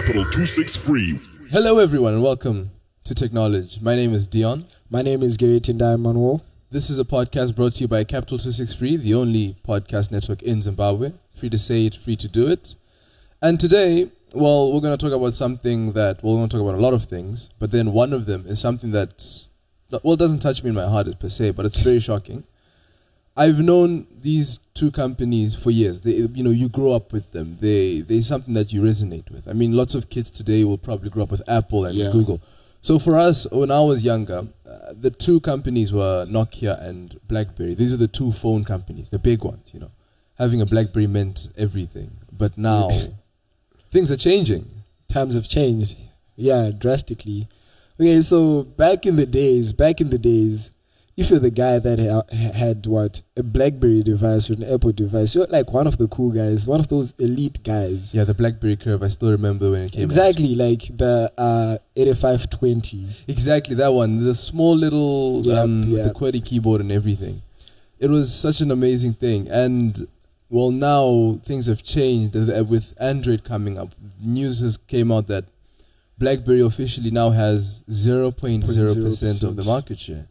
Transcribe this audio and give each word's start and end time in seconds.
Capital 0.00 0.22
263. 0.22 1.18
Hello, 1.50 1.76
everyone, 1.76 2.14
and 2.14 2.22
welcome 2.22 2.70
to 3.04 3.14
Technology. 3.14 3.78
My 3.82 3.94
name 3.94 4.14
is 4.14 4.26
Dion. 4.26 4.64
My 4.88 5.02
name 5.02 5.22
is 5.22 5.36
Gary 5.36 5.60
Tindai 5.60 6.00
Manuel. 6.00 6.42
This 6.70 6.88
is 6.88 6.98
a 6.98 7.04
podcast 7.04 7.54
brought 7.54 7.74
to 7.74 7.82
you 7.82 7.88
by 7.88 8.04
Capital 8.04 8.38
263, 8.38 8.96
the 8.96 9.12
only 9.12 9.56
podcast 9.62 10.10
network 10.10 10.42
in 10.42 10.62
Zimbabwe. 10.62 11.12
Free 11.36 11.50
to 11.50 11.58
say 11.58 11.84
it, 11.84 11.94
free 11.94 12.16
to 12.16 12.28
do 12.28 12.48
it. 12.48 12.76
And 13.42 13.60
today, 13.60 14.10
well, 14.32 14.72
we're 14.72 14.80
going 14.80 14.96
to 14.96 15.06
talk 15.06 15.14
about 15.14 15.34
something 15.34 15.92
that, 15.92 16.24
well, 16.24 16.32
we're 16.32 16.38
going 16.38 16.48
to 16.48 16.56
talk 16.56 16.66
about 16.66 16.78
a 16.78 16.82
lot 16.82 16.94
of 16.94 17.04
things, 17.04 17.50
but 17.58 17.70
then 17.70 17.92
one 17.92 18.14
of 18.14 18.24
them 18.24 18.46
is 18.46 18.58
something 18.58 18.92
that's, 18.92 19.50
well, 20.02 20.14
it 20.14 20.18
doesn't 20.18 20.38
touch 20.38 20.62
me 20.62 20.70
in 20.70 20.76
my 20.76 20.88
heart 20.88 21.08
per 21.20 21.28
se, 21.28 21.50
but 21.50 21.66
it's 21.66 21.76
very 21.76 22.00
shocking. 22.00 22.44
I've 23.36 23.60
known 23.60 24.06
these 24.20 24.58
two 24.74 24.90
companies 24.90 25.54
for 25.54 25.70
years. 25.70 26.00
They, 26.02 26.16
you 26.16 26.42
know, 26.42 26.50
you 26.50 26.68
grow 26.68 26.92
up 26.92 27.12
with 27.12 27.30
them. 27.32 27.56
They, 27.60 28.00
they're 28.00 28.22
something 28.22 28.54
that 28.54 28.72
you 28.72 28.82
resonate 28.82 29.30
with. 29.30 29.48
I 29.48 29.52
mean, 29.52 29.72
lots 29.72 29.94
of 29.94 30.10
kids 30.10 30.30
today 30.30 30.64
will 30.64 30.78
probably 30.78 31.10
grow 31.10 31.22
up 31.22 31.30
with 31.30 31.42
Apple 31.48 31.84
and 31.84 31.94
Yeah. 31.94 32.10
Google. 32.10 32.40
So 32.82 32.98
for 32.98 33.18
us, 33.18 33.46
when 33.50 33.70
I 33.70 33.80
was 33.80 34.02
younger, 34.04 34.48
uh, 34.66 34.94
the 34.98 35.10
two 35.10 35.40
companies 35.40 35.92
were 35.92 36.26
Nokia 36.26 36.82
and 36.82 37.20
BlackBerry. 37.28 37.74
These 37.74 37.92
are 37.92 37.98
the 37.98 38.08
two 38.08 38.32
phone 38.32 38.64
companies, 38.64 39.10
the 39.10 39.18
big 39.18 39.44
ones. 39.44 39.70
You 39.74 39.80
know, 39.80 39.90
having 40.38 40.60
a 40.60 40.66
BlackBerry 40.66 41.06
meant 41.06 41.48
everything. 41.56 42.12
But 42.32 42.56
now, 42.56 42.88
things 43.90 44.10
are 44.10 44.16
changing. 44.16 44.66
Times 45.08 45.34
have 45.34 45.46
changed. 45.48 45.96
Yeah, 46.36 46.70
drastically. 46.70 47.48
Okay, 48.00 48.22
so 48.22 48.62
back 48.62 49.04
in 49.04 49.16
the 49.16 49.26
days, 49.26 49.74
back 49.74 50.00
in 50.00 50.08
the 50.08 50.18
days, 50.18 50.70
if 51.16 51.28
you're 51.28 51.38
the 51.38 51.50
guy 51.50 51.78
that 51.78 51.98
ha- 51.98 52.34
had 52.58 52.86
what 52.86 53.20
a 53.36 53.42
BlackBerry 53.42 54.02
device 54.02 54.48
or 54.50 54.54
an 54.54 54.64
Apple 54.64 54.92
device, 54.92 55.34
you're 55.34 55.46
like 55.48 55.72
one 55.72 55.86
of 55.86 55.98
the 55.98 56.08
cool 56.08 56.30
guys, 56.30 56.66
one 56.66 56.80
of 56.80 56.88
those 56.88 57.12
elite 57.18 57.62
guys. 57.62 58.14
Yeah, 58.14 58.24
the 58.24 58.32
BlackBerry 58.34 58.76
curve. 58.76 59.02
I 59.02 59.08
still 59.08 59.30
remember 59.30 59.70
when 59.70 59.82
it 59.84 59.92
came. 59.92 60.00
out. 60.02 60.04
Exactly, 60.04 60.54
like 60.54 60.96
the 60.96 61.30
uh, 61.36 61.76
8520. 61.96 63.06
Exactly 63.28 63.74
that 63.76 63.92
one. 63.92 64.24
The 64.24 64.34
small 64.34 64.76
little 64.76 65.42
Yep, 65.44 65.56
um, 65.58 65.80
with 65.90 66.02
the 66.02 66.04
yep. 66.06 66.14
QWERTY 66.16 66.44
keyboard 66.44 66.80
and 66.80 66.90
everything. 66.92 67.42
It 67.98 68.08
was 68.08 68.32
such 68.34 68.60
an 68.62 68.70
amazing 68.70 69.14
thing. 69.14 69.46
And 69.48 70.06
well, 70.48 70.70
now 70.70 71.38
things 71.44 71.66
have 71.66 71.82
changed 71.82 72.34
Uh, 72.36 72.64
with 72.64 72.94
Android 72.98 73.44
coming 73.44 73.76
up. 73.78 73.94
News 74.22 74.60
has 74.60 74.78
came 74.78 75.12
out 75.12 75.26
that 75.26 75.44
BlackBerry 76.18 76.60
officially 76.60 77.10
now 77.10 77.30
has 77.30 77.84
0.0% 77.90 79.42
of 79.42 79.56
the 79.56 79.64
market 79.64 79.98
share. 79.98 80.26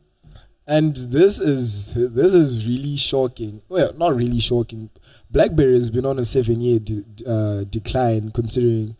And 0.70 0.96
this 0.96 1.40
is 1.40 1.94
this 1.96 2.34
is 2.34 2.68
really 2.68 2.96
shocking. 2.96 3.64
Well, 3.70 3.92
not 3.94 4.16
really 4.16 4.40
shocking. 4.40 4.92
BlackBerry 5.32 5.74
has 5.74 5.90
been 5.90 6.06
on 6.06 6.20
a 6.20 6.26
seven-year 6.26 6.80
de- 6.80 7.04
uh, 7.26 7.64
decline, 7.64 8.30
considering 8.30 8.96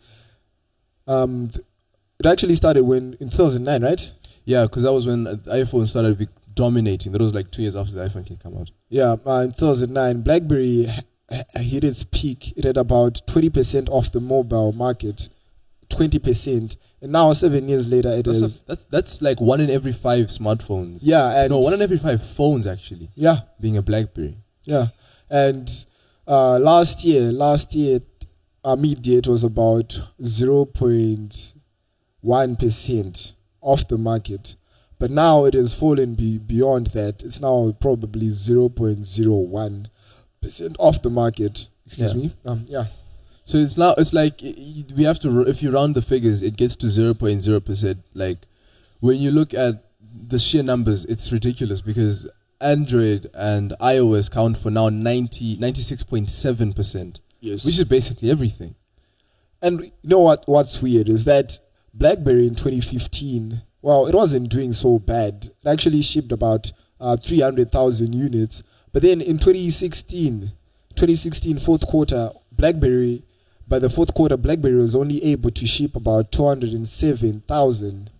um, 1.06 1.46
th- 1.46 1.64
it 2.18 2.26
actually 2.26 2.56
started 2.56 2.82
when 2.82 3.14
in 3.20 3.30
2009, 3.30 3.82
right? 3.82 4.12
Yeah, 4.44 4.62
because 4.64 4.82
that 4.82 4.92
was 4.92 5.06
when 5.06 5.24
the 5.24 5.36
iPhone 5.46 5.86
started 5.86 6.18
be 6.18 6.26
dominating. 6.54 7.12
That 7.12 7.20
was 7.20 7.34
like 7.34 7.52
two 7.52 7.62
years 7.62 7.76
after 7.76 7.94
the 7.94 8.04
iPhone 8.04 8.26
came 8.26 8.58
out. 8.58 8.70
Yeah, 8.88 9.16
uh, 9.24 9.42
in 9.44 9.52
2009, 9.52 10.22
BlackBerry 10.22 10.88
hit 11.56 11.84
its 11.84 12.04
peak. 12.04 12.52
It 12.56 12.64
had 12.64 12.76
about 12.76 13.20
20% 13.26 13.88
of 13.90 14.10
the 14.12 14.20
mobile 14.20 14.72
market, 14.72 15.28
20%, 15.88 16.76
and 17.02 17.12
now 17.12 17.32
seven 17.32 17.68
years 17.68 17.90
later, 17.90 18.10
it 18.10 18.24
That's, 18.24 18.38
is 18.42 18.60
a, 18.60 18.66
that's 18.66 18.84
that's 18.84 19.22
like 19.22 19.40
one 19.40 19.60
in 19.60 19.70
every 19.70 19.92
five 19.92 20.26
smartphones. 20.26 21.00
yeah, 21.02 21.42
and 21.42 21.50
no, 21.50 21.58
one 21.58 21.72
in 21.74 21.82
every 21.82 21.98
five 21.98 22.22
phones 22.22 22.66
actually 22.66 23.10
yeah, 23.14 23.40
being 23.60 23.76
a 23.76 23.82
BlackBerry. 23.82 24.36
Yeah, 24.64 24.88
and 25.30 25.68
uh, 26.26 26.58
last 26.58 27.04
year, 27.04 27.32
last 27.32 27.74
year, 27.74 28.00
our 28.64 28.76
mid-year 28.76 29.18
it 29.18 29.26
was 29.26 29.42
about 29.44 29.98
zero 30.22 30.64
point 30.64 31.54
one 32.20 32.56
percent 32.56 33.34
off 33.62 33.88
the 33.88 33.96
market, 33.98 34.56
but 34.98 35.10
now 35.10 35.44
it 35.46 35.54
has 35.54 35.74
fallen 35.74 36.14
be- 36.14 36.38
beyond 36.38 36.88
that. 36.88 37.22
It's 37.22 37.40
now 37.40 37.74
probably 37.80 38.28
zero 38.30 38.68
point 38.68 39.04
zero 39.06 39.36
one 39.36 39.88
percent 40.42 40.76
off 40.78 41.00
the 41.02 41.10
market. 41.10 41.68
Excuse 41.86 42.14
Yeah. 42.14 42.20
me. 42.20 42.32
Um, 42.44 42.64
yeah. 42.68 42.84
So 43.44 43.58
it's 43.58 43.76
now 43.76 43.94
it's 43.98 44.12
like 44.12 44.40
we 44.42 45.02
have 45.04 45.18
to 45.20 45.40
if 45.48 45.62
you 45.62 45.70
round 45.70 45.94
the 45.94 46.02
figures, 46.02 46.42
it 46.42 46.56
gets 46.56 46.76
to 46.76 46.88
zero 46.88 47.14
point 47.14 47.42
zero 47.42 47.60
percent. 47.60 47.98
Like 48.14 48.38
when 49.00 49.18
you 49.18 49.30
look 49.30 49.54
at 49.54 49.84
the 50.28 50.38
sheer 50.38 50.62
numbers, 50.62 51.04
it's 51.06 51.32
ridiculous 51.32 51.80
because 51.80 52.28
Android 52.60 53.30
and 53.34 53.72
iOS 53.80 54.30
count 54.30 54.58
for 54.58 54.70
now 54.70 54.88
90, 54.90 55.56
96.7 55.56 56.76
percent, 56.76 57.20
Yes. 57.40 57.64
which 57.64 57.78
is 57.78 57.84
basically 57.84 58.30
everything. 58.30 58.74
And 59.62 59.80
you 59.84 59.90
know 60.04 60.20
what? 60.20 60.44
What's 60.46 60.80
weird 60.82 61.08
is 61.08 61.24
that 61.24 61.58
BlackBerry 61.94 62.46
in 62.46 62.54
2015, 62.54 63.62
well, 63.82 64.06
it 64.06 64.14
wasn't 64.14 64.50
doing 64.50 64.72
so 64.72 64.98
bad. 64.98 65.50
It 65.64 65.68
actually 65.68 66.02
shipped 66.02 66.32
about 66.32 66.70
uh, 67.00 67.16
300,000 67.16 68.14
units. 68.14 68.62
But 68.92 69.02
then 69.02 69.20
in 69.20 69.38
2016, 69.38 70.52
2016 70.94 71.58
fourth 71.58 71.86
quarter, 71.86 72.30
BlackBerry, 72.52 73.22
by 73.70 73.78
the 73.78 73.88
fourth 73.88 74.12
quarter, 74.14 74.36
BlackBerry 74.36 74.74
was 74.74 74.94
only 74.96 75.22
able 75.24 75.50
to 75.52 75.66
ship 75.66 75.94
about 75.96 76.32
207,000 76.32 78.10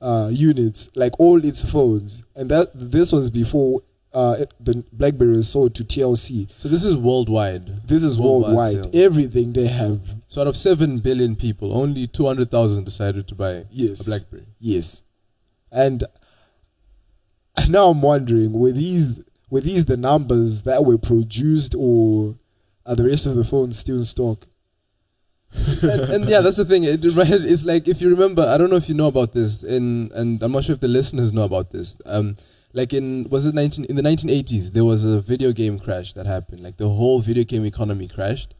uh, 0.00 0.28
units, 0.32 0.88
like 0.94 1.12
all 1.18 1.44
its 1.44 1.68
phones. 1.68 2.22
And 2.36 2.48
that 2.50 2.70
this 2.72 3.12
was 3.12 3.28
before 3.28 3.82
uh, 4.14 4.36
it, 4.38 4.54
the 4.60 4.84
BlackBerry 4.92 5.36
was 5.36 5.48
sold 5.48 5.74
to 5.74 5.84
TLC. 5.84 6.48
So 6.56 6.68
this 6.68 6.84
is 6.84 6.96
worldwide. 6.96 7.66
This 7.88 8.04
is 8.04 8.18
Worldwide 8.20 8.54
worldwide. 8.76 8.94
Everything 8.94 9.52
they 9.52 9.66
have. 9.66 10.06
So 10.28 10.40
out 10.42 10.46
of 10.46 10.56
seven 10.56 10.98
billion 11.00 11.34
people, 11.34 11.72
only 11.76 12.06
two 12.06 12.26
hundred 12.26 12.50
thousand 12.50 12.84
decided 12.84 13.26
to 13.28 13.34
buy 13.34 13.64
Yes. 13.70 14.00
a 14.00 14.04
BlackBerry. 14.04 14.46
Yes. 14.60 15.02
And 15.72 16.04
now 17.68 17.88
I'm 17.88 18.02
wondering, 18.02 18.52
were 18.52 18.72
these 18.72 19.20
were 19.50 19.60
these 19.60 19.86
the 19.86 19.96
numbers 19.96 20.62
that 20.62 20.84
were 20.84 20.98
produced 20.98 21.74
or 21.76 22.36
are 22.86 22.94
the 22.94 23.06
rest 23.06 23.26
of 23.26 23.34
the 23.34 23.44
phones 23.44 23.78
still 23.78 23.96
in 23.96 24.04
stock? 24.04 24.46
And, 25.54 26.00
and 26.00 26.24
yeah, 26.26 26.40
that's 26.40 26.56
the 26.56 26.64
thing. 26.64 26.84
It, 26.84 27.04
right, 27.14 27.30
it's 27.30 27.64
like 27.64 27.88
if 27.88 28.00
you 28.00 28.08
remember, 28.08 28.42
I 28.42 28.58
don't 28.58 28.70
know 28.70 28.76
if 28.76 28.88
you 28.88 28.94
know 28.94 29.06
about 29.06 29.32
this, 29.32 29.62
in 29.62 30.10
and 30.14 30.42
I'm 30.42 30.52
not 30.52 30.64
sure 30.64 30.74
if 30.74 30.80
the 30.80 30.88
listeners 30.88 31.32
know 31.32 31.44
about 31.44 31.70
this. 31.70 31.96
Um, 32.06 32.36
like 32.72 32.92
in 32.92 33.28
was 33.28 33.46
it 33.46 33.54
19 33.54 33.84
in 33.86 33.96
the 33.96 34.02
1980s, 34.02 34.72
there 34.72 34.84
was 34.84 35.04
a 35.04 35.20
video 35.20 35.52
game 35.52 35.78
crash 35.78 36.12
that 36.14 36.26
happened. 36.26 36.62
Like 36.62 36.76
the 36.78 36.88
whole 36.88 37.20
video 37.20 37.44
game 37.44 37.64
economy 37.64 38.08
crashed. 38.08 38.54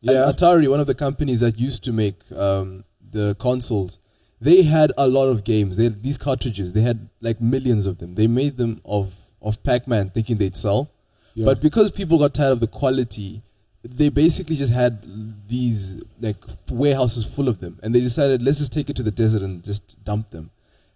Yeah. 0.00 0.28
And 0.28 0.36
Atari, 0.36 0.68
one 0.68 0.80
of 0.80 0.86
the 0.86 0.94
companies 0.94 1.40
that 1.40 1.58
used 1.58 1.82
to 1.84 1.92
make 1.92 2.20
um, 2.32 2.84
the 3.10 3.34
consoles, 3.38 3.98
they 4.40 4.62
had 4.62 4.92
a 4.96 5.08
lot 5.08 5.26
of 5.26 5.42
games. 5.42 5.76
They 5.76 5.84
had 5.84 6.02
these 6.02 6.18
cartridges. 6.18 6.72
They 6.72 6.82
had 6.82 7.08
like 7.20 7.40
millions 7.40 7.86
of 7.86 7.98
them. 7.98 8.14
They 8.14 8.26
made 8.26 8.56
them 8.56 8.80
of 8.84 9.12
of 9.42 9.62
Pac-Man, 9.62 10.10
thinking 10.10 10.38
they'd 10.38 10.56
sell. 10.56 10.90
Yeah. 11.34 11.44
But 11.44 11.60
because 11.60 11.90
people 11.90 12.18
got 12.18 12.34
tired 12.34 12.52
of 12.52 12.60
the 12.60 12.66
quality, 12.66 13.42
they 13.86 14.08
basically 14.08 14.56
just 14.56 14.72
had 14.72 15.02
these 15.48 16.02
like 16.20 16.36
warehouses 16.70 17.24
full 17.24 17.48
of 17.48 17.60
them, 17.60 17.78
and 17.82 17.94
they 17.94 18.00
decided 18.00 18.42
let's 18.42 18.58
just 18.58 18.72
take 18.72 18.90
it 18.90 18.96
to 18.96 19.02
the 19.02 19.10
desert 19.10 19.42
and 19.42 19.64
just 19.64 20.02
dump 20.04 20.30
them. 20.30 20.50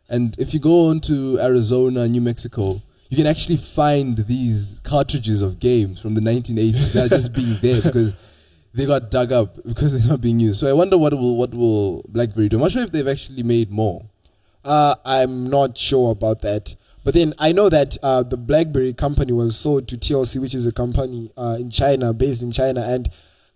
And 0.09 0.37
if 0.39 0.53
you 0.53 0.61
go 0.61 0.89
on 0.89 1.01
to 1.03 1.39
Arizona, 1.41 2.09
New 2.09 2.21
Mexico, 2.21 2.83
you 3.09 3.17
can 3.17 3.27
actually 3.27 3.57
find 3.57 4.19
these 4.19 4.81
cartridges 4.83 5.41
of 5.41 5.59
games 5.59 6.01
from 6.01 6.15
the 6.15 6.21
1980s 6.21 6.93
that 6.93 7.07
are 7.07 7.09
just 7.09 7.33
being 7.33 7.57
there 7.61 7.81
because 7.83 8.15
they 8.73 8.87
got 8.87 9.11
dug 9.11 9.33
up 9.33 9.57
because 9.67 9.99
they're 9.99 10.09
not 10.09 10.21
being 10.21 10.41
used. 10.41 10.61
So 10.61 10.69
I 10.69 10.73
wonder 10.73 10.97
what 10.97 11.13
will 11.15 11.37
what 11.37 11.55
will 11.55 12.03
BlackBerry 12.09 12.49
do. 12.49 12.57
I'm 12.57 12.63
not 12.63 12.73
sure 12.73 12.83
if 12.83 12.93
they've 12.93 13.09
actually 13.09 13.43
made 13.43 13.71
more. 13.71 14.05
Uh, 14.65 14.95
I'm 15.05 15.49
not 15.49 15.77
sure 15.77 16.13
about 16.13 16.43
that. 16.43 16.77
But 17.03 17.15
then 17.15 17.35
I 17.39 17.53
know 17.53 17.69
that 17.69 17.97
uh, 18.03 18.23
the 18.23 18.37
BlackBerry 18.37 18.93
company 18.93 19.33
was 19.33 19.57
sold 19.57 19.89
to 19.89 19.97
TLC, 19.97 20.41
which 20.41 20.55
is 20.55 20.67
a 20.67 20.73
company 20.73 21.31
uh, 21.37 21.57
in 21.59 21.71
China, 21.71 22.13
based 22.13 22.43
in 22.43 22.51
China, 22.51 22.83
and 22.83 23.09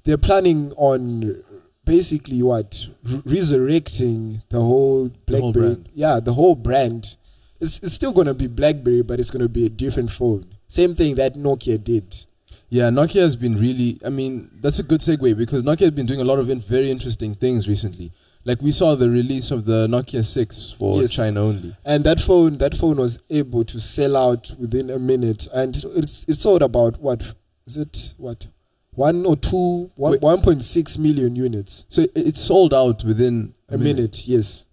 they're 0.05 0.19
planning 0.19 0.73
on 0.77 1.43
basically 1.85 2.43
what 2.43 2.87
R- 3.11 3.23
resurrecting 3.25 4.43
the 4.49 4.61
whole 4.61 5.11
BlackBerry. 5.27 5.75
whole. 5.75 5.85
Yeah, 5.95 6.21
the 6.21 6.35
whole 6.35 6.55
brand. 6.55 7.17
It's, 7.61 7.79
it's 7.81 7.95
still 7.95 8.13
going 8.13 8.27
to 8.27 8.35
be 8.35 8.47
BlackBerry, 8.47 9.03
but 9.03 9.21
it's 9.21 9.31
going 9.31 9.43
to 9.43 9.49
be 9.49 9.67
a 9.67 9.71
different 9.71 10.11
phone. 10.11 10.47
Same 10.67 10.95
thing 10.95 11.15
that 11.17 11.35
Nokia 11.35 11.83
did. 11.83 12.27
Yeah, 12.69 12.91
Nokia 12.91 13.21
has 13.21 13.37
been 13.37 13.57
really. 13.57 14.01
I 14.05 14.09
mean, 14.09 14.51
that's 14.55 14.79
a 14.79 14.83
good 14.83 15.01
segue 15.01 15.37
because 15.37 15.63
Nokia 15.63 15.81
has 15.81 15.91
been 15.93 16.07
doing 16.07 16.21
a 16.21 16.25
lot 16.25 16.39
of 16.39 16.51
in, 16.51 16.61
very 16.61 16.91
interesting 16.91 17.35
things 17.35 17.69
recently. 17.69 18.13
Like 18.47 18.61
we 18.61 18.73
saw 18.73 18.95
the 18.95 19.09
release 19.09 19.51
of 19.51 19.65
the 19.65 19.87
Nokia 19.87 20.25
Six 20.25 20.73
for 20.73 21.01
Yes. 21.01 21.13
China 21.13 21.41
only. 21.43 21.75
and 21.85 22.05
that 22.05 22.21
phone 22.21 22.59
that 22.59 22.77
phone 22.77 22.97
was 22.99 23.19
able 23.31 23.65
to 23.65 23.81
sell 23.81 24.17
out 24.17 24.55
within 24.59 24.91
a 24.91 24.99
minute 24.99 25.49
and 25.55 25.75
it's 25.97 26.25
it's 26.29 26.41
sold 26.41 26.63
about 26.63 27.01
what 27.01 27.35
is 27.67 27.77
it 27.79 28.15
what 28.19 28.47
one 28.93 29.25
or 29.27 29.35
two 29.37 29.91
one, 29.97 30.13
Wait. 30.13 30.21
1.6 30.21 30.99
million 30.99 31.35
units 31.35 31.85
So 31.89 32.03
it, 32.03 32.13
it 32.15 32.37
sold 32.37 32.73
out 32.75 33.03
within 33.03 33.55
a, 33.69 33.77
minute. 33.79 34.29
yes 34.29 34.67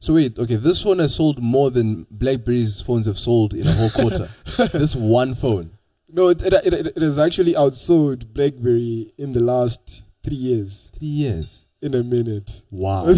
So 0.00 0.14
wait, 0.14 0.38
okay, 0.38 0.56
this 0.56 0.82
phone 0.82 0.98
has 1.00 1.14
sold 1.14 1.40
more 1.42 1.70
than 1.70 2.06
BlackBerry's 2.10 2.80
phones 2.80 3.06
have 3.06 3.18
sold 3.18 3.52
in 3.54 3.66
a 3.66 3.72
whole 3.72 3.90
quarter. 3.90 4.28
this 4.78 4.96
one 4.96 5.34
phone. 5.34 5.70
no 6.08 6.28
it, 6.30 6.42
it, 6.42 6.54
it, 6.66 6.86
it 6.96 7.02
has 7.02 7.18
actually 7.18 7.52
outsold 7.52 8.32
blackberry 8.32 9.12
in 9.18 9.32
the 9.32 9.40
last 9.40 10.02
three 10.24 10.36
years 10.36 10.90
Three 10.98 11.08
years. 11.08 11.66
In 11.80 11.94
a 11.94 12.02
minute. 12.02 12.62
Wow. 12.70 13.06
and 13.06 13.16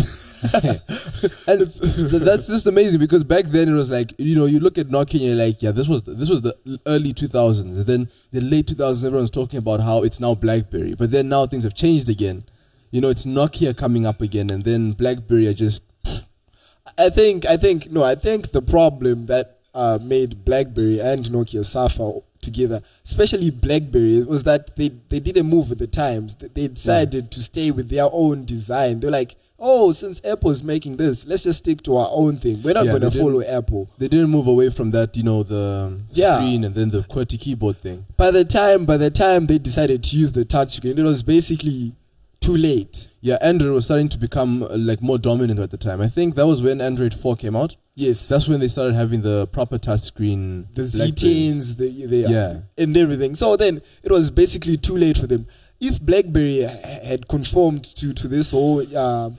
that's 1.46 2.48
just 2.48 2.66
amazing 2.66 3.00
because 3.00 3.24
back 3.24 3.46
then 3.46 3.68
it 3.68 3.72
was 3.72 3.90
like 3.90 4.14
you 4.18 4.36
know 4.36 4.46
you 4.46 4.60
look 4.60 4.78
at 4.78 4.88
Nokia 4.88 5.14
and 5.14 5.20
you're 5.20 5.36
like 5.36 5.62
yeah 5.62 5.70
this 5.70 5.88
was 5.88 6.02
this 6.02 6.28
was 6.30 6.42
the 6.42 6.56
early 6.86 7.12
2000s 7.12 7.60
and 7.60 7.86
then 7.86 8.10
the 8.32 8.40
late 8.40 8.66
2000s 8.66 9.04
everyone's 9.04 9.30
talking 9.30 9.58
about 9.58 9.80
how 9.80 10.02
it's 10.02 10.20
now 10.20 10.34
BlackBerry 10.34 10.94
but 10.94 11.10
then 11.10 11.28
now 11.28 11.46
things 11.46 11.64
have 11.64 11.74
changed 11.74 12.08
again. 12.08 12.44
You 12.90 13.00
know 13.00 13.08
it's 13.08 13.24
Nokia 13.24 13.76
coming 13.76 14.06
up 14.06 14.20
again 14.20 14.50
and 14.50 14.64
then 14.64 14.92
BlackBerry 14.92 15.46
are 15.46 15.54
just 15.54 15.82
I 16.98 17.10
think 17.10 17.46
I 17.46 17.56
think 17.56 17.90
no, 17.90 18.02
I 18.02 18.14
think 18.14 18.50
the 18.50 18.62
problem 18.62 19.26
that 19.26 19.58
uh, 19.74 19.98
made 20.02 20.44
BlackBerry 20.44 21.00
and 21.00 21.24
Nokia 21.26 21.64
suffer 21.64 22.20
together, 22.40 22.82
especially 23.04 23.50
BlackBerry, 23.50 24.22
was 24.22 24.44
that 24.44 24.74
they, 24.76 24.88
they 25.08 25.20
didn't 25.20 25.46
move 25.46 25.70
with 25.70 25.78
the 25.78 25.86
times. 25.86 26.34
They, 26.34 26.48
they 26.48 26.68
decided 26.68 27.24
yeah. 27.24 27.30
to 27.30 27.40
stay 27.40 27.70
with 27.70 27.88
their 27.88 28.08
own 28.10 28.44
design. 28.44 29.00
They're 29.00 29.10
like, 29.10 29.36
oh, 29.60 29.92
since 29.92 30.24
Apple's 30.24 30.62
making 30.62 30.96
this, 30.96 31.26
let's 31.26 31.44
just 31.44 31.60
stick 31.60 31.82
to 31.82 31.96
our 31.96 32.08
own 32.10 32.38
thing. 32.38 32.62
We're 32.62 32.72
not 32.72 32.86
yeah, 32.86 32.98
going 32.98 33.10
to 33.10 33.10
follow 33.10 33.42
Apple. 33.42 33.90
They 33.98 34.08
didn't 34.08 34.30
move 34.30 34.46
away 34.46 34.70
from 34.70 34.90
that, 34.92 35.16
you 35.16 35.22
know, 35.22 35.42
the 35.42 36.00
yeah. 36.10 36.38
screen 36.38 36.64
and 36.64 36.74
then 36.74 36.90
the 36.90 37.00
QWERTY 37.02 37.40
keyboard 37.40 37.80
thing. 37.80 38.06
By 38.16 38.30
the 38.30 38.44
time, 38.44 38.86
by 38.86 38.96
the 38.96 39.10
time 39.10 39.46
they 39.46 39.58
decided 39.58 40.02
to 40.04 40.16
use 40.16 40.32
the 40.32 40.44
touchscreen, 40.44 40.98
it 40.98 41.02
was 41.02 41.22
basically 41.22 41.94
too 42.40 42.56
late. 42.56 43.06
Yeah, 43.20 43.36
Android 43.42 43.72
was 43.72 43.84
starting 43.84 44.08
to 44.08 44.18
become 44.18 44.62
uh, 44.62 44.68
like 44.76 45.02
more 45.02 45.18
dominant 45.18 45.60
at 45.60 45.70
the 45.70 45.76
time. 45.76 46.00
I 46.00 46.08
think 46.08 46.34
that 46.36 46.46
was 46.46 46.62
when 46.62 46.80
Android 46.80 47.12
4 47.12 47.36
came 47.36 47.54
out. 47.54 47.76
Yes. 47.94 48.28
That's 48.28 48.48
when 48.48 48.60
they 48.60 48.68
started 48.68 48.94
having 48.94 49.22
the 49.22 49.46
proper 49.48 49.78
touchscreen. 49.78 50.66
The 50.74 50.82
Z10s, 50.82 51.76
the, 51.76 52.06
the, 52.06 52.16
yeah. 52.18 52.60
and 52.82 52.96
everything. 52.96 53.34
So 53.34 53.56
then 53.56 53.82
it 54.02 54.10
was 54.10 54.30
basically 54.30 54.76
too 54.76 54.96
late 54.96 55.18
for 55.18 55.26
them. 55.26 55.46
If 55.80 56.00
BlackBerry 56.00 56.60
had 57.04 57.28
conformed 57.28 57.84
to, 57.96 58.12
to 58.12 58.28
this 58.28 58.52
whole 58.52 58.84
uh, 58.96 59.30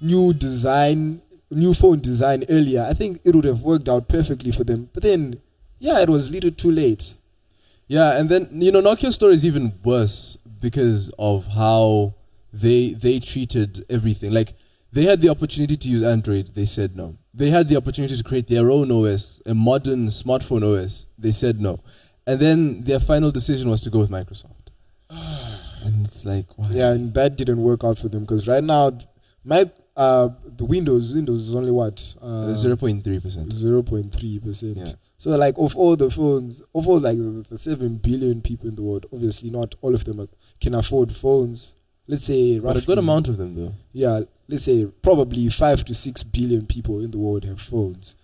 new 0.00 0.32
design, 0.32 1.22
new 1.50 1.74
phone 1.74 2.00
design 2.00 2.44
earlier, 2.48 2.86
I 2.88 2.92
think 2.92 3.20
it 3.24 3.34
would 3.34 3.44
have 3.44 3.62
worked 3.62 3.88
out 3.88 4.08
perfectly 4.08 4.52
for 4.52 4.64
them. 4.64 4.90
But 4.92 5.02
then, 5.02 5.40
yeah, 5.78 6.00
it 6.00 6.08
was 6.08 6.28
a 6.28 6.32
little 6.32 6.50
too 6.50 6.70
late. 6.70 7.14
Yeah, 7.88 8.18
and 8.18 8.28
then, 8.28 8.48
you 8.52 8.70
know, 8.70 8.80
Nokia's 8.80 9.16
story 9.16 9.34
is 9.34 9.44
even 9.44 9.72
worse 9.82 10.38
because 10.60 11.10
of 11.18 11.48
how 11.48 12.14
they 12.52 12.92
they 12.92 13.18
treated 13.18 13.84
everything 13.88 14.32
like 14.32 14.54
they 14.92 15.04
had 15.04 15.20
the 15.20 15.28
opportunity 15.28 15.76
to 15.76 15.88
use 15.88 16.02
Android. 16.02 16.54
They 16.54 16.64
said 16.64 16.96
no. 16.96 17.16
They 17.32 17.50
had 17.50 17.68
the 17.68 17.76
opportunity 17.76 18.16
to 18.16 18.24
create 18.24 18.48
their 18.48 18.70
own 18.70 18.90
OS, 18.90 19.40
a 19.46 19.54
modern 19.54 20.06
smartphone 20.06 20.64
OS. 20.64 21.06
They 21.16 21.30
said 21.30 21.60
no. 21.60 21.80
And 22.26 22.40
then 22.40 22.82
their 22.82 23.00
final 23.00 23.30
decision 23.30 23.70
was 23.70 23.80
to 23.82 23.90
go 23.90 24.00
with 24.00 24.10
Microsoft. 24.10 24.70
and 25.10 26.06
it's 26.06 26.24
like, 26.24 26.46
why? 26.56 26.66
Yeah, 26.70 26.92
and 26.92 27.14
that 27.14 27.36
didn't 27.36 27.62
work 27.62 27.84
out 27.84 27.98
for 27.98 28.08
them 28.08 28.22
because 28.22 28.48
right 28.48 28.62
now, 28.64 28.98
my 29.44 29.70
uh, 29.96 30.30
the 30.44 30.64
Windows 30.64 31.14
Windows 31.14 31.48
is 31.48 31.54
only 31.54 31.70
what 31.70 32.14
uh, 32.20 32.54
zero 32.54 32.76
point 32.76 33.04
three 33.04 33.20
percent. 33.20 33.52
Zero 33.52 33.82
point 33.82 34.14
three 34.14 34.38
percent. 34.38 34.96
So 35.18 35.36
like 35.36 35.56
of 35.58 35.76
all 35.76 35.96
the 35.96 36.10
phones, 36.10 36.62
of 36.74 36.88
all 36.88 36.98
like 36.98 37.16
the, 37.16 37.44
the 37.48 37.58
seven 37.58 37.96
billion 37.96 38.40
people 38.40 38.68
in 38.68 38.74
the 38.74 38.82
world, 38.82 39.06
obviously 39.12 39.50
not 39.50 39.74
all 39.82 39.94
of 39.94 40.04
them 40.04 40.20
are, 40.20 40.28
can 40.60 40.74
afford 40.74 41.14
phones 41.14 41.74
let's 42.10 42.24
say 42.24 42.58
but 42.58 42.76
a 42.76 42.80
good 42.84 42.98
amount 42.98 43.28
of 43.28 43.36
them 43.36 43.54
though 43.54 43.72
yeah 43.92 44.20
let's 44.50 44.64
say 44.64 44.86
probably 45.02 45.48
five 45.48 45.84
to 45.84 45.94
six 45.94 46.22
billion 46.22 46.66
people 46.66 47.00
in 47.00 47.10
the 47.10 47.18
world 47.18 47.44
have 47.44 47.60
phones 47.60 48.16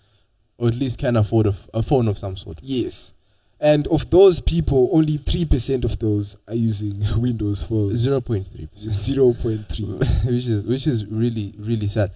or 0.59 0.69
at 0.69 0.75
least 0.75 0.99
can 0.99 1.17
afford 1.17 1.47
a, 1.47 1.55
a 1.73 1.83
phone 1.83 2.09
of 2.09 2.19
some 2.19 2.37
sort 2.37 2.59
yes 2.63 3.13
and 3.59 3.87
of 3.87 4.11
those 4.11 4.43
people 4.43 4.91
only 4.93 5.17
3% 5.17 5.85
of 5.85 5.99
those 5.99 6.37
are 6.49 6.55
using 6.55 7.03
windows 7.17 7.63
phones 7.63 8.05
0.3% 8.07 8.69
0.3 8.75 10.27
which 10.27 10.49
is 10.49 10.67
which 10.67 10.87
is 10.87 11.07
really 11.07 11.55
really 11.59 11.87
sad 11.87 12.11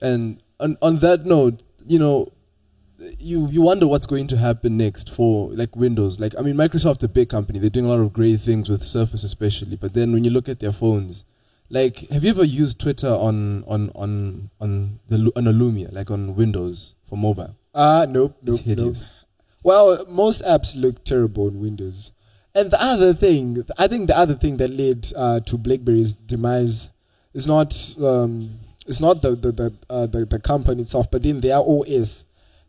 and 0.00 0.42
on, 0.58 0.76
on 0.80 0.98
that 0.98 1.24
note 1.24 1.62
you 1.86 1.98
know 1.98 2.32
you 3.18 3.48
you 3.48 3.62
wonder 3.62 3.86
what's 3.86 4.06
going 4.06 4.26
to 4.28 4.36
happen 4.36 4.76
next 4.76 5.10
for 5.10 5.50
like 5.50 5.74
Windows. 5.76 6.20
Like 6.20 6.34
I 6.38 6.42
mean, 6.42 6.54
Microsoft 6.56 7.02
a 7.02 7.08
big 7.08 7.28
company. 7.28 7.58
They're 7.58 7.70
doing 7.70 7.86
a 7.86 7.88
lot 7.88 8.00
of 8.00 8.12
great 8.12 8.40
things 8.40 8.68
with 8.68 8.82
Surface, 8.82 9.24
especially. 9.24 9.76
But 9.76 9.94
then 9.94 10.12
when 10.12 10.24
you 10.24 10.30
look 10.30 10.48
at 10.48 10.60
their 10.60 10.72
phones, 10.72 11.24
like 11.70 12.08
have 12.10 12.24
you 12.24 12.30
ever 12.30 12.44
used 12.44 12.80
Twitter 12.80 13.08
on 13.08 13.64
on 13.66 13.90
on 13.94 14.50
on 14.60 15.00
the 15.08 15.32
on 15.36 15.46
a 15.46 15.52
Lumia, 15.52 15.92
like 15.92 16.10
on 16.10 16.34
Windows 16.34 16.94
for 17.08 17.16
mobile? 17.16 17.56
Ah, 17.74 18.02
uh, 18.02 18.06
nope, 18.06 18.36
nope, 18.42 18.60
nope. 18.66 18.96
Well, 19.62 20.04
most 20.08 20.42
apps 20.44 20.76
look 20.76 21.04
terrible 21.04 21.46
on 21.46 21.58
Windows. 21.58 22.12
And 22.54 22.70
the 22.70 22.80
other 22.80 23.14
thing, 23.14 23.64
I 23.78 23.88
think 23.88 24.06
the 24.06 24.16
other 24.16 24.34
thing 24.34 24.58
that 24.58 24.70
led 24.70 25.10
uh, 25.16 25.40
to 25.40 25.58
BlackBerry's 25.58 26.14
demise 26.14 26.90
is 27.32 27.46
not 27.46 27.74
um, 28.00 28.60
it's 28.86 29.00
not 29.00 29.22
the 29.22 29.30
the 29.30 29.52
the, 29.52 29.72
uh, 29.90 30.06
the 30.06 30.24
the 30.24 30.38
company 30.38 30.82
itself, 30.82 31.10
but 31.10 31.22
then 31.22 31.40
their 31.40 31.56
OS 31.56 32.24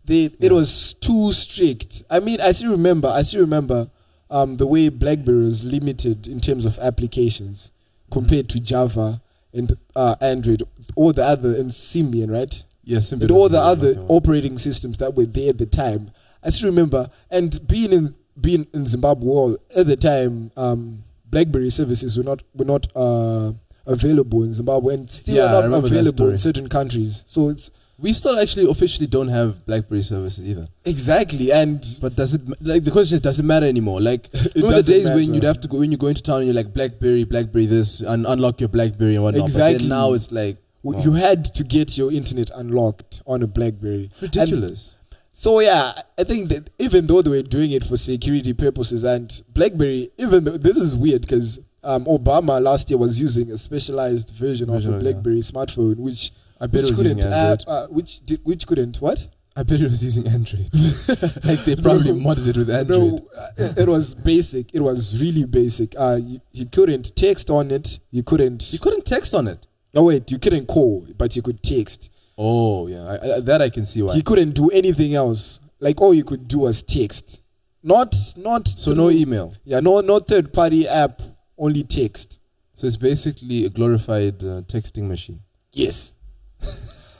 they 0.06 0.21
yeah. 0.24 0.30
it 0.39 0.51
was 0.51 0.95
too 0.95 1.33
strict. 1.33 2.03
I 2.09 2.19
mean, 2.19 2.39
I 2.41 2.51
still 2.51 2.71
remember. 2.71 3.09
I 3.09 3.21
still 3.24 3.41
remember 3.41 3.89
um, 4.30 4.57
the 4.57 4.65
way 4.65 4.89
BlackBerry 4.89 5.44
was 5.44 5.63
limited 5.63 6.27
in 6.27 6.39
terms 6.39 6.65
of 6.65 6.80
applications 6.80 7.71
compared 8.12 8.50
to 8.50 8.60
Java 8.60 9.22
and 9.54 9.78
uh, 9.96 10.16
Android, 10.22 10.63
all 10.96 11.13
the 11.13 11.24
other 11.24 11.56
and 11.56 11.69
Symbian, 11.69 12.31
right? 12.31 12.63
Yes, 12.84 13.12
yeah, 13.12 13.18
and 13.22 13.31
all 13.31 13.50
the 13.50 13.60
other 13.60 13.96
operating 14.07 14.57
systems 14.57 14.98
that 15.00 15.16
were 15.16 15.25
there 15.25 15.50
at 15.50 15.57
the 15.57 15.66
time. 15.66 16.12
I 16.44 16.50
still 16.50 16.69
remember, 16.69 17.10
and 17.31 17.66
being 17.68 17.92
in 17.92 18.16
being 18.40 18.68
in 18.74 18.86
Zimbabwe 18.86 19.30
all, 19.30 19.57
at 19.75 19.88
the 19.88 19.96
time, 19.96 20.52
um, 20.56 21.04
BlackBerry 21.30 21.69
services 21.69 22.18
were 22.18 22.24
not 22.24 22.44
were 22.54 22.66
not 22.66 22.88
uh, 22.96 23.54
available 23.86 24.44
in 24.44 24.54
Zimbabwe, 24.54 24.94
and 24.94 25.10
still 25.10 25.36
yeah, 25.36 25.68
not 25.68 25.84
available 25.84 26.30
in 26.30 26.38
certain 26.38 26.69
countries. 26.69 27.24
So 27.28 27.50
it's 27.50 27.72
we 27.97 28.12
still 28.12 28.38
actually 28.38 28.69
officially 28.69 29.07
don't 29.07 29.30
have 29.30 29.65
BlackBerry 29.65 30.03
services 30.03 30.44
either. 30.45 30.68
Exactly, 30.83 31.51
and 31.51 31.86
but 32.01 32.15
does 32.15 32.33
it 32.33 32.42
like 32.62 32.83
the 32.83 32.92
question 32.92 33.15
is 33.15 33.21
does 33.21 33.39
it 33.39 33.44
matter 33.44 33.65
anymore? 33.65 34.01
Like 34.01 34.30
remember 34.56 34.81
the 34.81 34.92
days 34.92 35.03
matter. 35.06 35.15
when 35.15 35.33
you'd 35.33 35.44
have 35.44 35.59
to 35.62 35.68
go 35.68 35.77
when 35.77 35.92
you 35.92 35.97
go 35.97 36.07
into 36.07 36.21
town 36.21 36.38
and 36.38 36.45
you're 36.45 36.56
like 36.56 36.74
BlackBerry, 36.74 37.24
BlackBerry 37.24 37.65
this, 37.65 38.01
and 38.01 38.25
unlock 38.25 38.59
your 38.59 38.69
BlackBerry 38.69 39.15
and 39.15 39.24
whatnot. 39.24 39.44
Exactly. 39.44 39.88
now 39.88 40.13
it's 40.13 40.31
like 40.31 40.57
you 40.83 41.13
had 41.13 41.45
to 41.45 41.63
get 41.63 41.97
your 41.97 42.12
internet 42.12 42.51
unlocked 42.53 43.21
on 43.25 43.42
a 43.42 43.47
BlackBerry. 43.47 44.12
Ridiculous. 44.21 44.98
And 45.09 45.19
so 45.33 45.59
yeah, 45.59 45.94
I 46.18 46.24
think 46.24 46.50
that 46.50 46.69
even 46.77 47.07
though 47.07 47.21
they 47.21 47.30
were 47.30 47.41
doing 47.41 47.71
it 47.71 47.83
for 47.86 47.98
security 47.98 48.53
purposes, 48.53 49.03
and 49.03 49.41
BlackBerry, 49.53 50.12
even 50.17 50.43
though 50.43 50.58
this 50.58 50.77
is 50.77 50.98
weird 50.98 51.22
because 51.22 51.60
um, 51.84 52.05
Obama 52.05 52.62
last 52.62 52.89
year 52.89 52.98
was 52.98 53.20
using 53.20 53.51
a 53.51 53.58
specialized 53.58 54.31
version, 54.31 54.67
version 54.70 54.93
of 54.93 55.00
a 55.00 55.03
BlackBerry 55.03 55.38
yeah. 55.38 55.41
smartphone, 55.41 55.98
which 55.98 56.31
I 56.65 56.67
bet 56.67 56.81
which 56.81 56.84
it 56.86 56.89
was 56.89 56.98
couldn't, 56.98 57.17
using 57.17 57.34
Android. 57.34 57.63
Uh, 57.67 57.88
which 57.88 58.19
did, 58.22 58.39
which 58.43 58.65
couldn't 58.65 58.98
what? 59.00 59.27
I 59.55 59.62
bet 59.62 59.81
it 59.81 59.89
was 59.89 60.03
using 60.03 60.27
Android. 60.27 60.67
like 61.45 61.63
they 61.63 61.75
probably 61.75 62.12
no, 62.12 62.27
modded 62.27 62.48
it 62.48 62.57
with 62.57 62.72
Android. 62.72 63.22
No, 63.22 63.27
uh, 63.38 63.74
it 63.77 63.88
was 63.88 64.15
basic. 64.15 64.74
It 64.74 64.81
was 64.81 65.22
really 65.22 65.45
basic. 65.45 65.93
Uh, 65.95 66.17
you, 66.19 66.41
you 66.51 66.65
couldn't 66.65 67.15
text 67.15 67.51
on 67.51 67.69
it. 67.69 68.00
You 68.10 68.24
couldn't. 68.24 68.74
You 68.74 68.79
couldn't 68.79 69.05
text 69.05 69.36
on 69.36 69.48
it. 69.48 69.67
Oh 69.95 70.05
wait, 70.05 70.31
you 70.31 70.39
couldn't 70.39 70.65
call, 70.65 71.07
but 71.15 71.36
you 71.36 71.43
could 71.43 71.62
text. 71.62 72.12
Oh 72.36 72.88
yeah, 72.88 73.03
I, 73.03 73.36
I, 73.36 73.39
that 73.41 73.62
I 73.62 73.69
can 73.69 73.86
see 73.86 74.01
why. 74.01 74.15
You 74.15 74.24
couldn't 74.24 74.53
do 74.53 74.69
anything 74.72 75.13
else. 75.13 75.60
Like 75.79 76.01
all 76.01 76.15
you 76.15 76.24
could 76.24 76.48
do 76.48 76.60
was 76.60 76.81
text. 76.81 77.41
Not 77.84 78.15
not. 78.38 78.67
So 78.67 78.91
through, 78.91 79.03
no 79.03 79.10
email. 79.12 79.53
Yeah, 79.63 79.81
no 79.81 80.01
no 80.01 80.17
third 80.17 80.51
party 80.51 80.88
app. 80.88 81.22
Only 81.60 81.84
text. 81.84 82.39
So 82.74 82.88
it's 82.88 82.98
basically 82.98 83.65
a 83.65 83.69
glorified 83.69 84.43
uh, 84.43 84.62
texting 84.63 85.07
machine. 85.07 85.41
Yes. 85.72 86.14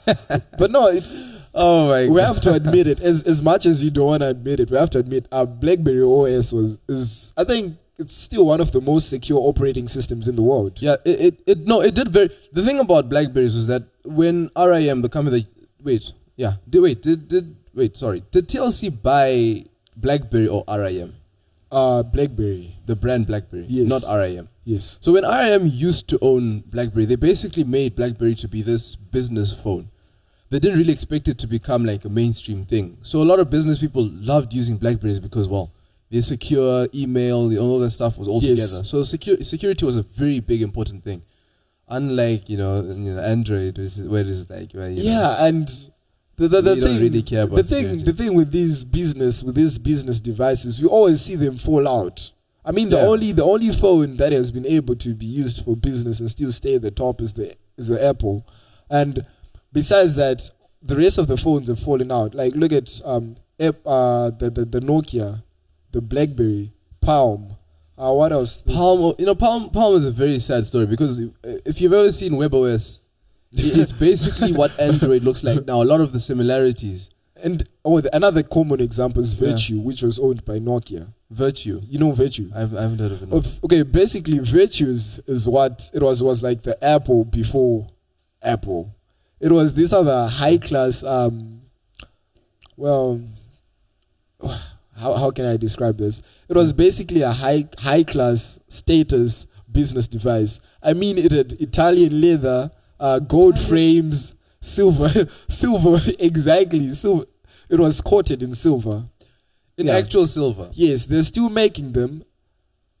but 0.58 0.70
no, 0.70 0.88
it, 0.88 1.04
oh 1.54 1.88
my! 1.88 2.08
We 2.08 2.16
God. 2.16 2.34
have 2.34 2.40
to 2.42 2.54
admit 2.54 2.86
it. 2.86 3.00
As 3.00 3.22
as 3.22 3.42
much 3.42 3.66
as 3.66 3.82
you 3.82 3.90
don't 3.90 4.06
want 4.06 4.22
to 4.22 4.28
admit 4.28 4.60
it, 4.60 4.70
we 4.70 4.76
have 4.76 4.90
to 4.90 4.98
admit 4.98 5.26
our 5.32 5.46
BlackBerry 5.46 6.02
OS 6.02 6.52
was 6.52 6.78
is. 6.88 7.32
I 7.36 7.44
think 7.44 7.76
it's 7.98 8.14
still 8.14 8.46
one 8.46 8.60
of 8.60 8.72
the 8.72 8.80
most 8.80 9.08
secure 9.08 9.38
operating 9.38 9.88
systems 9.88 10.28
in 10.28 10.36
the 10.36 10.42
world. 10.42 10.80
Yeah, 10.80 10.96
it, 11.04 11.20
it, 11.20 11.40
it 11.46 11.58
no, 11.66 11.80
it 11.80 11.94
did 11.94 12.08
very. 12.08 12.30
The 12.52 12.62
thing 12.62 12.78
about 12.78 13.08
Blackberries 13.08 13.56
was 13.56 13.66
that 13.66 13.84
when 14.04 14.50
RIM, 14.56 15.00
the 15.02 15.08
company 15.08 15.40
that 15.40 15.66
wait, 15.82 16.12
yeah, 16.36 16.54
did 16.68 16.80
wait, 16.80 17.02
did 17.02 17.28
did 17.28 17.56
wait, 17.74 17.96
sorry, 17.96 18.22
did 18.30 18.48
TLC 18.48 18.90
buy 19.02 19.64
BlackBerry 19.96 20.48
or 20.48 20.64
RIM? 20.68 21.14
Uh, 21.70 22.02
BlackBerry. 22.02 22.76
The 22.86 22.94
brand 22.94 23.26
BlackBerry, 23.26 23.66
yes. 23.68 23.88
not 23.88 24.16
RIM. 24.16 24.48
Yes. 24.64 24.98
So 25.00 25.12
when 25.12 25.24
RIM 25.24 25.66
used 25.66 26.08
to 26.08 26.18
own 26.22 26.60
BlackBerry, 26.60 27.04
they 27.04 27.16
basically 27.16 27.64
made 27.64 27.96
BlackBerry 27.96 28.34
to 28.36 28.48
be 28.48 28.62
this 28.62 28.96
business 28.96 29.52
phone. 29.52 29.90
They 30.50 30.60
didn't 30.60 30.78
really 30.78 30.92
expect 30.92 31.26
it 31.26 31.38
to 31.38 31.46
become 31.48 31.84
like 31.84 32.04
a 32.04 32.08
mainstream 32.08 32.64
thing. 32.64 32.98
So 33.02 33.20
a 33.20 33.24
lot 33.24 33.40
of 33.40 33.50
business 33.50 33.78
people 33.78 34.08
loved 34.12 34.54
using 34.54 34.76
BlackBerries 34.76 35.18
because, 35.18 35.48
well, 35.48 35.72
they 36.10 36.20
secure 36.20 36.86
email, 36.94 37.58
all 37.58 37.80
that 37.80 37.90
stuff 37.90 38.16
was 38.16 38.28
all 38.28 38.40
yes. 38.42 38.50
together. 38.50 38.84
So 38.84 38.98
secu- 38.98 39.44
security 39.44 39.84
was 39.84 39.96
a 39.96 40.02
very 40.02 40.40
big 40.40 40.62
important 40.62 41.04
thing. 41.04 41.22
Unlike 41.88 42.48
you 42.48 42.56
know, 42.56 42.82
you 42.82 43.14
know 43.14 43.20
Android, 43.20 43.78
where 43.78 44.24
it's 44.26 44.50
like 44.50 44.72
where, 44.72 44.90
yeah, 44.90 45.20
know, 45.20 45.36
and 45.40 45.90
the, 46.36 46.48
the, 46.48 46.60
the 46.60 46.76
thing, 46.76 47.00
really 47.00 47.22
care 47.22 47.44
about 47.44 47.56
the 47.56 47.62
thing, 47.62 47.96
the 47.98 48.12
thing 48.12 48.34
with 48.34 48.50
these 48.50 48.84
business 48.84 49.42
with 49.42 49.54
these 49.54 49.78
business 49.78 50.20
devices, 50.20 50.80
you 50.80 50.88
always 50.88 51.20
see 51.20 51.34
them 51.36 51.56
fall 51.56 51.88
out 51.88 52.32
I 52.66 52.72
mean, 52.72 52.90
the 52.90 52.96
Yeah. 52.96 53.06
only 53.06 53.30
the 53.32 53.44
only 53.44 53.70
phone 53.70 54.16
that 54.16 54.32
has 54.32 54.50
been 54.50 54.66
able 54.66 54.96
to 54.96 55.14
be 55.14 55.24
used 55.26 55.64
for 55.64 55.76
business 55.76 56.18
and 56.18 56.28
still 56.28 56.50
stay 56.50 56.74
at 56.74 56.82
the 56.82 56.90
top 56.90 57.22
is 57.22 57.34
the 57.34 57.54
is 57.78 57.86
the 57.86 58.04
Apple, 58.04 58.44
and 58.90 59.24
besides 59.72 60.16
that, 60.16 60.50
the 60.82 60.96
rest 60.96 61.16
of 61.18 61.28
the 61.28 61.36
phones 61.36 61.68
have 61.68 61.78
fallen 61.78 62.10
out. 62.10 62.34
Like 62.34 62.54
look 62.56 62.72
at 62.72 63.00
um 63.04 63.36
uh 63.60 64.30
the 64.30 64.50
the, 64.52 64.64
the 64.64 64.80
Nokia, 64.80 65.44
the 65.92 66.00
BlackBerry, 66.00 66.72
Palm. 67.00 67.52
Uh, 67.96 68.12
what 68.12 68.32
else? 68.32 68.62
Palm, 68.62 69.14
you 69.18 69.24
know, 69.24 69.34
Palm, 69.34 69.70
Palm 69.70 69.94
is 69.94 70.04
a 70.04 70.10
very 70.10 70.38
sad 70.38 70.66
story 70.66 70.84
because 70.86 71.18
if 71.44 71.80
you've 71.80 71.94
ever 71.94 72.10
seen 72.12 72.32
WebOS, 72.32 72.98
it's 73.52 73.92
basically 73.92 74.52
what 74.52 74.78
Android 74.80 75.22
looks 75.22 75.42
like 75.44 75.66
now. 75.66 75.82
A 75.82 75.84
lot 75.84 76.00
of 76.00 76.12
the 76.12 76.20
similarities. 76.20 77.10
And 77.42 77.68
oh, 77.84 78.00
the, 78.00 78.14
another 78.16 78.42
common 78.42 78.80
example 78.80 79.20
is 79.20 79.40
Yeah. 79.40 79.50
Vertu, 79.50 79.82
which 79.82 80.02
was 80.02 80.18
owned 80.18 80.44
by 80.44 80.58
Nokia. 80.58 81.12
Vertu. 81.32 81.82
You 81.86 81.98
know 81.98 82.12
Vertu. 82.12 82.50
I've, 82.54 82.74
I 82.74 82.82
haven't 82.82 82.98
heard 82.98 83.12
of 83.12 83.22
it. 83.22 83.32
Of, 83.32 83.64
okay, 83.64 83.82
basically, 83.82 84.38
Vertu 84.38 84.86
is, 84.86 85.20
is 85.26 85.48
what 85.48 85.90
it 85.92 86.02
was 86.02 86.22
was 86.22 86.42
like 86.42 86.62
the 86.62 86.82
Apple 86.82 87.24
before 87.24 87.88
Apple. 88.42 88.94
It 89.40 89.52
was 89.52 89.74
this 89.74 89.92
other 89.92 90.28
high 90.30 90.56
class. 90.56 91.04
Um, 91.04 91.62
well, 92.76 93.20
how 94.96 95.14
how 95.14 95.30
can 95.30 95.44
I 95.44 95.56
describe 95.56 95.98
this? 95.98 96.22
It 96.48 96.56
was 96.56 96.72
basically 96.72 97.22
a 97.22 97.32
high 97.32 97.68
high 97.78 98.02
class 98.04 98.58
status 98.68 99.46
business 99.70 100.08
device. 100.08 100.58
I 100.82 100.94
mean, 100.94 101.18
it 101.18 101.32
had 101.32 101.52
Italian 101.60 102.20
leather, 102.20 102.70
uh, 102.98 103.18
gold 103.18 103.58
frames, 103.58 104.34
silver, 104.60 105.08
silver 105.48 105.98
exactly. 106.18 106.88
Silver. 106.90 107.26
It 107.68 107.80
was 107.80 108.00
coated 108.00 108.42
in 108.42 108.54
silver. 108.54 109.04
In 109.76 109.86
yeah. 109.86 109.96
actual 109.96 110.26
silver. 110.26 110.70
Yes, 110.72 111.06
they're 111.06 111.22
still 111.22 111.50
making 111.50 111.92
them. 111.92 112.24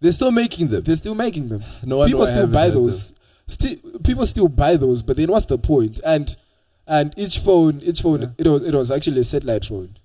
They're 0.00 0.12
still 0.12 0.30
making 0.32 0.68
them. 0.68 0.82
They're 0.82 0.96
still 0.96 1.14
making 1.14 1.48
them. 1.48 1.62
No 1.84 1.98
wonder 1.98 2.12
people 2.12 2.26
still 2.26 2.46
buy 2.46 2.68
those. 2.70 3.14
Still, 3.46 3.76
people 4.04 4.26
still 4.26 4.48
buy 4.48 4.76
those. 4.76 5.02
But 5.02 5.16
then, 5.16 5.30
what's 5.30 5.46
the 5.46 5.58
point? 5.58 6.00
And 6.04 6.36
and 6.86 7.14
each 7.16 7.38
phone, 7.38 7.80
each 7.82 8.02
phone, 8.02 8.22
Yeah. 8.22 8.28
it 8.38 8.46
was 8.46 8.64
it 8.64 8.74
was 8.74 8.90
actually 8.90 9.20
a 9.20 9.24
satellite 9.24 9.64
phone. 9.64 9.96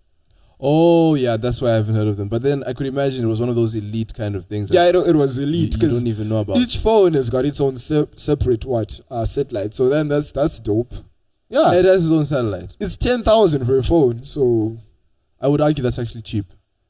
Oh 0.64 1.16
yeah, 1.16 1.38
that's 1.38 1.60
why 1.60 1.72
I 1.72 1.76
haven't 1.76 1.96
heard 1.96 2.08
of 2.08 2.18
them. 2.18 2.28
But 2.28 2.44
then 2.44 2.64
I 2.66 2.74
could 2.74 2.86
imagine 2.86 3.24
it 3.24 3.28
was 3.28 3.40
one 3.40 3.50
of 3.50 3.56
those 3.56 3.74
elite 3.74 4.14
kind 4.14 4.36
of 4.36 4.46
things. 4.46 4.72
Yeah, 4.72 4.86
it, 4.86 4.96
it 4.96 5.16
was 5.16 5.38
you, 5.38 5.44
elite 5.46 5.74
you 5.74 5.80
because 5.80 5.98
don't 5.98 6.08
even 6.08 6.30
know 6.30 6.38
about. 6.38 6.58
each 6.58 6.78
phone 6.78 7.14
has 7.16 7.30
got 7.32 7.46
its 7.46 7.60
own 7.60 7.78
se- 7.78 8.10
separate 8.16 8.66
what 8.66 9.00
uh, 9.10 9.26
satellite. 9.26 9.74
So 9.74 9.90
then 9.90 10.08
that's 10.08 10.32
that's 10.32 10.60
dope. 10.60 10.94
Yeah, 11.50 11.74
it 11.74 11.86
has 11.86 12.04
its 12.06 12.12
own 12.12 12.26
satellite. 12.26 12.76
it's 12.80 12.96
ten 12.96 13.24
thousand 13.24 13.66
for 13.66 13.78
a 13.78 13.84
phone. 13.84 14.24
So 14.24 14.78
I 15.42 15.48
would 15.48 15.62
argue 15.62 15.84
that's 15.84 15.98
actually 16.00 16.22
cheap 16.22 16.46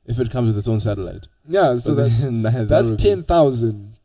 if 0.05 0.19
it 0.19 0.29
comes 0.29 0.47
with 0.47 0.57
its 0.57 0.67
own 0.67 0.81
satellite. 0.81 1.27
yeah, 1.47 1.75
so 1.77 1.95
But 1.95 2.03
that's 2.09 2.21
that 2.23 2.65
that's 2.69 2.91
ten 3.01 3.23
thousand. 3.23 3.95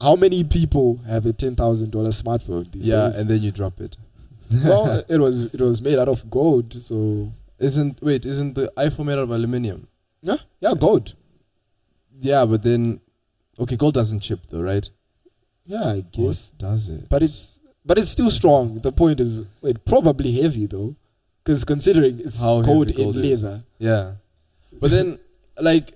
How 0.00 0.14
many 0.14 0.44
people 0.44 0.98
have 1.08 1.26
a 1.26 1.32
ten 1.32 1.56
thousand 1.56 1.90
dollar 1.90 2.10
smartphone 2.10 2.70
these 2.70 2.82
days? 2.82 2.88
Yeah, 2.88 3.06
days? 3.08 3.18
and 3.18 3.28
then 3.30 3.42
you 3.42 3.50
drop 3.50 3.80
it. 3.80 3.96
well, 4.64 5.02
it 5.08 5.18
was 5.18 5.46
it 5.46 5.60
was 5.60 5.82
made 5.82 5.98
out 5.98 6.08
of 6.08 6.30
gold. 6.30 6.72
So 6.74 7.32
Isn't 7.58 8.02
wait? 8.02 8.26
Isn't 8.26 8.54
the 8.54 8.72
iPhone 8.76 9.06
made 9.06 9.14
out 9.14 9.20
of 9.20 9.30
aluminium? 9.30 9.88
yeah, 10.22 10.36
yeah, 10.60 10.74
gold. 10.78 11.14
Yeah, 12.20 12.44
but 12.44 12.62
then 12.62 13.00
okay, 13.58 13.76
gold 13.76 13.94
doesn't 13.94 14.20
chip 14.20 14.40
though, 14.50 14.60
right? 14.60 14.88
Yeah, 15.64 15.84
I 15.84 16.00
guess. 16.00 16.50
does 16.50 16.88
it? 16.88 17.08
But 17.08 17.22
it's 17.22 17.58
but 17.84 17.98
it's 17.98 18.10
still 18.10 18.30
strong. 18.30 18.80
The 18.80 18.92
point 18.92 19.20
is, 19.20 19.44
it 19.62 19.84
probably 19.84 20.32
heavy 20.40 20.66
though, 20.66 20.96
because 21.44 21.64
considering 21.64 22.20
it's 22.20 22.40
How 22.40 22.60
gold 22.62 22.90
in 22.90 22.96
gold 22.96 23.16
leather. 23.16 23.64
yeah. 23.78 24.12
But 24.78 24.90
then, 24.90 25.18
like, 25.60 25.92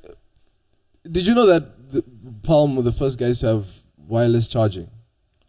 did 1.10 1.26
you 1.26 1.34
know 1.34 1.46
that 1.46 1.88
the 1.90 2.02
Palm 2.42 2.76
were 2.76 2.82
the 2.82 2.92
first 2.92 3.18
guys 3.18 3.40
to 3.40 3.46
have 3.46 3.66
wireless 3.98 4.48
charging? 4.48 4.88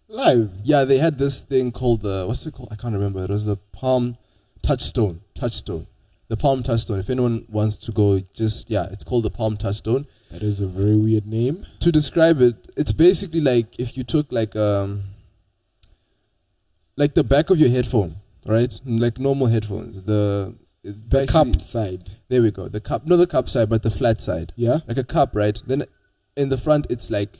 Live. 0.10 0.50
Yeah, 0.64 0.84
they 0.84 0.98
had 0.98 1.18
this 1.18 1.40
thing 1.40 1.72
called 1.72 2.02
the 2.02 2.26
what's 2.28 2.46
it 2.46 2.54
called? 2.54 2.70
I 2.72 2.76
can't 2.76 2.94
remember. 2.94 3.24
It 3.24 3.30
was 3.30 3.46
the 3.46 3.56
Palm 3.56 4.18
Touchstone. 4.62 5.22
Touchstone. 5.34 5.88
The 6.32 6.38
Palm 6.38 6.64
Touchstone. 6.64 6.98
If 6.98 7.10
anyone 7.10 7.46
wants 7.50 7.76
to 7.76 7.92
go, 7.92 8.22
just 8.34 8.70
yeah, 8.70 8.88
it's 8.90 9.04
called 9.04 9.24
the 9.24 9.30
Palm 9.30 9.58
Touchstone. 9.58 10.08
That 10.32 10.42
is 10.42 10.62
a 10.62 10.66
very 10.66 10.96
weird 10.96 11.26
name. 11.26 11.66
To 11.82 11.92
describe 11.92 12.40
it, 12.40 12.70
it's 12.78 12.94
basically 12.94 13.42
like 13.42 13.78
if 13.78 13.98
you 13.98 14.06
took 14.06 14.32
like 14.32 14.56
um 14.56 15.04
like 16.96 17.16
the 17.16 17.26
back 17.26 17.50
of 17.50 17.60
your 17.60 17.70
headphone, 17.70 18.16
right? 18.46 18.80
Like 18.86 19.20
normal 19.20 19.48
headphones. 19.48 20.04
The 20.04 20.56
The 20.84 21.28
cupped 21.28 21.60
side. 21.60 22.12
There 22.30 22.42
we 22.42 22.52
go. 22.52 22.70
The 22.70 22.80
cup, 22.80 23.06
not 23.06 23.18
the 23.18 23.28
cup 23.28 23.50
side, 23.50 23.70
but 23.70 23.84
the 23.84 23.92
flat 23.92 24.22
side. 24.22 24.54
Yeah. 24.56 24.80
Like 24.88 25.00
a 25.00 25.04
cup, 25.04 25.36
right? 25.36 25.62
Then 25.68 25.84
in 26.38 26.48
the 26.48 26.58
front, 26.58 26.88
it's 26.90 27.12
like 27.12 27.36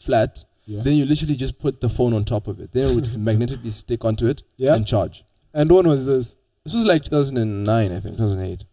flat. 0.00 0.44
Yeah. 0.64 0.82
Then 0.82 0.94
you 0.94 1.04
literally 1.04 1.36
just 1.36 1.58
put 1.58 1.82
the 1.82 1.90
phone 1.90 2.14
on 2.14 2.24
top 2.24 2.46
of 2.46 2.58
it. 2.58 2.72
Then 2.72 2.88
it 2.88 2.94
would 2.94 3.18
magnetically 3.30 3.68
stick 3.68 4.02
onto 4.02 4.26
it 4.26 4.44
yeah. 4.56 4.74
and 4.74 4.86
charge. 4.86 5.24
And 5.52 5.70
when 5.70 5.86
was 5.86 6.06
this? 6.06 6.36
This 6.64 6.74
was 6.74 6.84
like 6.84 7.04
2009, 7.04 7.92
I 7.92 8.00
think, 8.00 8.16
2008. 8.16 8.64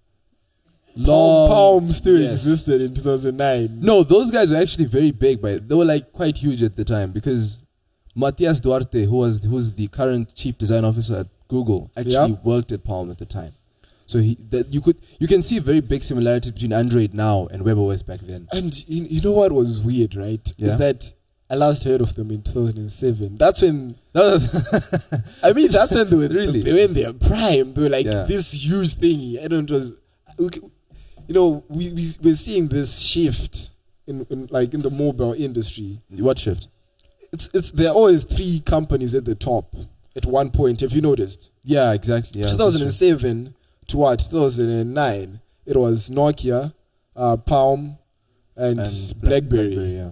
Palm, 1.05 1.49
Palm 1.49 1.91
still 1.91 2.19
yes. 2.19 2.31
existed 2.31 2.81
in 2.81 2.93
2009. 2.93 3.79
No, 3.81 4.03
those 4.03 4.31
guys 4.31 4.51
were 4.51 4.57
actually 4.57 4.85
very 4.85 5.11
big, 5.11 5.41
but 5.41 5.67
they 5.69 5.75
were 5.75 5.85
like 5.85 6.11
quite 6.11 6.37
huge 6.37 6.63
at 6.63 6.75
the 6.75 6.83
time 6.83 7.11
because 7.11 7.61
Matias 8.15 8.59
Duarte, 8.59 9.05
who 9.05 9.17
was 9.17 9.43
who's 9.43 9.73
the 9.73 9.87
current 9.89 10.33
chief 10.35 10.57
design 10.57 10.83
officer 10.83 11.17
at 11.17 11.27
Google, 11.47 11.91
actually 11.95 12.13
Yeah. 12.31 12.37
worked 12.43 12.71
at 12.71 12.83
Palm 12.83 13.11
at 13.11 13.19
the 13.19 13.25
time. 13.25 13.53
So 14.07 14.19
he 14.19 14.37
that 14.49 14.73
you 14.73 14.81
could 14.81 14.97
you 15.19 15.27
can 15.27 15.43
see 15.43 15.59
very 15.59 15.81
big 15.81 16.01
similarities 16.01 16.51
between 16.51 16.73
Android 16.73 17.13
now 17.13 17.47
and 17.51 17.63
WebOS 17.63 18.05
back 18.05 18.21
then. 18.21 18.47
And 18.51 18.73
you, 18.87 19.03
you 19.03 19.21
know 19.21 19.33
what 19.33 19.51
was 19.51 19.81
weird, 19.81 20.15
right? 20.15 20.51
Yeah. 20.57 20.67
Is 20.67 20.77
that 20.77 21.13
I 21.49 21.55
last 21.55 21.83
heard 21.85 22.01
of 22.01 22.13
them 22.15 22.29
in 22.31 22.41
2007. 22.41 23.37
That's 23.37 23.61
when 23.61 23.95
That 24.13 24.31
was 24.31 25.39
I 25.43 25.53
mean, 25.53 25.69
that's 25.71 25.95
when 25.95 26.09
they 26.09 26.15
were 26.17 26.27
Really? 26.27 26.61
they 26.61 26.73
were 26.73 26.79
in 26.79 26.93
their 26.93 27.13
prime. 27.13 27.73
They 27.73 27.81
were 27.83 27.89
like 27.89 28.05
Yeah. 28.05 28.23
this 28.23 28.51
huge 28.53 28.95
thing. 28.95 29.39
I 29.41 29.47
don't 29.47 29.69
know. 29.69 29.77
Was, 29.77 29.93
you 31.27 31.33
know, 31.33 31.63
we, 31.69 31.91
we 31.93 32.05
we're 32.21 32.33
seeing 32.35 32.67
this 32.67 32.99
shift 32.99 33.69
in, 34.07 34.25
in 34.29 34.47
like 34.51 34.73
in 34.73 34.81
the 34.81 34.89
mobile 34.91 35.33
industry. 35.33 35.99
what 36.09 36.37
shift? 36.39 36.67
It's 37.31 37.49
it's 37.53 37.71
there 37.71 37.89
are 37.89 37.93
always 37.95 38.23
three 38.25 38.59
companies 38.61 39.13
at 39.13 39.25
the 39.25 39.35
top 39.35 39.75
at 40.15 40.25
one 40.25 40.51
point. 40.51 40.81
Have 40.81 40.91
you 40.93 41.01
noticed? 41.01 41.49
Yeah, 41.63 41.93
exactly. 41.93 42.41
Yeah, 42.41 42.47
2007 42.47 43.53
to 43.89 43.97
what? 43.97 44.19
2009. 44.19 45.39
It 45.65 45.75
was 45.77 46.09
Nokia, 46.09 46.73
uh, 47.15 47.35
Palm, 47.37 47.97
and, 48.55 48.79
and 48.79 49.13
Black- 49.19 49.43
BlackBerry. 49.49 49.95
yeah. 49.97 50.11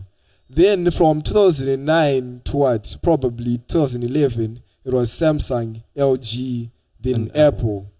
Then 0.50 0.92
from 0.92 1.22
2009 1.22 2.42
to 2.46 2.58
what? 2.58 2.96
Probably 3.02 3.58
2011, 3.68 4.62
it 4.86 4.94
was 4.94 5.12
Samsung, 5.12 5.82
LG, 5.98 6.70
then 7.02 7.16
And 7.16 7.28
Apple. 7.30 7.48
Apple. 7.48 7.92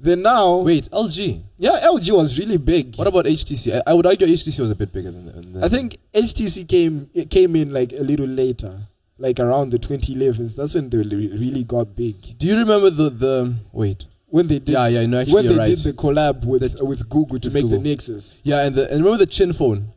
Then 0.00 0.22
now, 0.22 0.56
Wait, 0.58 0.88
LG. 0.90 1.42
yeah, 1.56 1.78
LG 1.84 2.14
was 2.14 2.38
really 2.38 2.58
big. 2.58 2.96
What 2.96 3.06
about 3.06 3.24
HTC? 3.26 3.76
I, 3.76 3.90
I 3.90 3.94
would 3.94 4.04
argue 4.06 4.26
HTC 4.26 4.60
was 4.60 4.70
a 4.70 4.74
bit 4.74 4.92
bigger 4.92 5.10
than. 5.10 5.52
than 5.52 5.64
I 5.64 5.68
think 5.68 5.96
HTC 6.12 6.68
came 6.68 7.08
it 7.14 7.30
came 7.30 7.56
in 7.56 7.72
like 7.72 7.92
a 7.92 8.02
little 8.02 8.26
later, 8.26 8.80
like 9.16 9.40
around 9.40 9.70
the 9.70 9.78
2011s. 9.78 10.56
That's 10.56 10.74
when 10.74 10.90
they 10.90 10.98
really 10.98 11.64
got 11.64 11.96
big. 11.96 12.36
Do 12.36 12.46
you 12.48 12.56
remember 12.58 12.90
the 12.90 13.08
the 13.08 13.54
wait? 13.72 14.04
When 14.26 14.48
they 14.48 14.58
did, 14.58 14.70
Yeah, 14.74 14.88
yeah. 14.88 15.06
No, 15.06 15.20
actually, 15.20 15.34
when 15.34 15.46
they 15.48 15.54
right. 15.56 15.68
did 15.68 15.78
the 15.78 15.92
collab 15.92 16.44
with 16.44 16.78
with 16.82 17.08
Google 17.08 17.38
to 17.38 17.46
with 17.48 17.54
make 17.54 17.62
Google. 17.62 17.78
the 17.80 17.88
Nexus 17.88 18.36
yeah, 18.42 18.66
and 18.66 18.74
the 18.74 18.90
and 18.90 18.98
remember 19.02 19.18
the 19.24 19.26
chin 19.30 19.52
phone? 19.54 19.92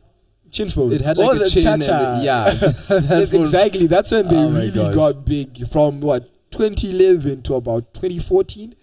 Chin 0.50 0.70
phone. 0.70 0.92
It 0.92 1.00
had 1.00 1.18
oh, 1.18 1.26
like 1.26 1.36
a 1.36 1.38
the 1.44 1.50
chin. 1.50 1.66
and 1.66 1.82
Cha-Cha. 1.82 2.18
the- 2.18 2.24
yeah, 2.24 2.44
that 3.00 3.32
exactly. 3.32 3.86
That's 3.86 4.10
when 4.12 4.28
they 4.28 4.36
Oh 4.36 4.50
really 4.50 4.94
got 4.94 5.24
big 5.24 5.66
from 5.68 6.00
what 6.00 6.28
2011 6.50 7.42
to 7.42 7.54
about 7.54 7.92
2014. 7.94 8.74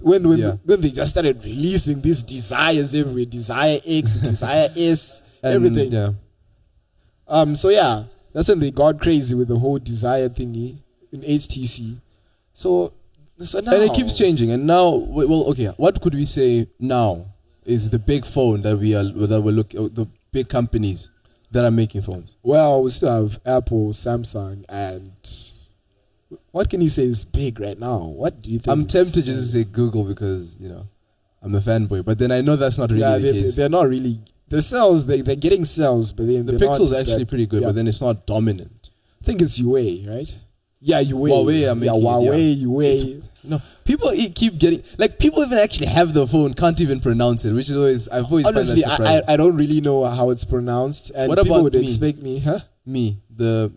When 0.00 0.28
when 0.28 0.38
Yeah. 0.38 0.54
when 0.64 0.80
they 0.80 0.90
just 0.90 1.10
started 1.10 1.44
releasing 1.44 2.00
these 2.00 2.22
desires 2.22 2.94
everywhere, 2.94 3.24
Desire 3.24 3.80
X, 3.84 4.14
Desire 4.30 4.68
S, 4.76 5.22
and, 5.42 5.54
everything. 5.54 5.92
Yeah. 5.92 6.12
Um. 7.26 7.56
So 7.56 7.68
yeah, 7.68 8.04
that's 8.32 8.48
when 8.48 8.60
they 8.60 8.70
got 8.70 9.00
crazy 9.00 9.34
with 9.34 9.48
the 9.48 9.58
whole 9.58 9.78
Desire 9.78 10.28
thingy 10.28 10.78
in 11.12 11.22
HTC. 11.22 12.00
So 12.52 12.92
so 13.38 13.60
now 13.60 13.72
And 13.74 13.90
it 13.90 13.94
keeps 13.94 14.16
changing. 14.16 14.50
And 14.50 14.66
now, 14.66 14.90
well, 14.94 15.44
okay, 15.50 15.66
what 15.76 16.00
could 16.00 16.14
we 16.14 16.24
say 16.24 16.68
now 16.78 17.26
is 17.64 17.90
the 17.90 17.98
big 17.98 18.24
phone 18.24 18.62
that 18.62 18.76
we 18.78 18.94
are 18.94 19.04
that 19.04 19.40
we're 19.42 19.52
looking 19.52 19.88
the 19.90 20.06
big 20.32 20.48
companies 20.48 21.10
that 21.50 21.64
are 21.64 21.70
making 21.70 22.02
phones. 22.02 22.36
Well, 22.42 22.82
we 22.82 22.90
still 22.90 23.22
have 23.22 23.40
Apple, 23.46 23.90
Samsung, 23.90 24.64
and 24.68 25.12
what 26.50 26.68
can 26.68 26.80
you 26.80 26.88
say 26.88 27.04
is 27.04 27.24
big 27.24 27.60
right 27.60 27.78
now? 27.78 27.98
What 27.98 28.42
do 28.42 28.50
you 28.50 28.58
think? 28.58 28.68
I'm 28.68 28.86
tempted 28.86 29.24
just 29.24 29.40
to 29.40 29.42
say 29.42 29.64
Google 29.64 30.04
because 30.04 30.56
you 30.58 30.68
know 30.68 30.88
I'm 31.42 31.54
a 31.54 31.60
fanboy, 31.60 32.04
but 32.04 32.18
then 32.18 32.32
I 32.32 32.40
know 32.40 32.56
that's 32.56 32.78
not 32.78 32.90
really 32.90 33.00
yeah, 33.02 33.18
the 33.18 33.32
they, 33.32 33.42
case. 33.42 33.56
they're 33.56 33.68
not 33.68 33.88
really. 33.88 34.20
The 34.48 34.62
sales 34.62 35.06
they 35.06 35.20
they're 35.20 35.36
getting 35.36 35.64
sales, 35.64 36.12
but 36.12 36.26
then 36.26 36.46
the 36.46 36.54
Pixel's 36.54 36.92
actually 36.92 37.18
that- 37.18 37.28
pretty 37.28 37.46
good, 37.46 37.62
yeah. 37.62 37.68
but 37.68 37.74
then 37.74 37.86
it's 37.86 38.00
not 38.00 38.26
dominant. 38.26 38.90
I 39.22 39.24
think 39.24 39.42
it's 39.42 39.58
Huawei, 39.58 40.08
right? 40.08 40.38
Yeah, 40.80 41.02
Huawei. 41.02 41.30
Huawei 41.30 41.48
are 41.48 41.52
yeah, 41.52 41.74
making 41.74 41.96
it, 41.96 42.02
Huawei, 42.02 42.62
Huawei. 42.62 43.22
No, 43.44 43.62
people 43.84 44.10
keep 44.34 44.58
getting 44.58 44.82
like 44.98 45.18
people 45.18 45.42
even 45.44 45.58
actually 45.58 45.86
have 45.86 46.12
the 46.12 46.26
phone, 46.26 46.54
can't 46.54 46.80
even 46.80 47.00
pronounce 47.00 47.44
it, 47.44 47.52
which 47.52 47.70
is 47.70 47.76
always 47.76 48.08
I've 48.08 48.24
always 48.26 48.46
Honestly, 48.46 48.82
find 48.82 49.02
I, 49.02 49.12
that 49.20 49.30
I. 49.30 49.34
I 49.34 49.36
don't 49.36 49.56
really 49.56 49.80
know 49.80 50.04
how 50.04 50.30
it's 50.30 50.44
pronounced, 50.44 51.10
and 51.14 51.28
What 51.28 51.38
people 51.38 51.54
about 51.56 51.62
would 51.64 51.74
me? 51.74 51.82
expect 51.82 52.18
me, 52.18 52.40
huh? 52.40 52.60
Me, 52.84 53.18
the 53.34 53.72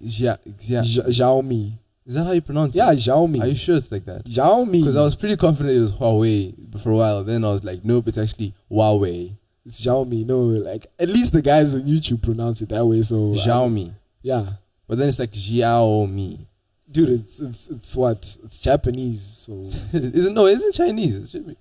yeah, 0.00 0.36
yeah. 0.60 0.80
Xiaomi. 0.80 1.78
Is 2.06 2.14
that 2.14 2.24
how 2.24 2.32
you 2.32 2.40
pronounce 2.40 2.74
Yeah, 2.74 2.90
it? 2.90 2.94
Yeah, 3.06 3.12
Xiaomi. 3.14 3.40
Are 3.42 3.46
you 3.46 3.54
sure 3.54 3.76
it's 3.76 3.92
like 3.92 4.04
that? 4.06 4.24
Xiaomi. 4.24 4.72
Because 4.80 4.96
I 4.96 5.02
was 5.02 5.14
pretty 5.14 5.36
confident 5.36 5.76
it 5.76 5.80
was 5.80 5.92
Huawei 5.92 6.82
for 6.82 6.90
a 6.90 6.96
while. 6.96 7.22
Then 7.22 7.44
I 7.44 7.48
was 7.48 7.62
like, 7.62 7.84
nope, 7.84 8.08
it's 8.08 8.18
actually 8.18 8.54
Huawei. 8.70 9.36
It's 9.64 9.80
Xiaomi. 9.80 10.26
No, 10.26 10.40
like 10.40 10.86
at 10.98 11.08
least 11.08 11.32
the 11.32 11.42
guys 11.42 11.74
on 11.74 11.82
YouTube 11.82 12.22
pronounce 12.22 12.62
it 12.62 12.70
that 12.70 12.84
way. 12.84 13.02
So 13.02 13.34
Xiaomi. 13.34 13.90
Uh, 13.90 13.92
yeah, 14.22 14.46
But 14.88 14.98
then 14.98 15.08
it's 15.08 15.18
like 15.18 15.30
Xiaomi. 15.32 16.46
Dude, 16.90 17.08
it's 17.10 17.40
it's 17.40 17.68
it's 17.68 17.96
what? 17.96 18.36
It's 18.44 18.60
Japanese. 18.60 19.22
So 19.22 19.52
isn't 19.92 20.34
no, 20.34 20.46
it 20.46 20.52
isn't 20.58 20.74
Chinese. 20.74 21.14
It 21.16 21.28
should 21.28 21.46
be. 21.46 21.56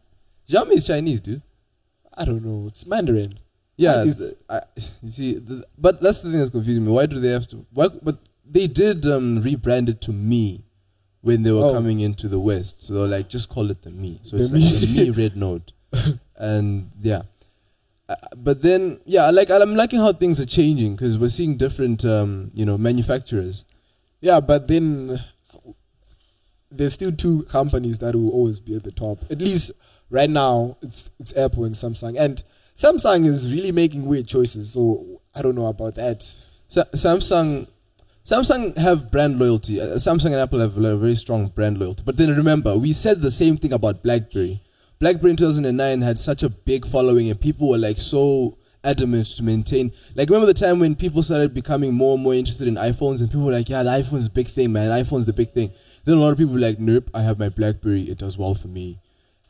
Xiaomi 0.49 0.73
is 0.73 0.87
Chinese, 0.87 1.19
dude. 1.19 1.41
I 2.17 2.25
don't 2.25 2.43
know. 2.43 2.67
It's 2.67 2.85
Mandarin. 2.85 3.33
Yeah, 3.77 4.01
it's- 4.01 4.15
the- 4.15 4.35
I, 4.49 4.61
you 5.01 5.09
see, 5.09 5.33
the, 5.35 5.65
but 5.77 6.01
that's 6.01 6.21
the 6.21 6.29
thing 6.31 6.39
that's 6.39 6.51
confusing 6.51 6.85
me. 6.85 6.91
Why 6.91 7.05
do 7.05 7.19
they 7.19 7.29
have 7.29 7.47
to? 7.47 7.65
Why? 7.71 7.87
But 7.87 8.17
they 8.45 8.67
did 8.67 9.05
um, 9.05 9.41
rebrand 9.41 9.87
it 9.89 10.01
to 10.01 10.11
Me 10.11 10.63
when 11.21 11.43
they 11.43 11.51
were 11.51 11.63
Oh. 11.63 11.73
coming 11.73 11.99
into 12.01 12.27
the 12.27 12.39
West. 12.39 12.81
So 12.81 12.93
they 12.95 12.99
were 13.01 13.07
like, 13.07 13.29
just 13.29 13.47
call 13.49 13.69
it 13.71 13.83
the 13.83 13.91
Me. 13.91 14.19
So 14.23 14.35
The 14.37 14.43
it's 14.43 14.51
Mi. 14.51 14.71
like 14.71 14.81
the 14.81 14.87
Me 15.05 15.09
Red 15.11 15.35
Note, 15.37 15.71
and 16.35 16.91
yeah. 17.01 17.21
Uh, 18.09 18.15
but 18.35 18.63
then, 18.63 18.99
yeah, 19.05 19.25
I 19.25 19.29
like 19.29 19.51
I'm 19.51 19.75
liking 19.75 19.99
how 19.99 20.11
things 20.13 20.41
are 20.41 20.45
changing 20.45 20.95
because 20.95 21.17
we're 21.19 21.29
seeing 21.29 21.55
different, 21.57 22.03
um, 22.03 22.49
you 22.55 22.65
know, 22.65 22.75
manufacturers. 22.77 23.65
Yeah, 24.21 24.39
but 24.39 24.67
then 24.67 25.19
there's 26.71 26.93
still 26.93 27.11
two 27.11 27.43
companies 27.43 27.99
that 27.99 28.15
will 28.15 28.29
always 28.29 28.59
be 28.59 28.75
at 28.75 28.83
the 28.83 28.91
top. 28.91 29.19
At 29.31 29.39
least 29.39 29.71
right 30.09 30.29
now, 30.29 30.77
it's 30.81 31.09
it's 31.19 31.35
Apple 31.35 31.65
and 31.65 31.75
Samsung, 31.75 32.19
and 32.19 32.43
Samsung 32.75 33.25
is 33.25 33.53
really 33.53 33.71
making 33.71 34.05
weird 34.05 34.27
choices. 34.27 34.73
So 34.73 35.21
I 35.35 35.41
don't 35.41 35.55
know 35.55 35.67
about 35.67 35.95
that. 35.95 36.23
Sa- 36.67 36.85
Samsung, 36.93 37.67
Samsung 38.25 38.77
have 38.77 39.09
brand 39.09 39.39
loyalty. 39.39 39.81
Uh, 39.81 39.95
Samsung 39.95 40.27
and 40.27 40.35
Apple 40.35 40.59
have 40.59 40.77
a 40.77 40.97
very 40.97 41.15
strong 41.15 41.47
brand 41.47 41.79
loyalty. 41.79 42.03
But 42.05 42.17
then 42.17 42.35
remember, 42.35 42.77
we 42.77 42.93
said 42.93 43.21
the 43.21 43.31
same 43.31 43.57
thing 43.57 43.73
about 43.73 44.03
BlackBerry. 44.03 44.61
BlackBerry 44.99 45.31
in 45.31 45.37
2009 45.37 46.01
had 46.01 46.17
such 46.17 46.43
a 46.43 46.49
big 46.49 46.85
following, 46.85 47.29
and 47.29 47.39
people 47.39 47.69
were 47.69 47.77
like 47.77 47.97
so 47.97 48.57
adamant 48.83 49.27
to 49.27 49.43
maintain. 49.43 49.91
Like 50.15 50.29
remember 50.29 50.47
the 50.47 50.53
time 50.53 50.79
when 50.79 50.95
people 50.95 51.23
started 51.23 51.53
becoming 51.53 51.93
more 51.93 52.15
and 52.15 52.23
more 52.23 52.33
interested 52.33 52.67
in 52.67 52.75
iPhones, 52.75 53.19
and 53.19 53.29
people 53.29 53.45
were 53.45 53.51
like, 53.51 53.69
"Yeah, 53.69 53.83
the 53.83 53.89
iPhone's 53.89 54.25
the 54.25 54.29
big 54.31 54.47
thing, 54.47 54.71
man. 54.71 54.89
The 54.89 55.03
iPhone's 55.03 55.25
the 55.25 55.33
big 55.33 55.51
thing." 55.51 55.71
Then 56.05 56.17
a 56.17 56.21
lot 56.21 56.31
of 56.31 56.37
people 56.37 56.53
were 56.53 56.59
like, 56.59 56.79
"Nope, 56.79 57.09
I 57.13 57.21
have 57.21 57.39
my 57.39 57.49
BlackBerry. 57.49 58.03
It 58.03 58.17
does 58.17 58.37
well 58.37 58.53
for 58.53 58.67
me." 58.67 58.99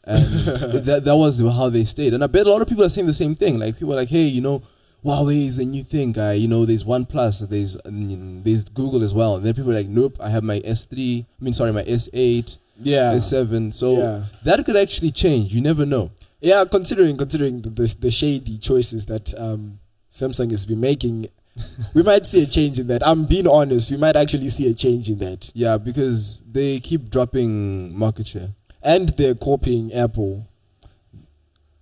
And 0.04 0.26
that 0.86 1.04
that 1.06 1.16
was 1.16 1.40
how 1.40 1.70
they 1.70 1.84
stayed. 1.84 2.14
And 2.14 2.24
I 2.24 2.28
bet 2.28 2.48
a 2.48 2.50
lot 2.50 2.62
of 2.62 2.68
people 2.68 2.84
are 2.84 2.90
saying 2.90 3.08
the 3.08 3.14
same 3.14 3.36
thing. 3.36 3.60
Like 3.60 3.78
people 3.78 3.94
are 3.94 3.98
like, 3.98 4.10
"Hey, 4.10 4.24
you 4.26 4.42
know." 4.42 4.64
Huawei 5.06 5.48
is 5.48 5.58
a 5.60 5.64
new 5.64 5.86
thing, 5.86 6.12
guy. 6.12 6.34
You 6.34 6.50
know, 6.50 6.66
there's 6.66 6.84
OnePlus, 6.84 7.48
there's 7.48 7.78
um, 7.86 8.10
you 8.10 8.18
know, 8.18 8.42
there's 8.44 8.66
Google 8.66 9.02
as 9.02 9.14
well. 9.14 9.38
And 9.38 9.46
then 9.46 9.54
people 9.54 9.72
are 9.72 9.76
like, 9.76 9.88
nope, 9.88 10.18
I 10.20 10.30
have 10.30 10.44
my 10.44 10.60
S3. 10.60 11.24
I 11.24 11.44
mean, 11.44 11.54
sorry, 11.54 11.72
my 11.72 11.84
S8, 11.84 12.58
Yeah, 12.82 13.14
S7. 13.14 13.74
So 13.74 13.98
yeah, 13.98 14.24
that 14.44 14.66
could 14.66 14.76
actually 14.76 15.12
change. 15.12 15.54
You 15.54 15.62
never 15.62 15.86
know. 15.86 16.12
Yeah. 16.42 16.64
Considering 16.70 17.18
considering 17.18 17.62
the 17.62 17.70
the, 17.70 17.96
the 18.00 18.12
shady 18.12 18.58
choices 18.58 19.06
that 19.08 19.34
um, 19.40 19.80
Samsung 20.12 20.52
has 20.52 20.66
been 20.66 20.80
making, 20.80 21.28
we 21.94 22.04
might 22.04 22.26
see 22.26 22.44
a 22.44 22.46
change 22.46 22.80
in 22.80 22.88
that. 22.88 23.06
I'm 23.06 23.26
being 23.26 23.48
honest. 23.48 23.92
We 23.92 23.98
might 23.98 24.16
actually 24.16 24.50
see 24.50 24.70
a 24.70 24.74
change 24.74 25.10
in 25.10 25.20
that, 25.20 25.52
Yeah, 25.54 25.78
because 25.78 26.44
they 26.50 26.80
keep 26.80 27.10
dropping 27.10 27.98
market 27.98 28.28
share. 28.28 28.50
and 28.82 29.10
they're 29.10 29.36
copying 29.36 29.94
Apple. 29.94 30.46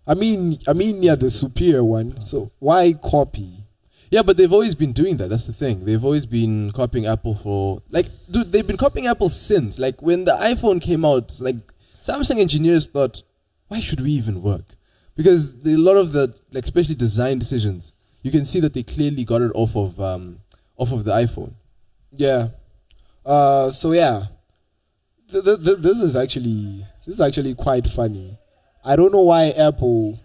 I 0.08 0.14
mean, 0.14 0.58
I 0.68 0.74
mean, 0.74 1.04
yeah, 1.04 1.16
the 1.16 1.30
superior 1.30 1.84
one. 1.84 2.22
So 2.22 2.52
why 2.60 2.94
copy? 2.94 3.64
Yeah, 4.10 4.24
but 4.24 4.38
they've 4.38 4.54
always 4.54 4.74
been 4.74 4.94
doing 4.94 5.18
that. 5.18 5.28
That's 5.28 5.46
the 5.46 5.54
thing. 5.54 5.84
They've 5.84 6.04
always 6.04 6.26
been 6.26 6.72
copying 6.72 7.06
Apple 7.06 7.36
for 7.36 7.82
like, 7.90 8.08
dude. 8.32 8.54
They've 8.54 8.66
been 8.66 8.78
copying 8.78 9.06
Apple 9.08 9.28
since 9.28 9.78
like 9.78 10.02
when 10.02 10.24
the 10.24 10.32
iPhone 10.32 10.82
came 10.82 11.04
out. 11.04 11.38
Like 11.42 11.58
Samsung 12.02 12.40
engineers 12.40 12.88
thought, 12.88 13.22
why 13.68 13.80
should 13.80 14.02
we 14.02 14.12
even 14.12 14.42
work? 14.42 14.66
Because 15.16 15.62
the, 15.62 15.74
a 15.74 15.78
lot 15.78 15.98
of 15.98 16.12
the 16.12 16.34
like, 16.52 16.64
especially 16.64 16.96
design 16.96 17.40
decisions, 17.40 17.94
you 18.22 18.32
can 18.32 18.46
see 18.46 18.60
that 18.60 18.74
they 18.74 18.84
clearly 18.84 19.26
got 19.26 19.42
it 19.42 19.52
off 19.56 19.76
of 19.76 20.00
um, 20.00 20.40
off 20.78 20.92
of 20.92 21.04
the 21.06 21.12
iPhone. 21.12 21.54
Yeah. 22.14 22.50
Uh, 23.26 23.70
so 23.72 23.92
yeah, 23.92 24.24
th- 25.32 25.44
th- 25.44 25.64
th- 25.64 25.78
this 25.80 26.00
is 26.00 26.16
actually 26.16 26.86
this 27.06 27.16
is 27.16 27.22
actually 27.22 27.54
quite 27.56 27.86
funny. 27.88 28.38
I 28.86 28.96
don't 28.96 29.12
know 29.12 29.24
why 29.24 29.50
Apple, 29.50 30.20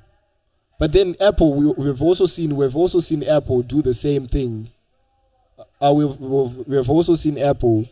but 0.78 0.92
then 0.92 1.16
Apple 1.20 1.54
we, 1.54 1.84
we've 1.84 2.02
also 2.02 2.26
seen 2.26 2.54
we've 2.54 2.76
also 2.76 3.00
seen 3.00 3.22
Apple 3.24 3.62
do 3.62 3.82
the 3.82 3.94
same 3.94 4.26
thing. 4.28 4.68
Uh, 5.80 5.92
we've, 5.92 6.16
we've 6.18 6.66
we've 6.68 6.90
also 6.90 7.14
seen 7.16 7.38
Apple 7.38 7.88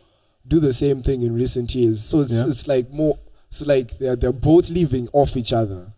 do 0.47 0.61
the 0.61 0.73
same 0.73 1.03
thing 1.03 1.23
in 1.23 1.35
recent 1.35 1.75
years. 1.75 2.05
So 2.05 2.21
it's 2.21 2.33
Yeah. 2.33 2.47
it's 2.47 2.69
like 2.69 2.91
more 2.93 3.19
so 3.51 3.65
like 3.67 3.99
they're 3.99 4.17
they're 4.17 4.33
both 4.33 4.71
living 4.71 5.09
off 5.13 5.37
each 5.37 5.53
other. 5.53 5.93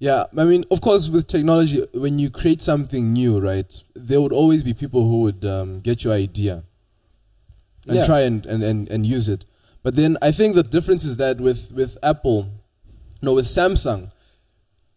Yeah, 0.00 0.24
I 0.36 0.44
mean, 0.44 0.64
of 0.70 0.80
course, 0.80 1.08
with 1.08 1.26
technology, 1.26 1.84
when 1.92 2.20
you 2.20 2.30
create 2.30 2.62
something 2.62 3.12
new, 3.12 3.40
right, 3.40 3.82
there 3.96 4.20
would 4.20 4.32
always 4.32 4.62
be 4.62 4.72
people 4.72 5.08
who 5.08 5.22
would 5.22 5.44
um, 5.44 5.80
get 5.80 6.04
your 6.04 6.12
idea 6.12 6.62
and 7.86 7.96
Yeah. 7.96 8.06
try 8.06 8.20
and, 8.20 8.46
and, 8.46 8.62
and, 8.62 8.88
and 8.88 9.04
use 9.04 9.28
it. 9.28 9.44
But 9.82 9.96
then 9.96 10.16
I 10.22 10.30
think 10.30 10.54
the 10.54 10.62
difference 10.62 11.04
is 11.04 11.16
that 11.16 11.40
with, 11.40 11.72
with 11.72 11.98
Apple, 12.00 12.48
no, 13.22 13.34
with 13.34 13.46
Samsung, 13.46 14.12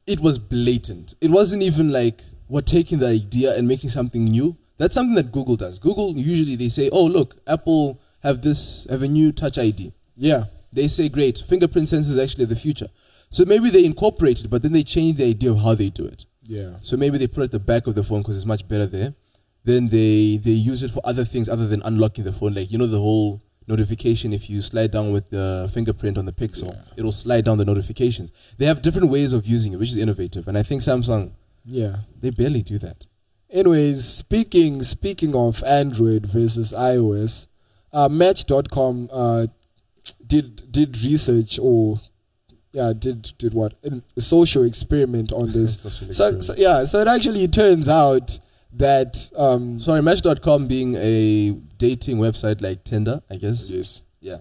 it 0.05 0.19
was 0.19 0.37
blatant. 0.37 1.15
It 1.19 1.31
wasn't 1.31 1.63
even 1.63 1.91
like 1.91 2.23
we're 2.47 2.61
taking 2.61 2.99
the 2.99 3.07
idea 3.07 3.55
and 3.55 3.67
making 3.67 3.89
something 3.89 4.23
new. 4.25 4.55
That's 4.77 4.93
something 4.93 5.15
that 5.15 5.31
Google 5.31 5.55
does. 5.55 5.79
Google 5.79 6.15
usually 6.15 6.55
they 6.55 6.69
say, 6.69 6.89
"Oh, 6.91 7.05
look, 7.05 7.37
Apple 7.47 7.99
have 8.21 8.41
this 8.43 8.85
have 8.89 9.01
a 9.01 9.07
new 9.07 9.31
Touch 9.31 9.57
ID." 9.57 9.93
Yeah. 10.17 10.45
They 10.73 10.87
say, 10.87 11.09
"Great, 11.09 11.43
fingerprint 11.47 11.89
sensor 11.89 12.11
is 12.11 12.17
actually 12.17 12.45
the 12.45 12.55
future." 12.55 12.87
So 13.29 13.45
maybe 13.45 13.69
they 13.69 13.85
incorporate 13.85 14.41
it, 14.43 14.49
but 14.49 14.61
then 14.61 14.73
they 14.73 14.83
change 14.83 15.17
the 15.17 15.25
idea 15.25 15.51
of 15.51 15.59
how 15.59 15.73
they 15.75 15.89
do 15.89 16.05
it. 16.05 16.25
Yeah. 16.47 16.77
So 16.81 16.97
maybe 16.97 17.17
they 17.17 17.27
put 17.27 17.41
it 17.41 17.45
at 17.45 17.51
the 17.51 17.59
back 17.59 17.87
of 17.87 17.95
the 17.95 18.03
phone 18.03 18.21
because 18.21 18.35
it's 18.35 18.45
much 18.45 18.67
better 18.67 18.85
there. 18.85 19.13
Then 19.63 19.89
they 19.89 20.37
they 20.37 20.51
use 20.51 20.83
it 20.83 20.91
for 20.91 21.01
other 21.05 21.23
things 21.23 21.47
other 21.47 21.67
than 21.67 21.81
unlocking 21.83 22.23
the 22.23 22.31
phone, 22.31 22.53
like 22.55 22.71
you 22.71 22.77
know 22.77 22.87
the 22.87 22.99
whole 22.99 23.41
notification. 23.67 24.33
If 24.33 24.49
you 24.49 24.61
slide 24.61 24.91
down 24.91 25.11
with 25.11 25.29
the 25.29 25.69
fingerprint 25.73 26.17
on 26.17 26.25
the 26.25 26.33
Pixel, 26.33 26.73
Yeah. 26.73 26.81
it'll 26.97 27.11
slide 27.11 27.45
down 27.45 27.57
the 27.57 27.65
notifications. 27.65 28.31
They 28.57 28.65
have 28.65 28.81
different 28.81 29.09
ways 29.09 29.33
of 29.33 29.45
using 29.47 29.73
it, 29.73 29.79
which 29.79 29.91
is 29.91 29.97
innovative, 29.97 30.47
and 30.47 30.57
I 30.57 30.63
think 30.63 30.81
Samsung 30.81 31.31
Yeah. 31.65 31.97
they 32.19 32.31
barely 32.31 32.63
do 32.63 32.79
that. 32.79 33.05
Anyways, 33.49 34.03
speaking 34.03 34.81
speaking 34.83 35.35
of 35.35 35.63
Android 35.63 36.25
versus 36.25 36.73
iOS, 36.73 37.47
uh, 37.93 38.09
Match.com 38.09 39.09
uh, 39.11 39.47
did 40.25 40.71
did 40.71 41.01
research 41.03 41.59
or 41.59 41.99
yeah 42.71 42.93
did 42.97 43.33
did 43.37 43.53
what 43.53 43.73
a 43.83 44.21
social 44.21 44.63
experiment 44.63 45.31
on 45.31 45.51
this. 45.57 45.81
So, 46.11 46.39
so 46.39 46.53
yeah, 46.57 46.85
so 46.85 46.99
it 47.01 47.07
actually 47.07 47.47
turns 47.47 47.87
out 47.89 48.39
that 48.73 49.29
um, 49.35 49.77
Sorry, 49.79 50.01
Match.com 50.01 50.67
being 50.67 50.95
a 50.95 51.51
dating 51.77 52.17
website 52.17 52.61
like 52.61 52.83
Tinder, 52.85 53.21
I 53.29 53.35
guess. 53.35 53.69
yes, 53.69 54.01
Yeah. 54.21 54.37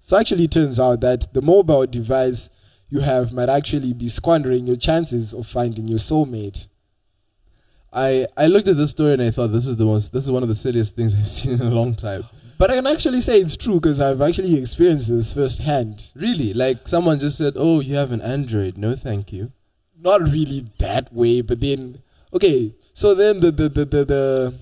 so 0.00 0.16
actually 0.16 0.44
it 0.44 0.50
turns 0.52 0.80
out 0.80 1.02
that 1.02 1.32
the 1.34 1.42
mobile 1.42 1.86
device 1.86 2.48
you 2.88 3.00
have 3.00 3.30
might 3.34 3.50
actually 3.50 3.92
be 3.92 4.08
squandering 4.08 4.66
your 4.66 4.76
chances 4.76 5.34
of 5.34 5.46
finding 5.46 5.86
your 5.86 5.98
soulmate. 5.98 6.68
I, 7.92 8.26
I 8.36 8.46
looked 8.46 8.68
at 8.68 8.76
this 8.78 8.90
story 8.92 9.12
and 9.14 9.22
I 9.22 9.30
thought 9.30 9.48
this 9.48 9.66
is 9.66 9.76
the 9.76 9.84
most 9.84 10.12
this 10.12 10.24
is 10.24 10.32
one 10.32 10.42
of 10.42 10.48
the 10.48 10.54
silliest 10.54 10.96
things 10.96 11.14
I've 11.14 11.26
seen 11.26 11.60
in 11.60 11.66
a 11.66 11.70
long 11.70 11.94
time. 11.94 12.24
But 12.58 12.72
I 12.72 12.74
can 12.74 12.86
actually 12.88 13.20
say 13.20 13.38
it's 13.40 13.56
true 13.56 13.74
because 13.80 14.00
I've 14.00 14.20
actually 14.20 14.58
experienced 14.58 15.08
this 15.08 15.32
firsthand. 15.32 16.10
Really, 16.14 16.52
like 16.52 16.88
someone 16.88 17.20
just 17.20 17.38
said, 17.38 17.54
"Oh, 17.56 17.78
you 17.80 17.94
have 17.94 18.10
an 18.12 18.20
Android? 18.20 18.76
No, 18.76 18.96
thank 18.96 19.32
you." 19.32 19.52
not 20.00 20.20
really 20.22 20.64
that 20.78 21.12
way, 21.12 21.40
but 21.40 21.60
then 21.60 22.00
okay. 22.32 22.74
So 22.94 23.14
then 23.14 23.40
the 23.40 23.50
the 23.50 23.68
the 23.68 23.84
the, 23.84 24.04
the 24.04 24.54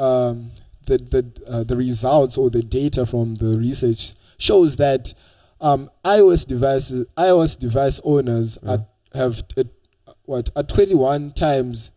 um 0.00 0.50
the 0.86 0.98
the 0.98 1.42
uh, 1.52 1.64
the 1.64 1.76
results 1.76 2.38
or 2.38 2.50
the 2.50 2.62
data 2.62 3.04
from 3.06 3.36
the 3.36 3.58
research 3.58 4.12
shows 4.38 4.76
that 4.76 5.12
um 5.60 5.90
iOS 6.04 6.46
devices 6.46 7.06
iOS 7.16 7.58
device 7.58 8.00
owners 8.04 8.58
Yeah. 8.62 8.70
are, 8.72 8.86
have 9.14 9.42
uh, 9.56 9.64
what 10.24 10.50
are 10.54 10.62
21 10.62 11.32
times 11.32 11.90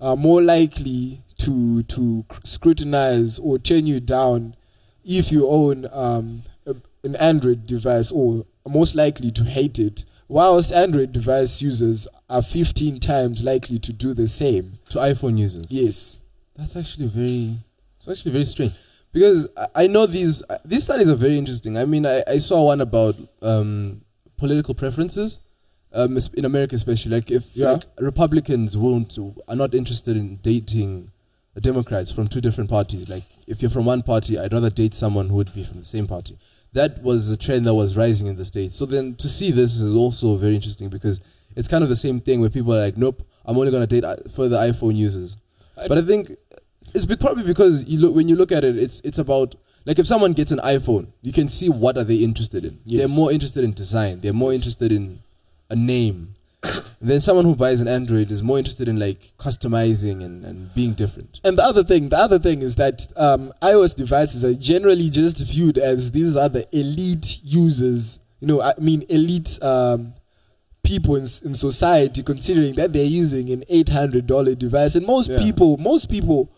uh, 0.00 0.16
more 0.16 0.42
likely 0.42 1.22
to 1.38 1.82
to 1.84 2.24
scrutinize 2.44 3.38
or 3.38 3.58
turn 3.58 3.86
you 3.86 4.00
down 4.00 4.56
if 5.04 5.32
you 5.32 5.48
own 5.48 5.86
um, 5.92 6.42
a, 6.66 6.74
an 7.04 7.16
Android 7.16 7.66
device 7.66 8.10
or 8.12 8.44
most 8.68 8.94
likely 8.94 9.30
to 9.32 9.44
hate 9.44 9.78
it, 9.78 10.04
whilst 10.28 10.72
Android 10.72 11.12
device 11.12 11.60
users 11.62 12.06
are 12.30 12.42
15 12.42 13.00
times 13.00 13.42
likely 13.42 13.78
to 13.78 13.92
do 13.92 14.14
the 14.14 14.28
same. 14.28 14.78
To 14.90 14.98
iPhone 14.98 15.38
users, 15.38 15.64
Yes. 15.68 16.20
that's 16.56 16.76
actually 16.76 17.08
very 17.08 17.56
it's 17.96 18.08
actually 18.08 18.32
very 18.32 18.44
strange. 18.44 18.72
because 19.12 19.46
I- 19.56 19.68
I 19.84 19.86
know 19.86 20.06
these 20.06 20.42
these 20.64 20.84
studies 20.84 21.08
are 21.08 21.14
very 21.14 21.36
interesting. 21.38 21.76
I 21.76 21.84
mean, 21.84 22.06
I, 22.06 22.22
I 22.26 22.38
saw 22.38 22.64
one 22.66 22.80
about 22.80 23.16
um, 23.42 24.02
political 24.36 24.74
preferences 24.74 25.40
um, 25.92 26.16
in 26.34 26.44
America, 26.44 26.74
especially. 26.74 27.12
Like 27.16 27.30
if 27.30 27.54
Yeah. 27.54 27.72
like, 27.72 27.84
Republicans 27.98 28.76
won't 28.76 29.18
are 29.48 29.56
not 29.56 29.74
interested 29.74 30.16
in 30.16 30.36
dating 30.42 31.10
Democrats 31.60 32.10
from 32.10 32.28
two 32.28 32.40
different 32.40 32.70
parties. 32.70 33.08
Like 33.08 33.24
if 33.46 33.60
you're 33.60 33.70
from 33.70 33.84
one 33.84 34.02
party, 34.02 34.38
I'd 34.38 34.52
rather 34.52 34.70
date 34.70 34.94
someone 34.94 35.28
who 35.28 35.36
would 35.36 35.54
be 35.54 35.62
from 35.62 35.78
the 35.78 35.84
same 35.84 36.06
party. 36.06 36.38
That 36.72 37.02
was 37.02 37.30
a 37.30 37.36
trend 37.36 37.66
that 37.66 37.74
was 37.74 37.96
rising 37.96 38.26
in 38.26 38.36
the 38.36 38.44
states. 38.44 38.74
So 38.76 38.86
then 38.86 39.14
to 39.16 39.28
see 39.28 39.50
this 39.50 39.78
is 39.80 39.94
also 39.94 40.36
very 40.36 40.54
interesting 40.54 40.88
because 40.88 41.20
it's 41.54 41.68
kind 41.68 41.82
of 41.82 41.90
the 41.90 41.96
same 41.96 42.20
thing 42.20 42.40
where 42.40 42.48
people 42.48 42.74
are 42.74 42.80
like, 42.80 42.96
nope, 42.96 43.22
I'm 43.44 43.58
only 43.58 43.70
gonna 43.70 43.86
date 43.86 44.04
uh, 44.04 44.16
for 44.34 44.48
the 44.48 44.56
iPhone 44.56 44.96
users. 44.96 45.36
But 45.76 45.98
I 45.98 46.02
think 46.02 46.32
it's 46.94 47.06
probably 47.06 47.44
because 47.44 47.84
you 47.84 47.98
look 47.98 48.14
when 48.14 48.28
you 48.28 48.36
look 48.36 48.52
at 48.52 48.64
it, 48.64 48.78
it's 48.78 49.00
it's 49.04 49.18
about 49.18 49.54
like 49.84 49.98
if 49.98 50.06
someone 50.06 50.32
gets 50.32 50.50
an 50.50 50.58
iPhone, 50.60 51.08
you 51.22 51.32
can 51.32 51.48
see 51.48 51.68
what 51.68 51.98
are 51.98 52.04
they 52.04 52.16
interested 52.16 52.64
in. 52.64 52.78
Yes. 52.84 53.08
They're 53.08 53.16
more 53.16 53.32
interested 53.32 53.64
in 53.64 53.72
design. 53.72 54.20
They're 54.20 54.32
more 54.32 54.52
interested 54.52 54.92
in 54.92 55.20
a 55.68 55.76
name. 55.76 56.34
then 57.00 57.20
someone 57.20 57.44
who 57.44 57.56
buys 57.56 57.80
an 57.80 57.88
Android 57.88 58.30
is 58.30 58.42
more 58.42 58.58
interested 58.58 58.88
in 58.88 58.98
like 58.98 59.32
customizing 59.38 60.24
and, 60.24 60.44
and 60.44 60.74
being 60.74 60.92
different. 60.94 61.40
And 61.44 61.58
the 61.58 61.64
other 61.64 61.82
thing, 61.82 62.08
the 62.08 62.18
other 62.18 62.38
thing 62.38 62.62
is 62.62 62.76
that 62.76 63.06
um, 63.16 63.52
iOS 63.60 63.96
devices 63.96 64.44
are 64.44 64.54
generally 64.54 65.10
just 65.10 65.38
viewed 65.44 65.78
as 65.78 66.12
these 66.12 66.36
are 66.36 66.48
the 66.48 66.66
elite 66.76 67.40
users. 67.42 68.18
You 68.40 68.48
know, 68.48 68.62
I 68.62 68.74
mean, 68.78 69.04
elite 69.08 69.58
um, 69.62 70.14
people 70.82 71.16
in, 71.16 71.22
in 71.44 71.54
society, 71.54 72.22
considering 72.22 72.74
that 72.74 72.92
they're 72.92 73.04
using 73.04 73.50
an 73.50 73.64
eight 73.68 73.88
hundred 73.88 74.26
dollar 74.26 74.54
device, 74.54 74.94
and 74.94 75.06
most 75.06 75.30
Yeah. 75.30 75.38
people, 75.38 75.76
most 75.78 76.10
people, 76.10 76.52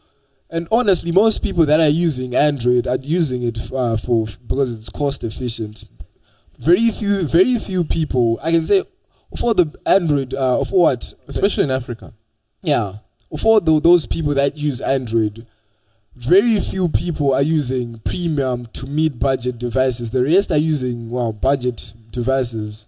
and 0.50 0.68
honestly, 0.70 1.12
most 1.12 1.42
people 1.42 1.64
that 1.66 1.80
are 1.80 1.88
using 1.88 2.34
Android 2.34 2.86
are 2.86 2.98
using 3.00 3.42
it 3.42 3.58
uh, 3.72 3.96
for 3.96 4.26
because 4.46 4.72
it's 4.74 4.88
cost 4.90 5.24
efficient. 5.24 5.84
Very 6.58 6.90
few, 6.90 7.26
very 7.26 7.58
few 7.58 7.84
people. 7.84 8.38
I 8.42 8.50
can 8.52 8.64
say 8.64 8.84
for 9.38 9.54
the 9.54 9.74
Android, 9.86 10.34
uh, 10.34 10.64
for 10.64 10.82
what 10.82 11.12
Especially 11.28 11.64
in 11.64 11.70
Africa. 11.70 12.12
yeah. 12.62 12.94
For 13.40 13.60
tho- 13.60 13.80
those 13.80 14.06
people 14.06 14.32
that 14.34 14.56
use 14.58 14.80
Android, 14.80 15.44
very 16.14 16.60
few 16.60 16.88
people 16.88 17.34
are 17.34 17.42
using 17.42 17.98
premium 18.04 18.66
to 18.74 18.86
mid 18.86 19.18
budget 19.18 19.58
devices. 19.58 20.12
The 20.12 20.22
rest 20.22 20.52
are 20.52 20.56
using 20.58 21.10
well 21.10 21.32
budget 21.32 21.94
devices. 22.10 22.86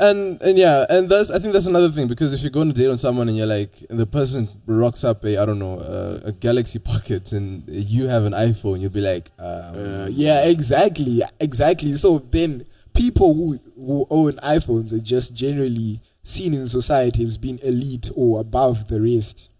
And 0.00 0.42
and 0.42 0.58
yeah, 0.58 0.84
and 0.90 1.08
that's 1.08 1.30
I 1.30 1.38
think 1.38 1.52
that's 1.52 1.66
another 1.66 1.90
thing 1.90 2.08
because 2.08 2.32
if 2.32 2.42
you 2.42 2.50
go 2.50 2.62
on 2.62 2.70
a 2.70 2.72
date 2.72 2.88
on 2.88 2.98
someone 2.98 3.28
and 3.28 3.36
you're 3.36 3.46
like, 3.46 3.84
and 3.88 4.00
the 4.00 4.06
person 4.06 4.48
rocks 4.66 5.04
up 5.04 5.24
a 5.24 5.38
I 5.38 5.44
don't 5.46 5.60
know 5.60 5.78
a, 5.78 6.28
a 6.30 6.32
Galaxy 6.32 6.80
Pocket 6.80 7.30
and 7.30 7.62
you 7.68 8.08
have 8.08 8.24
an 8.24 8.32
iPhone, 8.32 8.80
you'll 8.80 8.90
be 8.90 9.00
like, 9.00 9.30
um, 9.38 9.74
Uh, 9.76 10.08
yeah, 10.10 10.42
exactly, 10.42 11.22
exactly. 11.38 11.92
So 11.94 12.18
then 12.18 12.66
people 12.94 13.34
who 13.34 13.60
who 13.76 14.06
own 14.10 14.32
iPhones 14.36 14.92
are 14.92 15.00
just 15.00 15.34
generally 15.34 16.00
seen 16.22 16.54
in 16.54 16.68
society 16.68 17.22
as 17.22 17.38
being 17.38 17.58
elite 17.62 18.10
or 18.14 18.40
above 18.40 18.88
the 18.88 19.00
rest. 19.00 19.50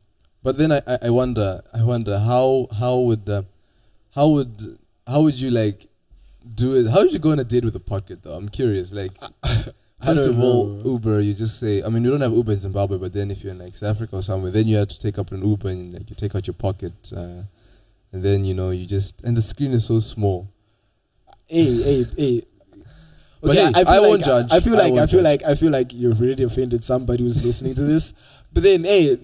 But 0.43 0.59
then 0.59 0.73
I, 0.73 0.83
I 1.01 1.11
wonder 1.11 1.63
I 1.73 1.83
wonder 1.83 2.19
how 2.19 2.69
how 2.79 2.99
would 2.99 3.29
uh, 3.29 3.43
how 4.15 4.29
would 4.29 4.79
how 5.07 5.23
would 5.23 5.39
you 5.39 5.51
like 5.51 5.89
do 6.55 6.75
it? 6.75 6.91
How 6.91 7.03
would 7.03 7.13
you 7.13 7.19
go 7.19 7.31
on 7.31 7.39
a 7.39 7.45
date 7.45 7.65
with 7.65 7.77
a 7.77 7.81
pocket 7.81 8.23
though? 8.23 8.35
I'm 8.35 8.49
curious. 8.49 8.93
Like 8.93 9.13
first 10.05 10.27
of 10.27 10.39
all, 10.39 10.67
know. 10.67 10.93
Uber. 10.93 11.21
You 11.21 11.35
just 11.35 11.59
say. 11.59 11.83
I 11.83 11.89
mean, 11.89 12.05
you 12.05 12.11
don't 12.11 12.21
have 12.21 12.33
Uber 12.33 12.53
in 12.53 12.61
Zimbabwe, 12.61 12.99
but 12.99 13.13
then 13.13 13.31
if 13.31 13.43
you're 13.43 13.53
in 13.53 13.59
like 13.59 13.77
South 13.77 13.97
Africa 13.97 14.17
or 14.17 14.23
somewhere, 14.23 14.51
then 14.51 14.67
you 14.67 14.77
have 14.77 14.89
to 14.89 14.99
take 14.99 15.19
up 15.19 15.31
an 15.33 15.47
Uber 15.47 15.69
and 15.69 15.95
like 15.95 16.11
you 16.11 16.17
take 16.17 16.35
out 16.35 16.47
your 16.47 16.55
pocket, 16.55 16.93
uh, 17.17 17.43
and 18.13 18.23
then 18.23 18.45
you 18.45 18.55
know 18.55 18.71
you 18.71 18.87
just 18.87 19.23
and 19.23 19.37
the 19.37 19.43
screen 19.43 19.73
is 19.73 19.87
so 19.87 20.01
small. 20.01 20.49
hey, 21.47 21.83
hey, 21.83 22.07
hey. 22.17 22.43
But 23.43 23.51
Okay, 23.51 23.61
hey, 23.65 23.69
I, 23.75 23.85
feel 23.85 23.89
I 23.93 23.99
like, 23.99 24.09
won't 24.09 24.25
judge. 24.25 24.47
I 24.53 24.61
feel 24.61 24.73
like 24.75 24.93
I, 24.93 24.97
won't 24.97 25.11
feel 25.11 25.23
judge. 25.23 25.25
like 25.43 25.43
I 25.51 25.55
feel 25.57 25.71
like 25.73 25.93
you've 25.93 26.21
already 26.21 26.45
offended 26.45 26.85
somebody 26.85 27.25
who's 27.25 27.45
listening 27.45 27.75
to 27.75 27.83
this. 27.83 28.15
But 28.53 28.63
then, 28.63 28.85
hey, 28.85 29.19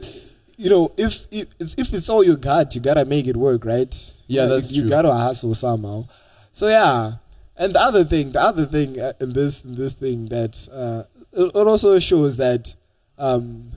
you 0.56 0.68
know, 0.70 0.92
if 0.96 1.26
if 1.30 1.46
it's, 1.60 1.74
if 1.78 1.94
it's 1.94 2.08
all 2.08 2.24
you 2.24 2.36
got, 2.36 2.74
you 2.74 2.80
gotta 2.80 3.04
make 3.04 3.26
it 3.28 3.36
work, 3.36 3.64
right? 3.64 3.94
Yeah, 4.26 4.42
Like, 4.42 4.50
that's 4.50 4.72
you 4.72 4.82
true. 4.82 4.90
gotta 4.90 5.12
hustle 5.14 5.54
somehow. 5.54 6.08
So 6.50 6.66
yeah, 6.68 7.12
and 7.56 7.74
the 7.74 7.80
other 7.80 8.02
thing, 8.04 8.32
the 8.32 8.40
other 8.42 8.66
thing 8.66 8.98
uh, 8.98 9.12
in 9.20 9.32
this 9.34 9.64
in 9.64 9.76
this 9.76 9.94
thing 9.94 10.26
that 10.30 10.68
uh, 10.72 11.04
it, 11.32 11.44
it 11.54 11.66
also 11.66 11.96
shows 12.00 12.38
that 12.38 12.74
um, 13.18 13.72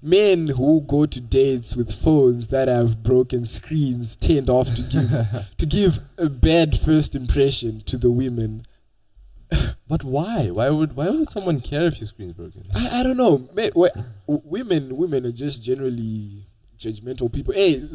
men 0.00 0.48
who 0.48 0.80
go 0.80 1.04
to 1.06 1.20
dates 1.20 1.76
with 1.76 1.92
phones 1.92 2.48
that 2.48 2.68
have 2.68 3.02
broken 3.02 3.44
screens 3.44 4.16
tend 4.16 4.48
off 4.48 4.74
to 4.74 4.82
give 4.82 5.10
to 5.58 5.66
give 5.66 6.00
a 6.16 6.30
bad 6.30 6.78
first 6.78 7.14
impression 7.14 7.82
to 7.82 7.98
the 7.98 8.10
women. 8.10 8.66
But 9.88 10.04
why? 10.04 10.48
Why 10.50 10.70
would 10.70 10.96
why 10.96 11.10
would 11.10 11.28
someone 11.28 11.60
care 11.60 11.84
if 11.86 12.00
your 12.00 12.08
screen's 12.08 12.32
broken? 12.32 12.62
I, 12.74 13.00
I 13.00 13.02
don't 13.02 13.16
know. 13.18 13.46
May, 13.54 13.68
w- 13.70 13.90
women 14.26 14.96
women 14.96 15.26
are 15.26 15.32
just 15.32 15.62
generally 15.62 16.46
judgmental 16.78 17.30
people. 17.32 17.52
Hey, 17.54 17.86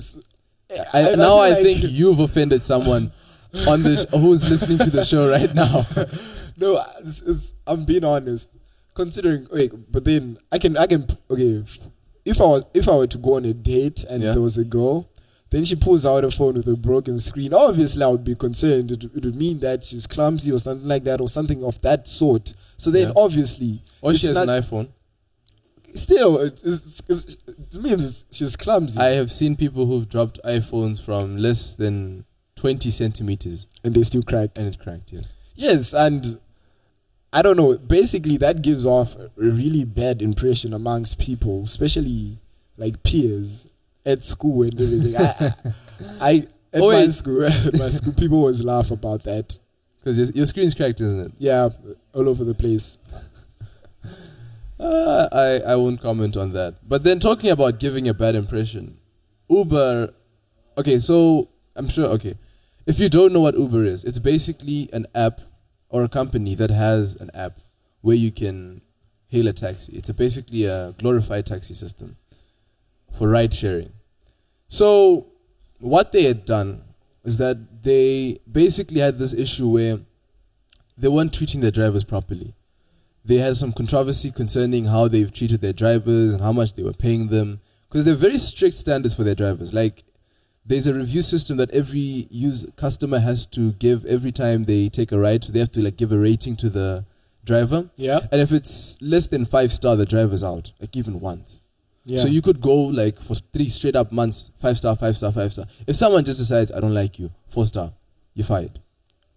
I, 0.94 1.12
I 1.12 1.16
now 1.16 1.38
I 1.38 1.50
like- 1.50 1.64
think 1.64 1.80
you've 1.84 2.20
offended 2.20 2.64
someone 2.64 3.12
on 3.68 3.82
the 3.82 3.96
sh- 3.98 4.12
who's 4.20 4.48
listening 4.50 4.78
to 4.80 4.90
the 4.92 5.04
show 5.04 5.30
right 5.32 5.54
now. 5.56 5.84
no, 6.58 6.84
it's, 7.00 7.22
it's, 7.22 7.54
I'm 7.66 7.86
being 7.86 8.04
honest. 8.04 8.50
Considering, 8.94 9.48
wait, 9.52 9.72
but 9.92 10.04
then 10.06 10.38
I 10.52 10.58
can, 10.58 10.76
I 10.76 10.88
can, 10.88 11.06
okay. 11.30 11.64
If 12.26 12.42
I 12.42 12.44
was, 12.46 12.64
if 12.74 12.90
I 12.90 12.96
were 12.96 13.08
to 13.08 13.18
go 13.18 13.36
on 13.36 13.46
a 13.46 13.54
date 13.54 14.04
and 14.04 14.22
Yeah. 14.24 14.34
there 14.34 14.42
was 14.42 14.58
a 14.58 14.64
girl, 14.64 15.08
then 15.50 15.64
she 15.64 15.76
pulls 15.76 16.06
out 16.06 16.26
a 16.26 16.32
phone 16.32 16.56
with 16.56 16.68
a 16.68 16.76
broken 16.76 17.20
screen. 17.20 17.54
Obviously, 17.54 18.04
I 18.04 18.08
would 18.08 18.24
be 18.24 18.36
concerned. 18.36 18.92
It, 18.92 19.04
it 19.06 19.24
would 19.26 19.36
mean 19.36 19.60
that 19.60 19.84
she's 19.84 20.06
clumsy 20.08 20.52
or 20.52 20.60
something 20.60 20.88
like 20.88 21.04
that, 21.06 21.22
or 21.22 21.30
something 21.30 21.64
of 21.64 21.80
that 21.82 22.08
sort. 22.08 22.54
So 22.78 22.92
then, 22.92 23.08
Yeah. 23.10 23.14
obviously, 23.16 23.82
Or 24.02 24.14
she 24.14 24.28
it's 24.28 24.38
has 24.38 24.46
not- 24.46 24.50
an 24.50 24.62
iPhone. 24.64 24.88
still, 25.94 26.38
it's, 26.40 26.64
it's, 26.64 27.02
it's, 27.08 27.38
it 27.48 27.82
means 27.82 28.04
it's, 28.04 28.26
she's 28.38 28.56
clumsy, 28.56 29.00
I 29.00 29.12
have 29.12 29.32
seen 29.32 29.56
people 29.56 29.86
who've 29.86 30.08
dropped 30.08 30.40
iPhones 30.46 31.02
from 31.02 31.38
less 31.38 31.74
than 31.74 32.26
20 32.56 32.90
centimeters 32.92 33.68
and 33.84 33.96
they 33.96 34.04
still 34.04 34.22
crack. 34.24 34.52
and 34.56 34.68
it 34.68 34.80
cracked. 34.80 35.12
Yeah. 35.14 35.22
Yes, 35.56 35.94
and 35.94 36.40
I 37.34 37.42
don't 37.42 37.58
know. 37.58 37.78
Basically, 37.78 38.38
that 38.38 38.62
gives 38.62 38.86
off 38.86 39.16
a 39.16 39.30
really 39.36 39.86
bad 39.86 40.22
impression 40.22 40.74
amongst 40.74 41.18
people, 41.20 41.64
especially 41.64 42.38
like 42.78 43.02
peers 43.04 43.68
at 44.08 44.24
school 44.24 44.64
and 44.64 44.74
everything. 44.80 45.16
I, 45.18 45.52
I 46.22 46.48
at 46.74 46.82
Oh, 46.82 46.92
my 46.92 47.08
school, 47.10 47.44
at 47.46 47.78
my 47.78 47.90
school, 47.90 48.14
people 48.14 48.38
always 48.38 48.64
laugh 48.64 48.92
about 48.92 49.24
that. 49.24 49.60
Because 50.00 50.18
your, 50.18 50.28
your 50.30 50.46
screen's 50.46 50.74
cracked, 50.74 51.02
isn't 51.02 51.20
it? 51.20 51.32
Yeah, 51.40 51.70
all 52.14 52.30
over 52.30 52.44
the 52.44 52.54
place. 52.56 52.98
Uh, 54.80 55.28
I, 55.32 55.72
I 55.72 55.76
won't 55.76 56.02
comment 56.02 56.38
on 56.38 56.54
that. 56.54 56.88
But 56.88 57.04
then 57.04 57.20
talking 57.20 57.50
about 57.50 57.80
giving 57.80 58.08
a 58.08 58.14
bad 58.14 58.36
impression, 58.36 58.98
Uber. 59.50 60.14
Okay, 60.78 61.00
so 61.00 61.50
I'm 61.76 61.90
sure. 61.90 62.06
Okay, 62.08 62.36
if 62.86 63.00
you 63.00 63.10
don't 63.10 63.34
know 63.34 63.42
what 63.42 63.58
Uber 63.58 63.84
is, 63.84 64.04
it's 64.04 64.20
basically 64.20 64.90
an 64.94 65.08
app 65.16 65.42
or 65.90 66.04
a 66.04 66.10
company 66.10 66.54
that 66.56 66.70
has 66.70 67.16
an 67.16 67.32
app 67.34 67.60
where 68.02 68.16
you 68.16 68.32
can 68.32 68.82
hail 69.28 69.48
a 69.48 69.54
taxi. 69.54 69.94
It's 69.94 70.10
a 70.10 70.14
basically 70.14 70.66
a 70.66 70.94
glorified 71.00 71.48
taxi 71.48 71.74
system 71.74 72.18
for 73.18 73.28
ride 73.28 73.54
sharing. 73.54 73.92
So 74.68 75.28
what 75.80 76.12
they 76.12 76.24
had 76.24 76.46
done 76.46 76.84
is 77.24 77.38
that 77.38 77.84
they 77.84 78.40
basically 78.52 79.00
had 79.00 79.18
this 79.18 79.34
issue 79.34 79.68
where 79.68 80.00
they 80.98 81.08
weren't 81.08 81.34
treating 81.34 81.62
their 81.62 81.72
drivers 81.72 82.04
properly. 82.04 82.54
They 83.24 83.38
had 83.38 83.58
some 83.58 83.74
controversy 83.74 84.32
concerning 84.32 84.86
how 84.86 85.08
they've 85.08 85.32
treated 85.32 85.62
their 85.62 85.74
drivers 85.74 86.34
and 86.34 86.42
how 86.42 86.54
much 86.54 86.74
they 86.74 86.84
were 86.84 86.94
paying 86.94 87.28
them 87.28 87.60
because 87.90 88.06
they're 88.06 88.16
very 88.16 88.38
strict 88.38 88.76
standards 88.76 89.14
for 89.14 89.24
their 89.24 89.36
drivers. 89.36 89.74
Like 89.74 90.06
there's 90.66 90.88
a 90.88 90.94
review 90.94 91.22
system 91.22 91.58
that 91.58 91.72
every 91.72 92.28
use 92.30 92.66
customer 92.76 93.20
has 93.20 93.46
to 93.48 93.74
give 93.74 94.06
every 94.06 94.32
time 94.32 94.64
they 94.64 94.90
take 94.90 95.12
a 95.12 95.20
ride 95.20 95.44
so 95.44 95.52
they 95.52 95.60
have 95.60 95.72
to 95.74 95.82
like 95.82 95.98
give 95.98 96.12
a 96.12 96.18
rating 96.18 96.56
to 96.58 96.70
the 96.70 97.06
driver. 97.44 97.90
Yeah, 97.96 98.28
and 98.32 98.42
if 98.42 98.52
it's 98.52 98.98
less 99.02 99.28
than 99.28 99.46
five 99.46 99.72
star 99.72 99.96
the 99.96 100.06
driver's 100.06 100.44
out 100.44 100.74
like 100.80 100.96
even 100.96 101.20
once 101.20 101.62
yeah. 102.08 102.20
so 102.20 102.28
you 102.28 102.42
could 102.42 102.60
go 102.60 102.74
like 102.74 103.20
for 103.20 103.36
three 103.36 103.70
straight 103.70 103.96
up 103.96 104.12
months 104.12 104.50
five 104.60 104.76
star 104.78 104.96
five 104.96 105.16
star 105.16 105.32
five 105.32 105.54
star 105.54 105.66
if 105.86 105.96
someone 105.96 106.26
just 106.26 106.40
decides 106.40 106.72
i 106.72 106.80
don't 106.80 106.94
like 106.94 107.20
you 107.20 107.32
four 107.48 107.66
star 107.66 107.92
you're 108.34 108.46
fired 108.46 108.80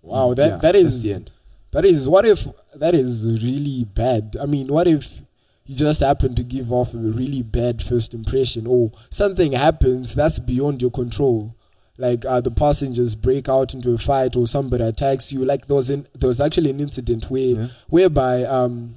wow, 0.02 0.34
that 0.34 0.62
Yeah, 0.62 0.72
that's 0.72 1.02
the 1.02 1.12
end 1.12 1.32
that 1.72 1.84
is 1.84 2.08
what 2.08 2.26
if 2.26 2.46
that 2.74 2.94
is 2.94 3.42
really 3.42 3.84
bad. 3.84 4.36
I 4.40 4.46
mean, 4.46 4.68
what 4.68 4.86
if 4.86 5.22
you 5.64 5.76
just 5.76 6.00
happen 6.00 6.34
to 6.34 6.42
give 6.42 6.72
off 6.72 6.94
a 6.94 6.98
really 6.98 7.42
bad 7.42 7.82
first 7.82 8.12
impression, 8.12 8.66
or 8.66 8.90
something 9.08 9.52
happens 9.52 10.14
that's 10.14 10.38
beyond 10.38 10.82
your 10.82 10.90
control? 10.90 11.56
Like 11.96 12.24
uh, 12.24 12.40
the 12.40 12.50
passengers 12.50 13.14
break 13.14 13.48
out 13.48 13.74
into 13.74 13.92
a 13.92 13.98
fight, 13.98 14.34
or 14.34 14.46
somebody 14.46 14.84
attacks 14.84 15.32
you. 15.32 15.44
Like 15.44 15.66
there 15.66 15.76
was 15.76 15.90
in, 15.90 16.08
there 16.18 16.28
was 16.28 16.40
actually 16.40 16.70
an 16.70 16.80
incident 16.80 17.30
where 17.30 17.40
yeah. 17.40 17.66
whereby 17.88 18.44
um 18.44 18.96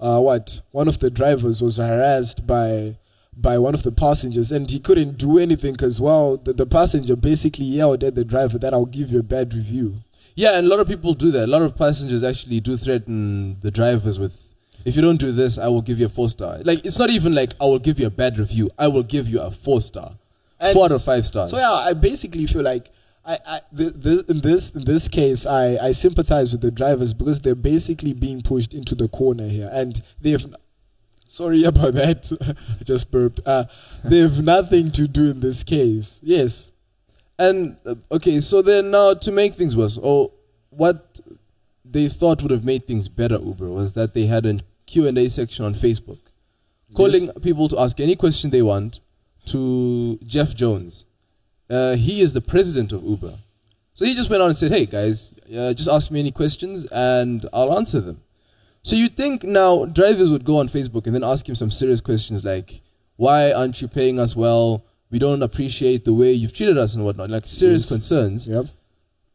uh 0.00 0.20
what 0.20 0.60
one 0.70 0.88
of 0.88 0.98
the 0.98 1.10
drivers 1.10 1.62
was 1.62 1.76
harassed 1.76 2.46
by 2.46 2.96
by 3.36 3.58
one 3.58 3.74
of 3.74 3.82
the 3.82 3.92
passengers, 3.92 4.52
and 4.52 4.70
he 4.70 4.78
couldn't 4.78 5.16
do 5.16 5.38
anything 5.38 5.72
because 5.72 6.00
well, 6.00 6.36
the, 6.36 6.52
the 6.52 6.66
passenger 6.66 7.16
basically 7.16 7.64
yelled 7.64 8.04
at 8.04 8.14
the 8.14 8.24
driver 8.24 8.58
that 8.58 8.74
I'll 8.74 8.86
give 8.86 9.10
you 9.10 9.20
a 9.20 9.22
bad 9.22 9.54
review. 9.54 9.96
Yeah, 10.34 10.56
and 10.56 10.66
a 10.66 10.70
lot 10.70 10.80
of 10.80 10.88
people 10.88 11.14
do 11.14 11.30
that. 11.32 11.44
A 11.44 11.46
lot 11.50 11.62
of 11.62 11.76
passengers 11.76 12.22
actually 12.22 12.60
do 12.60 12.76
threaten 12.76 13.58
the 13.60 13.70
drivers 13.70 14.18
with, 14.18 14.54
if 14.84 14.96
you 14.96 15.02
don't 15.02 15.18
do 15.18 15.32
this, 15.32 15.58
I 15.58 15.68
will 15.68 15.82
give 15.82 15.98
you 15.98 16.06
a 16.06 16.10
four 16.10 16.30
star. 16.30 16.58
Like, 16.64 16.84
it's 16.84 16.98
not 16.98 17.10
even 17.10 17.34
like 17.34 17.52
I 17.60 17.64
will 17.64 17.78
give 17.78 17.98
you 17.98 18.06
a 18.06 18.10
bad 18.10 18.38
review. 18.38 18.70
I 18.78 18.88
will 18.88 19.02
give 19.02 19.28
you 19.28 19.40
a 19.40 19.50
four 19.50 19.80
star, 19.80 20.16
And 20.58 20.72
four 20.72 20.84
out 20.84 20.92
of 20.92 21.02
five 21.02 21.26
stars. 21.26 21.50
So 21.50 21.58
yeah, 21.58 21.70
I 21.70 21.92
basically 21.92 22.46
feel 22.46 22.62
like 22.62 22.90
I, 23.32 23.38
I 23.46 23.60
th- 23.76 24.02
th- 24.02 24.24
in 24.28 24.40
this 24.40 24.70
in 24.70 24.84
this 24.84 25.08
case, 25.08 25.46
I, 25.46 25.76
I 25.88 25.92
sympathize 25.92 26.52
with 26.52 26.62
the 26.62 26.70
drivers 26.70 27.14
because 27.14 27.40
they're 27.40 27.54
basically 27.54 28.12
being 28.12 28.42
pushed 28.42 28.74
into 28.74 28.94
the 28.94 29.08
corner 29.08 29.48
here, 29.48 29.70
and 29.72 30.02
they've. 30.20 30.44
Sorry 31.24 31.62
about 31.72 31.94
that. 31.94 32.20
I 32.80 32.82
just 32.84 33.10
burped. 33.12 33.40
Uh, 33.46 33.64
they 34.04 34.18
have 34.18 34.42
nothing 34.42 34.90
to 34.92 35.06
do 35.06 35.30
in 35.30 35.40
this 35.40 35.62
case. 35.62 36.18
Yes. 36.24 36.72
And 37.38 37.76
uh, 37.86 37.94
okay, 38.10 38.40
so 38.40 38.62
then 38.62 38.90
now 38.90 39.14
to 39.14 39.30
make 39.30 39.54
things 39.54 39.76
worse, 39.76 39.96
or 39.96 40.32
what 40.70 41.20
they 41.84 42.08
thought 42.08 42.42
would 42.42 42.50
have 42.50 42.64
made 42.64 42.86
things 42.86 43.08
better, 43.08 43.38
Uber 43.38 43.70
was 43.70 43.92
that 43.92 44.12
they 44.12 44.26
had 44.26 44.44
a 44.44 44.58
Q 44.86 45.06
and 45.06 45.16
A 45.18 45.28
section 45.30 45.64
on 45.64 45.74
Facebook, 45.74 46.18
calling 46.96 47.26
Yes. 47.26 47.32
people 47.42 47.68
to 47.68 47.78
ask 47.78 48.00
any 48.00 48.16
question 48.16 48.50
they 48.50 48.62
want 48.62 48.98
to 49.46 50.18
Jeff 50.26 50.54
Jones. 50.56 51.04
Uh, 51.70 51.94
he 51.96 52.20
is 52.20 52.32
the 52.32 52.40
president 52.40 52.92
of 52.92 53.04
Uber, 53.04 53.34
so 53.94 54.04
he 54.04 54.14
just 54.14 54.28
went 54.30 54.42
on 54.42 54.48
and 54.50 54.58
said, 54.58 54.72
"Hey 54.72 54.86
guys, 54.86 55.32
uh, 55.56 55.72
just 55.72 55.88
ask 55.88 56.10
me 56.10 56.18
any 56.20 56.32
questions 56.32 56.84
and 56.86 57.46
I'll 57.52 57.76
answer 57.78 58.00
them." 58.00 58.20
So 58.82 58.96
you 58.96 59.08
think 59.08 59.44
now 59.44 59.84
drivers 59.84 60.30
would 60.32 60.44
go 60.44 60.58
on 60.58 60.68
Facebook 60.68 61.06
and 61.06 61.14
then 61.14 61.22
ask 61.24 61.48
him 61.48 61.54
some 61.54 61.70
serious 61.70 62.00
questions 62.00 62.44
like, 62.44 62.80
"Why 63.16 63.52
aren't 63.52 63.80
you 63.82 63.88
paying 63.88 64.18
us 64.18 64.34
well?" 64.34 64.84
We 65.12 65.18
don't 65.18 65.42
appreciate 65.42 66.04
the 66.04 66.14
way 66.14 66.32
you've 66.32 66.52
treated 66.52 66.78
us 66.78 66.94
and 66.94 67.04
whatnot, 67.04 67.30
like 67.30 67.44
serious 67.46 67.82
Yes. 67.82 67.88
concerns. 67.88 68.46
Yep. 68.46 68.66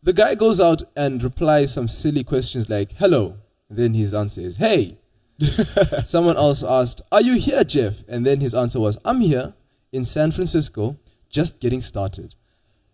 The 0.04 0.14
guy 0.14 0.34
goes 0.36 0.62
out 0.62 0.84
and 0.96 1.22
replies 1.22 1.74
some 1.74 1.90
silly 1.90 2.24
questions 2.24 2.70
like, 2.70 2.94
hello. 2.94 3.36
And 3.70 3.78
then 3.78 3.94
his 3.94 4.14
answer 4.14 4.40
is, 4.40 4.56
hey. 4.56 4.98
Someone 6.06 6.38
else 6.38 6.64
asked, 6.64 7.02
are 7.12 7.22
you 7.22 7.34
here, 7.34 7.66
Jeff? 7.66 8.06
And 8.08 8.26
then 8.26 8.40
his 8.40 8.56
answer 8.56 8.80
was, 8.80 8.98
I'm 9.04 9.20
here 9.20 9.54
in 9.92 10.06
San 10.06 10.32
Francisco, 10.32 10.96
just 11.36 11.60
getting 11.60 11.82
started. 11.82 12.34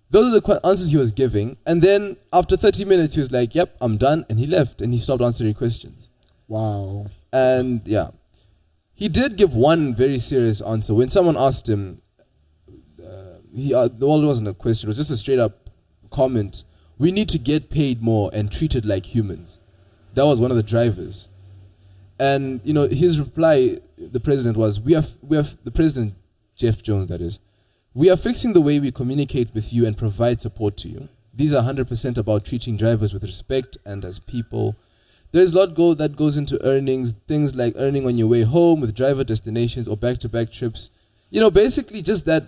Those 0.10 0.34
are 0.34 0.40
the 0.40 0.68
answers 0.68 0.92
he 0.92 0.98
was 0.98 1.12
giving. 1.12 1.58
And 1.66 1.82
then 1.82 2.18
after 2.34 2.58
30 2.58 2.86
minutes, 2.86 3.14
he 3.14 3.20
was 3.20 3.32
like, 3.32 3.54
yep, 3.56 3.78
I'm 3.80 3.98
done. 3.98 4.26
And 4.30 4.40
he 4.40 4.48
left 4.48 4.82
and 4.82 4.92
he 4.92 5.00
stopped 5.00 5.22
answering 5.22 5.54
questions. 5.54 6.10
Wow. 6.48 7.06
And 7.32 7.82
yeah, 7.86 8.10
he 8.94 9.08
did 9.08 9.38
give 9.38 9.56
one 9.56 9.96
very 9.96 10.20
serious 10.20 10.60
answer. 10.62 10.94
When 10.94 11.08
someone 11.08 11.38
asked 11.38 11.70
him, 11.70 12.00
uh, 13.02 13.38
he, 13.56 13.74
uh, 13.74 13.90
well, 14.00 14.22
it 14.22 14.26
wasn't 14.26 14.50
a 14.50 14.54
question, 14.54 14.88
it 14.88 14.90
was 14.90 14.98
just 14.98 15.12
a 15.12 15.18
straight 15.18 15.40
up 15.40 15.70
comment. 16.10 16.64
We 16.98 17.12
need 17.12 17.30
to 17.30 17.38
get 17.38 17.70
paid 17.70 18.02
more 18.02 18.32
and 18.34 18.52
treated 18.52 18.86
like 18.86 19.16
humans. 19.16 19.60
That 20.16 20.26
was 20.26 20.42
one 20.42 20.52
of 20.52 20.58
the 20.58 20.64
drivers. 20.64 21.30
And, 22.20 22.60
you 22.64 22.74
know, 22.74 22.88
his 22.88 23.20
reply, 23.20 23.80
the 23.98 24.20
president 24.20 24.58
was, 24.58 24.80
we 24.80 24.94
have, 24.94 25.16
we 25.22 25.38
have, 25.38 25.58
the 25.64 25.72
president, 25.72 26.14
Jeff 26.56 26.84
Jones, 26.84 27.10
that 27.10 27.22
is, 27.22 27.40
we 27.94 28.10
are 28.10 28.16
fixing 28.18 28.54
the 28.54 28.62
way 28.62 28.80
we 28.80 28.92
communicate 28.92 29.54
with 29.54 29.74
you 29.74 29.86
and 29.86 29.98
provide 29.98 30.40
support 30.42 30.78
to 30.78 30.90
you. 30.90 31.10
These 31.34 31.54
are 31.54 31.64
100% 31.64 32.18
about 32.18 32.46
treating 32.46 32.78
drivers 32.78 33.14
with 33.14 33.24
respect 33.24 33.78
and 33.86 34.04
as 34.06 34.20
people. 34.20 34.76
There's 35.32 35.54
a 35.54 35.58
lot 35.60 35.76
go 35.76 35.94
that 35.94 36.16
goes 36.16 36.38
into 36.38 36.64
earnings, 36.66 37.14
things 37.28 37.56
like 37.56 37.74
earning 37.78 38.06
on 38.06 38.18
your 38.18 38.28
way 38.28 38.44
home 38.44 38.82
with 38.82 38.96
driver 38.96 39.24
destinations 39.24 39.88
or 39.88 39.96
back-to-back 39.96 40.52
trips. 40.52 40.90
You 41.30 41.40
know, 41.40 41.50
basically 41.50 42.02
just 42.02 42.26
that 42.26 42.44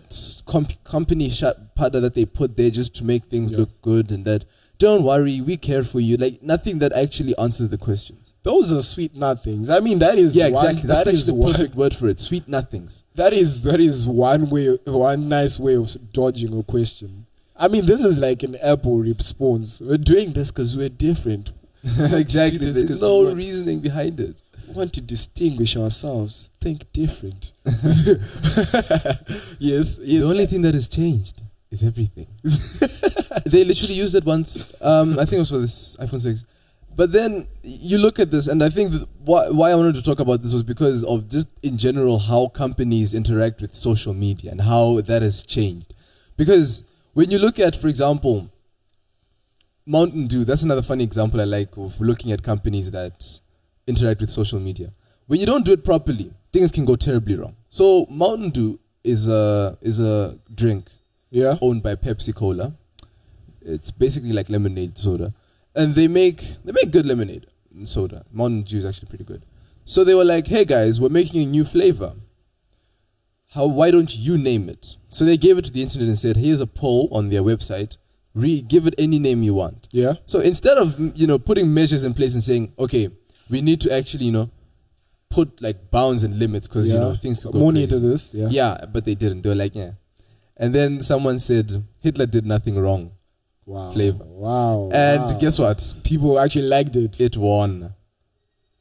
comp- 0.45 0.83
company 0.83 1.29
shut 1.29 1.75
part 1.75 1.93
that 1.93 2.13
they 2.13 2.25
put 2.25 2.57
there 2.57 2.69
just 2.69 2.93
to 2.95 3.05
make 3.05 3.25
things 3.25 3.51
Yeah. 3.51 3.59
look 3.59 3.81
good 3.81 4.11
and 4.11 4.25
that 4.25 4.43
don't 4.79 5.03
worry, 5.03 5.39
we 5.39 5.55
care 5.55 5.83
for 5.83 6.01
you. 6.01 6.17
Like 6.17 6.43
nothing 6.43 6.79
that 6.79 6.91
actually 6.91 7.37
answers 7.37 7.69
the 7.69 7.77
questions. 7.77 8.32
Those 8.43 8.71
are 8.73 8.81
sweet 8.81 9.15
nothings. 9.15 9.69
I 9.69 9.79
mean, 9.79 9.99
that 9.99 10.17
is 10.17 10.35
Yeah, 10.35 10.49
one- 10.49 10.53
exactly. 10.65 10.87
That's 10.87 10.99
that 11.03 11.07
actually 11.07 11.19
is 11.19 11.25
the 11.27 11.33
one, 11.33 11.51
perfect 11.53 11.75
word 11.75 11.93
for 11.95 12.07
it. 12.09 12.19
Sweet 12.19 12.47
nothings. 12.47 13.03
that 13.15 13.31
is 13.33 13.63
that 13.63 13.79
is 13.79 14.05
one 14.07 14.49
way, 14.49 14.77
one 14.85 15.29
nice 15.29 15.59
way 15.59 15.75
of 15.75 15.95
dodging 16.11 16.57
a 16.57 16.63
question. 16.63 17.25
I 17.55 17.67
mean, 17.69 17.85
this 17.85 18.01
is 18.01 18.19
like 18.19 18.43
an 18.43 18.55
Apple 18.61 18.97
response. 18.99 19.79
We're 19.79 19.97
doing 19.97 20.33
this 20.33 20.51
because 20.51 20.75
we're 20.75 20.89
different. 20.89 21.53
exactly. 21.83 22.57
There's 22.71 23.01
no 23.01 23.33
reasoning 23.33 23.79
behind 23.79 24.19
it. 24.19 24.41
We 24.67 24.73
want 24.73 24.93
to 24.93 25.01
distinguish 25.01 25.77
ourselves. 25.77 26.49
Think 26.59 26.91
different. 26.93 27.53
yes, 29.59 29.99
yes. 30.01 30.23
The 30.23 30.27
only 30.29 30.45
thing 30.45 30.61
that 30.63 30.73
has 30.73 30.87
changed 30.87 31.41
is 31.71 31.83
everything. 31.83 32.27
they 33.45 33.63
literally 33.63 33.93
used 33.95 34.15
it 34.15 34.25
once. 34.25 34.73
Um, 34.81 35.13
I 35.19 35.25
think 35.25 35.33
it 35.33 35.39
was 35.39 35.49
for 35.49 35.57
this 35.59 35.95
iPhone 35.97 36.21
6. 36.21 36.43
But 36.95 37.11
then 37.11 37.47
you 37.63 37.97
look 37.97 38.19
at 38.19 38.29
this, 38.31 38.47
and 38.47 38.63
I 38.63 38.69
think 38.69 38.91
that 38.91 39.07
why, 39.23 39.49
why 39.49 39.71
I 39.71 39.75
wanted 39.75 39.95
to 39.95 40.01
talk 40.03 40.19
about 40.19 40.41
this 40.41 40.53
was 40.53 40.63
because 40.63 41.03
of 41.03 41.29
just 41.29 41.47
in 41.63 41.77
general 41.77 42.19
how 42.19 42.47
companies 42.49 43.13
interact 43.13 43.61
with 43.61 43.75
social 43.75 44.13
media 44.13 44.51
and 44.51 44.61
how 44.61 45.01
that 45.01 45.21
has 45.21 45.43
changed. 45.43 45.93
Because 46.37 46.83
when 47.13 47.31
you 47.31 47.39
look 47.39 47.59
at, 47.59 47.75
for 47.75 47.87
example, 47.87 48.49
Mountain 49.85 50.27
Dew, 50.27 50.45
that's 50.45 50.63
another 50.63 50.81
funny 50.81 51.03
example 51.03 51.41
I 51.41 51.45
like 51.45 51.75
of 51.77 51.99
looking 51.99 52.31
at 52.31 52.43
companies 52.43 52.91
that 52.91 53.39
interact 53.87 54.21
with 54.21 54.29
social 54.29 54.59
media. 54.59 54.93
When 55.27 55.39
you 55.39 55.45
don't 55.45 55.65
do 55.65 55.73
it 55.73 55.83
properly, 55.83 56.33
things 56.51 56.71
can 56.71 56.85
go 56.85 56.95
terribly 56.95 57.35
wrong. 57.35 57.55
So 57.69 58.05
Mountain 58.09 58.51
Dew 58.51 58.79
is 59.03 59.27
a 59.27 59.77
is 59.81 59.99
a 59.99 60.37
drink 60.53 60.89
yeah. 61.31 61.57
owned 61.61 61.83
by 61.83 61.95
Pepsi 61.95 62.33
Cola. 62.33 62.73
It's 63.61 63.91
basically 63.91 64.33
like 64.33 64.49
lemonade 64.49 64.97
soda, 64.97 65.33
and 65.75 65.95
they 65.95 66.07
make 66.07 66.37
they 66.63 66.71
make 66.71 66.91
good 66.91 67.05
lemonade 67.05 67.47
and 67.73 67.87
soda. 67.87 68.25
Mountain 68.31 68.63
Dew 68.63 68.77
is 68.77 68.85
actually 68.85 69.09
pretty 69.09 69.23
good. 69.23 69.45
So 69.85 70.03
they 70.03 70.13
were 70.15 70.25
like, 70.25 70.47
"Hey 70.47 70.65
guys, 70.65 70.99
we're 71.01 71.09
making 71.09 71.43
a 71.43 71.45
new 71.45 71.63
flavor. 71.63 72.13
How? 73.49 73.65
Why 73.67 73.91
don't 73.91 74.15
you 74.15 74.37
name 74.37 74.69
it?" 74.69 74.95
So 75.09 75.25
they 75.25 75.37
gave 75.37 75.57
it 75.57 75.65
to 75.65 75.71
the 75.71 75.81
internet 75.81 76.07
and 76.07 76.17
said, 76.17 76.37
"Here's 76.37 76.61
a 76.61 76.67
poll 76.67 77.09
on 77.11 77.29
their 77.29 77.43
website. 77.43 77.97
Re- 78.33 78.61
give 78.61 78.87
it 78.87 78.95
any 78.97 79.19
name 79.19 79.43
you 79.43 79.53
want." 79.53 79.87
Yeah. 79.91 80.13
So 80.25 80.39
instead 80.39 80.77
of 80.77 80.99
you 81.17 81.27
know 81.27 81.39
putting 81.39 81.73
measures 81.73 82.03
in 82.03 82.13
place 82.13 82.33
and 82.33 82.43
saying, 82.43 82.73
"Okay, 82.79 83.09
we 83.49 83.61
need 83.61 83.81
to 83.81 83.93
actually 83.93 84.25
you 84.25 84.31
know 84.31 84.49
put 85.29 85.61
like 85.61 85.89
bounds 85.91 86.23
and 86.23 86.37
limits 86.39 86.67
because 86.67 86.87
you 86.87 86.99
know 86.99 87.15
things 87.15 87.39
could 87.39 87.51
go 87.53 87.59
Monitor 87.59 87.87
crazy." 87.87 88.07
this. 88.07 88.33
Yeah. 88.33 88.47
Yeah, 88.49 88.85
but 88.91 89.05
they 89.05 89.15
didn't. 89.15 89.41
They 89.41 89.49
were 89.49 89.55
like, 89.55 89.75
yeah. 89.75 89.91
And 90.55 90.73
then 90.73 91.01
someone 91.01 91.39
said 91.39 91.83
Hitler 91.99 92.27
did 92.27 92.45
nothing 92.45 92.77
wrong. 92.77 93.11
Wow. 93.65 93.93
Flavor. 93.93 94.23
Wow. 94.25 94.89
And 94.93 95.21
wow. 95.21 95.39
guess 95.39 95.59
what? 95.59 95.93
people 96.03 96.39
actually 96.39 96.67
liked 96.67 96.95
it. 96.95 97.19
It 97.21 97.37
won. 97.37 97.93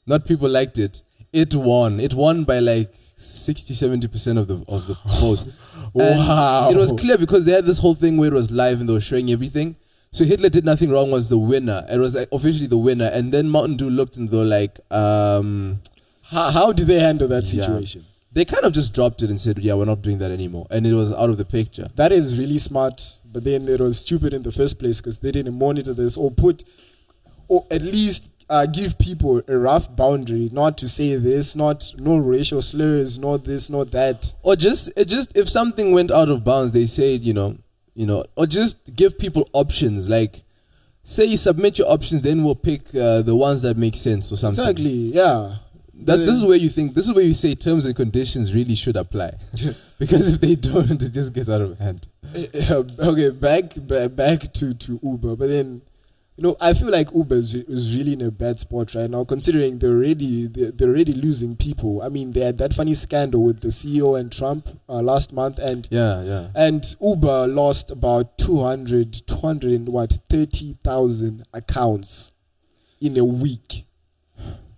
Not 0.07 0.27
people 0.27 0.49
liked 0.49 0.79
it. 0.79 1.03
It 1.33 1.55
won. 1.55 2.01
It 2.01 2.15
won 2.15 2.45
by 2.45 2.59
like 2.59 2.93
60 3.17 3.75
70% 3.75 4.39
of 4.39 4.49
the 4.49 4.65
of 4.69 4.87
the 4.87 4.95
vote. 5.21 5.45
Wow. 5.95 6.71
It 6.71 6.77
was 6.77 6.93
clear 6.93 7.17
because 7.17 7.45
they 7.45 7.53
had 7.53 7.67
this 7.67 7.79
whole 7.79 7.95
thing 7.95 8.17
where 8.17 8.29
it 8.33 8.35
was 8.35 8.51
live 8.51 8.81
and 8.81 8.89
they 8.89 8.93
were 8.93 9.01
showing 9.01 9.31
everything. 9.31 9.77
So 10.11 10.25
Hitler 10.25 10.51
did 10.51 10.65
nothing 10.65 10.91
wrong 10.91 11.11
was 11.11 11.29
the 11.31 11.39
winner. 11.39 11.87
It 11.91 11.99
was 11.99 12.15
like, 12.15 12.29
officially 12.33 12.67
the 12.67 12.77
winner. 12.77 13.07
And 13.07 13.33
then 13.33 13.49
Mountain 13.49 13.77
Dew 13.79 13.89
looked 13.89 14.17
and 14.19 14.29
they 14.29 14.37
were 14.37 14.45
like, 14.45 14.79
um, 14.91 15.81
How, 16.25 16.51
how 16.51 16.73
did 16.73 16.87
they 16.87 16.99
handle 16.99 17.29
that 17.29 17.45
Yeah. 17.45 17.63
situation? 17.63 18.05
they 18.35 18.45
kind 18.47 18.65
of 18.65 18.73
just 18.73 18.95
dropped 18.95 19.23
it 19.23 19.29
and 19.29 19.39
said, 19.39 19.59
yeah, 19.59 19.75
we're 19.75 19.85
not 19.85 20.01
doing 20.01 20.17
that 20.19 20.31
anymore. 20.31 20.67
And 20.71 20.87
it 20.87 20.95
was 20.95 21.13
out 21.13 21.29
of 21.29 21.37
the 21.37 21.45
picture. 21.45 21.91
That 21.97 22.13
is 22.13 22.39
really 22.39 22.57
smart, 22.57 23.19
but 23.33 23.45
then 23.45 23.69
it 23.69 23.81
was 23.81 23.99
stupid 23.99 24.33
in 24.35 24.43
the 24.43 24.53
first 24.53 24.79
place 24.79 25.01
because 25.01 25.19
they 25.19 25.33
didn't 25.33 25.59
monitor 25.59 25.93
this 25.95 26.17
or 26.17 26.31
put, 26.31 26.65
or 27.49 27.67
at 27.71 27.83
least 27.83 28.31
uh, 28.51 28.67
give 28.67 28.99
people 28.99 29.41
a 29.49 29.57
rough 29.57 29.95
boundary, 29.97 30.51
not 30.53 30.77
to 30.79 30.89
say 30.89 31.15
this, 31.17 31.57
not 31.57 31.95
no 31.97 32.19
racial 32.19 32.61
slurs, 32.61 33.19
not 33.19 33.45
this, 33.45 33.71
not 33.71 33.91
that. 33.93 34.35
or 34.43 34.57
just 34.57 34.91
it 34.97 35.07
just 35.07 35.37
if 35.37 35.49
something 35.49 35.93
went 35.93 36.11
out 36.11 36.29
of 36.29 36.45
bounds 36.45 36.73
they 36.73 36.85
said 36.87 37.23
you 37.23 37.33
know 37.33 37.57
you 37.95 38.07
know 38.07 38.25
or 38.37 38.47
just 38.47 38.95
give 38.95 39.19
people 39.19 39.49
options 39.53 40.09
like 40.09 40.43
say 41.03 41.25
you 41.25 41.37
submit 41.37 41.79
your 41.79 41.89
options 41.91 42.23
then 42.23 42.43
we'll 42.45 42.55
pick 42.55 42.83
uh, 42.95 43.23
the 43.23 43.35
ones 43.35 43.63
that 43.63 43.77
make 43.77 43.95
sense 43.95 44.31
or 44.33 44.37
something 44.37 44.63
Exactly. 44.65 45.13
Yeah. 45.15 45.57
That's 46.07 46.23
this 46.23 46.37
is 46.37 46.45
where 46.45 46.57
you 46.57 46.69
think 46.69 46.95
this 46.95 47.09
is 47.09 47.15
where 47.15 47.25
you 47.25 47.35
say 47.35 47.55
terms 47.55 47.87
and 47.87 47.95
conditions 47.97 48.55
really 48.55 48.75
should 48.75 48.97
apply 48.97 49.33
because 49.99 50.35
if 50.35 50.41
they 50.41 50.55
don't 50.55 51.03
it 51.03 51.11
just 51.11 51.33
gets 51.33 51.49
out 51.49 51.61
of 51.61 51.79
hand 51.79 52.07
Uh, 52.35 52.83
okay, 52.99 53.31
back, 53.31 53.75
back 53.77 54.17
back 54.17 54.53
to 54.55 54.73
to 54.75 54.99
Uber, 55.03 55.37
but 55.37 55.49
then 55.49 55.83
you 56.37 56.43
know 56.45 56.57
I 56.63 56.73
feel 56.73 56.91
like 56.91 57.13
Uber 57.13 57.35
is, 57.35 57.55
is 57.55 57.95
really 57.95 58.15
in 58.15 58.23
a 58.23 58.31
bad 58.31 58.59
spot 58.59 58.95
right 58.95 59.11
now, 59.11 59.25
considering 59.25 59.79
they're 59.79 59.91
already 59.91 60.47
they're, 60.47 60.71
they're 60.71 60.89
already 60.89 61.13
losing 61.13 61.57
people. 61.57 62.01
I 62.01 62.09
mean, 62.09 62.33
they 62.33 62.41
had 62.41 62.57
that 62.59 62.73
funny 62.73 62.95
scandal 62.95 63.43
with 63.43 63.61
the 63.61 63.69
CEO 63.69 64.19
and 64.19 64.33
Trump 64.33 64.69
uh, 64.89 65.03
last 65.03 65.33
month, 65.35 65.59
and 65.59 65.87
yeah 65.91 66.23
yeah 66.23 66.49
and 66.55 66.83
Uber 67.03 67.49
lost 67.49 67.91
about 67.91 68.39
200, 68.39 69.13
200 69.27 69.71
and 69.73 69.89
what 69.89 70.21
30,000 70.31 71.43
accounts 71.53 72.33
in 73.01 73.19
a 73.19 73.25
week. 73.25 73.85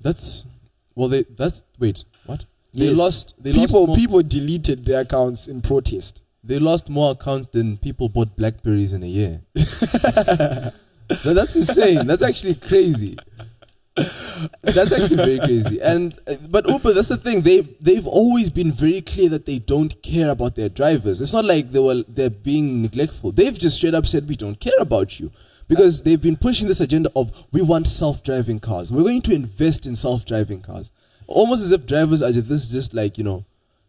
that's 0.01 0.45
well 0.95 1.09
they 1.09 1.25
that's 1.37 1.63
wait 1.79 2.05
what 2.27 2.45
They 2.73 2.87
Yes. 2.89 2.99
lost. 2.99 3.35
They 3.39 3.53
people 3.53 3.81
lost 3.83 3.89
more, 3.89 3.97
people 3.97 4.23
deleted 4.23 4.85
their 4.85 5.01
accounts 5.03 5.47
in 5.47 5.61
protest. 5.63 6.23
They 6.43 6.59
lost 6.59 6.89
more 6.89 7.13
accounts 7.13 7.49
than 7.53 7.77
people 7.79 8.09
bought 8.09 8.37
Blackberries 8.37 8.93
in 8.93 9.03
a 9.03 9.07
year. 9.07 9.43
No, 11.25 11.35
that's 11.35 11.55
insane. 11.55 12.07
That's 12.07 12.23
actually 12.23 12.55
crazy. 12.55 13.17
That's 13.95 14.91
actually 14.93 15.17
very 15.17 15.39
crazy. 15.39 15.81
And 15.81 16.19
uh, 16.27 16.37
but 16.49 16.67
Uber, 16.69 16.95
that's 16.95 17.09
the 17.09 17.17
thing. 17.19 17.43
They 17.43 17.61
they've 17.61 18.07
always 18.07 18.49
been 18.51 18.73
very 18.73 19.03
clear 19.03 19.29
that 19.29 19.45
they 19.47 19.59
don't 19.59 20.01
care 20.03 20.31
about 20.31 20.55
their 20.55 20.69
drivers. 20.71 21.21
It's 21.21 21.33
not 21.35 21.45
like 21.45 21.71
they 21.73 21.79
were 21.79 22.03
they're 22.09 22.31
being 22.31 22.83
neglectful. 22.83 23.33
They've 23.33 23.57
just 23.57 23.77
straight 23.77 23.95
up 23.95 24.07
said 24.07 24.29
we 24.29 24.37
don't 24.37 24.59
care 24.59 24.81
about 24.81 25.21
you 25.21 25.31
because 25.69 26.03
they've 26.03 26.21
been 26.23 26.37
pushing 26.37 26.69
this 26.69 26.81
agenda 26.81 27.11
of 27.17 27.47
we 27.53 27.63
want 27.63 27.87
self-driving 27.87 28.61
cars. 28.61 28.91
We're 28.93 29.03
going 29.03 29.23
to 29.23 29.35
invest 29.35 29.87
in 29.87 29.95
self-driving 29.97 30.63
cars. 30.63 30.91
Almost 31.27 31.63
as 31.63 31.71
if 31.71 31.87
drivers 31.87 32.23
are 32.23 32.33
just 32.33 32.49
this 32.49 32.65
is 32.65 32.71
just 32.71 32.95
like 32.95 33.17
you 33.19 33.25
know 33.25 33.45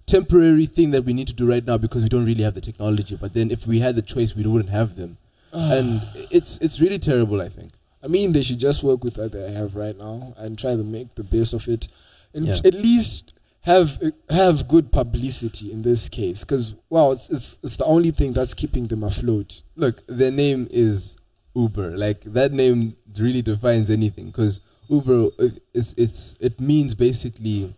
temporary 0.05 0.65
thing 0.67 0.91
that 0.91 1.03
we 1.03 1.13
need 1.13 1.27
to 1.27 1.33
do 1.33 1.49
right 1.49 1.65
now 1.65 1.77
because 1.77 2.03
we 2.03 2.09
don't 2.09 2.25
really 2.25 2.43
have 2.43 2.53
the 2.53 2.61
technology. 2.61 3.15
But 3.15 3.33
then 3.33 3.51
if 3.51 3.65
we 3.67 3.79
had 3.79 3.95
the 3.95 4.01
choice, 4.01 4.35
we 4.35 4.45
wouldn't 4.45 4.69
have 4.69 4.95
them. 4.95 5.17
Ah. 5.53 5.73
and 5.73 6.01
it's 6.31 6.57
it's 6.59 6.79
really 6.79 6.99
terrible. 6.99 7.41
I 7.41 7.49
think. 7.49 7.73
I 8.03 8.07
mean, 8.07 8.33
they 8.33 8.43
should 8.43 8.59
just 8.59 8.83
work 8.83 9.03
with 9.03 9.17
what 9.17 9.31
they 9.31 9.51
have 9.51 9.75
right 9.75 9.97
now 9.97 10.33
and 10.37 10.59
try 10.59 10.75
to 10.75 10.83
make 10.83 11.15
the 11.15 11.23
best 11.23 11.53
of 11.53 11.67
it, 11.67 11.87
and 12.33 12.45
Yeah. 12.45 12.55
at 12.63 12.75
least 12.75 13.33
have 13.61 13.99
have 14.29 14.67
good 14.67 14.91
publicity 14.91 15.71
in 15.71 15.81
this 15.81 16.07
case. 16.07 16.41
Because 16.41 16.75
well, 16.89 17.11
it's, 17.13 17.29
it's 17.29 17.57
it's 17.63 17.77
the 17.77 17.85
only 17.85 18.11
thing 18.11 18.33
that's 18.33 18.53
keeping 18.53 18.87
them 18.87 19.03
afloat. 19.03 19.63
Look, 19.75 20.03
their 20.07 20.31
name 20.31 20.67
is 20.69 21.17
Uber. 21.55 21.95
Like 21.97 22.21
that 22.21 22.51
name 22.51 22.95
really 23.17 23.41
defines 23.41 23.89
anything 23.89 24.27
because 24.27 24.61
Uber 24.89 25.29
uh, 25.39 25.49
it's 25.73 25.93
it's 25.97 26.35
it 26.39 26.59
means 26.59 26.93
basically 26.93 27.73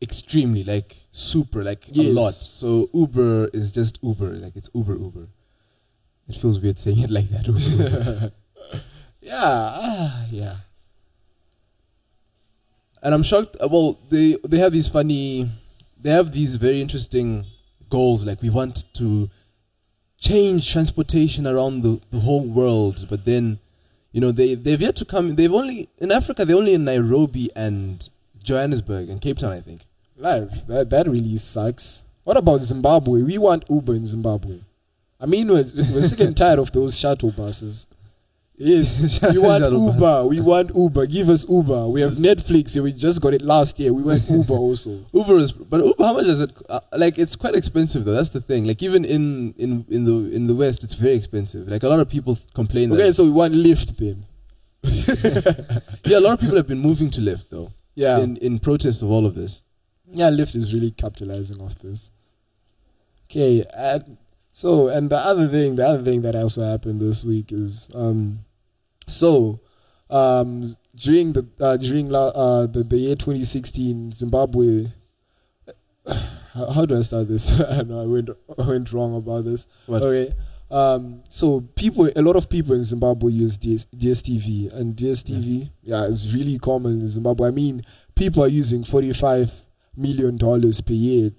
extremely 0.00 0.64
like 0.64 0.96
super 1.10 1.62
like 1.62 1.86
a 1.96 2.02
lot. 2.12 2.34
So 2.34 2.90
Uber 2.92 3.48
is 3.52 3.72
just 3.72 3.98
Uber. 4.02 4.30
Like 4.36 4.56
it's 4.56 4.68
Uber 4.74 4.96
Uber. 4.96 5.28
It 6.28 6.36
feels 6.36 6.60
weird 6.60 6.78
saying 6.78 7.00
it 7.00 7.10
like 7.10 7.28
that. 7.30 7.46
Uber, 7.46 7.58
Uber. 7.60 8.32
Yeah, 9.20 9.38
ah, 9.40 10.26
yeah. 10.30 10.56
and 13.02 13.14
I'm 13.14 13.22
shocked. 13.22 13.56
uh, 13.62 13.68
Well, 13.68 13.98
they 14.10 14.36
they 14.44 14.58
have 14.58 14.72
these 14.72 14.88
funny, 14.88 15.50
they 16.00 16.10
have 16.10 16.32
these 16.32 16.56
very 16.56 16.80
interesting 16.80 17.46
goals. 17.88 18.24
Like 18.24 18.42
we 18.42 18.50
want 18.50 18.84
to 18.94 19.30
change 20.22 20.70
transportation 20.70 21.46
around 21.46 21.82
the, 21.82 22.00
the 22.12 22.20
whole 22.20 22.46
world, 22.46 23.06
but 23.10 23.24
then, 23.24 23.58
you 24.12 24.20
know, 24.20 24.30
they 24.30 24.54
they've 24.54 24.80
yet 24.80 24.94
to 24.96 25.04
come. 25.04 25.34
They've 25.34 25.52
only 25.52 25.88
in 25.98 26.12
Africa. 26.12 26.44
They're 26.44 26.56
only 26.56 26.74
in 26.74 26.84
Nairobi 26.84 27.50
and 27.56 28.08
Johannesburg 28.42 29.10
and 29.10 29.20
Cape 29.20 29.38
Town, 29.38 29.52
I 29.52 29.60
think. 29.60 29.84
Live. 30.16 30.66
That 30.68 30.90
that 30.90 31.08
really 31.08 31.36
sucks. 31.38 32.04
What 32.24 32.36
about 32.36 32.60
Zimbabwe? 32.60 33.22
We 33.22 33.36
want 33.36 33.64
Uber 33.68 33.94
in 33.94 34.06
Zimbabwe. 34.06 34.60
I 35.20 35.26
mean, 35.26 35.48
we're, 35.48 35.64
we're 35.76 36.02
sick 36.02 36.20
and 36.20 36.36
tired 36.36 36.60
of 36.60 36.70
those 36.72 36.98
shuttle 36.98 37.32
buses. 37.32 37.86
Yes, 38.56 39.20
we 39.32 39.38
want 39.38 39.64
Uber. 39.64 40.26
We 40.26 40.40
want 40.40 40.74
Uber. 40.76 41.06
Give 41.06 41.30
us 41.30 41.48
Uber. 41.48 41.88
We 41.88 42.00
have 42.02 42.14
Netflix. 42.14 42.74
and 42.76 42.84
We 42.84 42.92
just 42.92 43.20
got 43.20 43.34
it 43.34 43.42
last 43.42 43.80
year. 43.80 43.92
We 43.92 44.02
want 44.02 44.28
Uber 44.28 44.54
also. 44.54 45.04
Uber 45.12 45.38
is, 45.38 45.52
but 45.52 45.84
Uber, 45.84 46.04
how 46.04 46.12
much 46.12 46.26
does 46.26 46.40
it? 46.42 46.50
Uh, 46.68 46.80
like, 46.96 47.18
it's 47.18 47.34
quite 47.34 47.54
expensive 47.54 48.04
though. 48.04 48.12
That's 48.12 48.30
the 48.30 48.40
thing. 48.40 48.64
Like, 48.66 48.82
even 48.82 49.04
in 49.04 49.54
in 49.58 49.84
in 49.88 50.04
the 50.04 50.30
in 50.36 50.46
the 50.46 50.54
West, 50.54 50.84
it's 50.84 50.94
very 50.94 51.14
expensive. 51.14 51.66
Like, 51.66 51.82
a 51.82 51.88
lot 51.88 51.98
of 52.00 52.08
people 52.08 52.38
complain 52.54 52.90
that. 52.90 52.96
Okay, 53.00 53.10
so 53.10 53.24
we 53.24 53.30
want 53.30 53.54
Lyft 53.54 53.96
then. 53.96 54.26
yeah, 56.04 56.18
a 56.18 56.20
lot 56.20 56.34
of 56.34 56.40
people 56.40 56.56
have 56.56 56.66
been 56.68 56.80
moving 56.80 57.10
to 57.10 57.20
Lyft 57.20 57.46
though. 57.50 57.72
Yeah, 57.94 58.18
In 58.20 58.36
in 58.36 58.58
protest 58.58 59.02
of 59.02 59.10
all 59.10 59.26
of 59.26 59.34
this. 59.34 59.62
yeah. 60.12 60.30
Lyft 60.30 60.54
is 60.54 60.72
really 60.74 60.90
capitalizing 60.90 61.60
off 61.60 61.76
this. 61.80 62.10
Okay, 63.30 63.64
so 64.52 64.88
and 64.88 65.10
the 65.10 65.16
other 65.16 65.48
thing, 65.48 65.74
the 65.74 65.86
other 65.88 66.02
thing 66.02 66.22
that 66.22 66.36
also 66.36 66.62
happened 66.62 67.00
this 67.00 67.24
week 67.24 67.50
is 67.50 67.88
um, 67.94 68.44
so 69.08 69.60
um 70.10 70.76
during 70.94 71.32
the 71.32 71.46
uh, 71.58 71.76
during 71.78 72.08
la, 72.10 72.28
uh 72.28 72.66
the, 72.66 72.84
the 72.84 72.98
year 72.98 73.16
2016 73.16 74.12
Zimbabwe. 74.12 74.92
How, 76.52 76.84
do 76.84 76.98
I 76.98 77.00
start 77.00 77.28
this? 77.28 77.62
I 77.70 77.80
know 77.80 78.02
I 78.02 78.06
went 78.06 78.28
I 78.58 78.68
went 78.68 78.92
wrong 78.92 79.16
about 79.16 79.44
this. 79.46 79.66
What? 79.86 80.02
Okay. 80.02 80.34
Um, 80.70 81.22
so 81.28 81.60
people, 81.60 82.10
a 82.16 82.22
lot 82.22 82.34
of 82.34 82.48
people 82.48 82.74
in 82.74 82.82
Zimbabwe 82.84 83.30
use 83.30 83.58
DS, 83.58 83.86
DSTV, 83.94 84.72
and 84.74 84.96
DSTV, 84.96 85.70
yeah, 85.82 86.06
it's 86.06 86.32
really 86.34 86.58
common 86.58 87.00
in 87.02 87.08
Zimbabwe. 87.08 87.48
I 87.48 87.50
mean, 87.50 87.84
people 88.14 88.42
are 88.42 88.48
using 88.48 88.82
forty-five 88.82 89.52
million 89.94 90.38
dollars 90.38 90.80
per 90.80 90.94
year, 90.94 91.30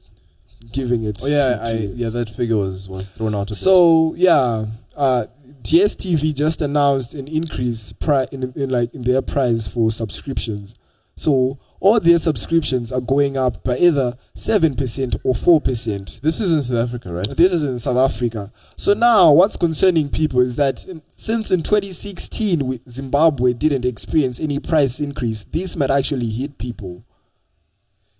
giving 0.71 1.03
it. 1.03 1.19
Oh 1.23 1.27
yeah, 1.27 1.55
to- 1.55 1.61
I 1.63 1.71
to- 1.73 1.93
yeah 1.95 2.09
that 2.09 2.29
figure 2.29 2.57
was 2.57 2.87
was 2.89 3.09
thrown 3.09 3.35
out. 3.35 3.49
So 3.55 4.13
yeah, 4.15 4.65
uh, 4.95 5.25
DSTV 5.63 6.33
just 6.35 6.61
announced 6.61 7.13
an 7.13 7.27
increase 7.27 7.93
pri- 7.93 8.27
in, 8.31 8.53
in 8.55 8.69
like 8.69 8.93
in 8.93 9.03
their 9.03 9.21
price 9.21 9.67
for 9.67 9.91
subscriptions. 9.91 10.75
So 11.15 11.59
all 11.79 11.99
their 11.99 12.17
subscriptions 12.17 12.91
are 12.91 13.01
going 13.01 13.37
up 13.37 13.63
by 13.63 13.77
either 13.77 14.17
seven 14.33 14.73
percent 14.75 15.15
or 15.23 15.35
four 15.35 15.61
percent. 15.61 16.19
this 16.23 16.39
is 16.39 16.51
in 16.53 16.63
South 16.63 16.87
Africa, 16.87 17.13
right? 17.13 17.27
This 17.37 17.51
is 17.53 17.63
in 17.63 17.77
South 17.79 17.97
Africa. 17.97 18.51
So 18.77 18.93
now, 18.93 19.31
what's 19.31 19.55
concerning 19.57 20.09
people 20.09 20.39
is 20.39 20.55
that 20.55 20.85
in- 20.87 21.01
since 21.09 21.51
in 21.51 21.61
2016 21.61 22.65
we, 22.65 22.79
Zimbabwe 22.89 23.53
didn't 23.53 23.85
experience 23.85 24.39
any 24.39 24.59
price 24.59 24.99
increase, 24.99 25.43
this 25.45 25.75
might 25.75 25.91
actually 25.91 26.29
hit 26.29 26.57
people. 26.57 27.03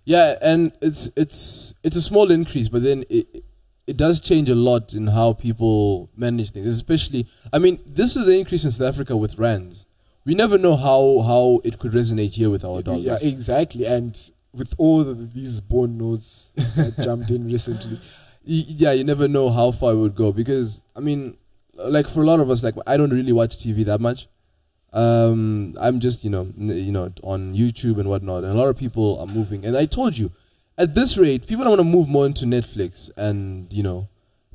Yeah, 0.04 0.36
and 0.42 0.72
it's 0.82 1.10
it's 1.16 1.74
it's 1.82 1.96
a 1.96 2.02
small 2.02 2.30
increase, 2.30 2.68
but 2.68 2.82
then 2.82 3.04
it 3.08 3.44
it 3.86 3.96
does 3.96 4.20
change 4.20 4.48
a 4.50 4.54
lot 4.54 4.94
in 4.94 5.08
how 5.08 5.32
people 5.32 6.10
manage 6.16 6.50
things. 6.50 6.66
Especially, 6.66 7.26
I 7.52 7.58
mean, 7.58 7.80
this 7.86 8.16
is 8.16 8.26
an 8.26 8.34
increase 8.34 8.64
in 8.64 8.70
South 8.70 8.88
Africa 8.88 9.16
with 9.16 9.38
rands. 9.38 9.86
We 10.24 10.34
never 10.34 10.58
know 10.58 10.76
how 10.76 11.22
how 11.22 11.60
it 11.64 11.78
could 11.78 11.92
resonate 11.92 12.34
here 12.34 12.50
with 12.50 12.64
our 12.64 12.82
dollars. 12.82 13.04
Yeah, 13.04 13.18
exactly. 13.20 13.86
And 13.86 14.18
with 14.52 14.74
all 14.78 15.00
of 15.00 15.34
these 15.34 15.60
bond 15.60 15.98
notes 15.98 16.52
that 16.76 16.98
jumped 17.02 17.30
in 17.30 17.46
recently, 17.46 17.98
yeah, 18.44 18.92
you 18.92 19.04
never 19.04 19.26
know 19.26 19.50
how 19.50 19.70
far 19.70 19.92
it 19.92 19.96
would 19.96 20.14
go 20.14 20.32
because 20.32 20.82
I 20.94 21.00
mean, 21.00 21.36
like 21.74 22.06
for 22.06 22.20
a 22.20 22.24
lot 22.24 22.40
of 22.40 22.50
us, 22.50 22.62
like 22.62 22.74
I 22.86 22.96
don't 22.96 23.10
really 23.10 23.32
watch 23.32 23.56
TV 23.58 23.84
that 23.86 24.00
much. 24.00 24.28
Um, 24.94 25.74
I'm 25.80 25.98
just 25.98 26.22
you 26.24 26.30
know 26.30 26.52
n- 26.58 26.68
you 26.68 26.92
know 26.92 27.12
on 27.22 27.54
YouTube 27.54 27.98
and 27.98 28.08
whatnot, 28.08 28.44
and 28.44 28.52
a 28.52 28.56
lot 28.56 28.68
of 28.68 28.78
people 28.78 29.18
are 29.18 29.26
moving. 29.26 29.64
And 29.64 29.76
I 29.76 29.86
told 29.86 30.16
you, 30.16 30.30
at 30.78 30.94
this 30.94 31.18
rate, 31.18 31.46
people 31.46 31.64
are 31.64 31.74
going 31.76 31.78
to 31.78 31.84
move 31.84 32.08
more 32.08 32.24
into 32.26 32.46
Netflix 32.46 33.10
and 33.16 33.72
you 33.72 33.82
know 33.82 34.08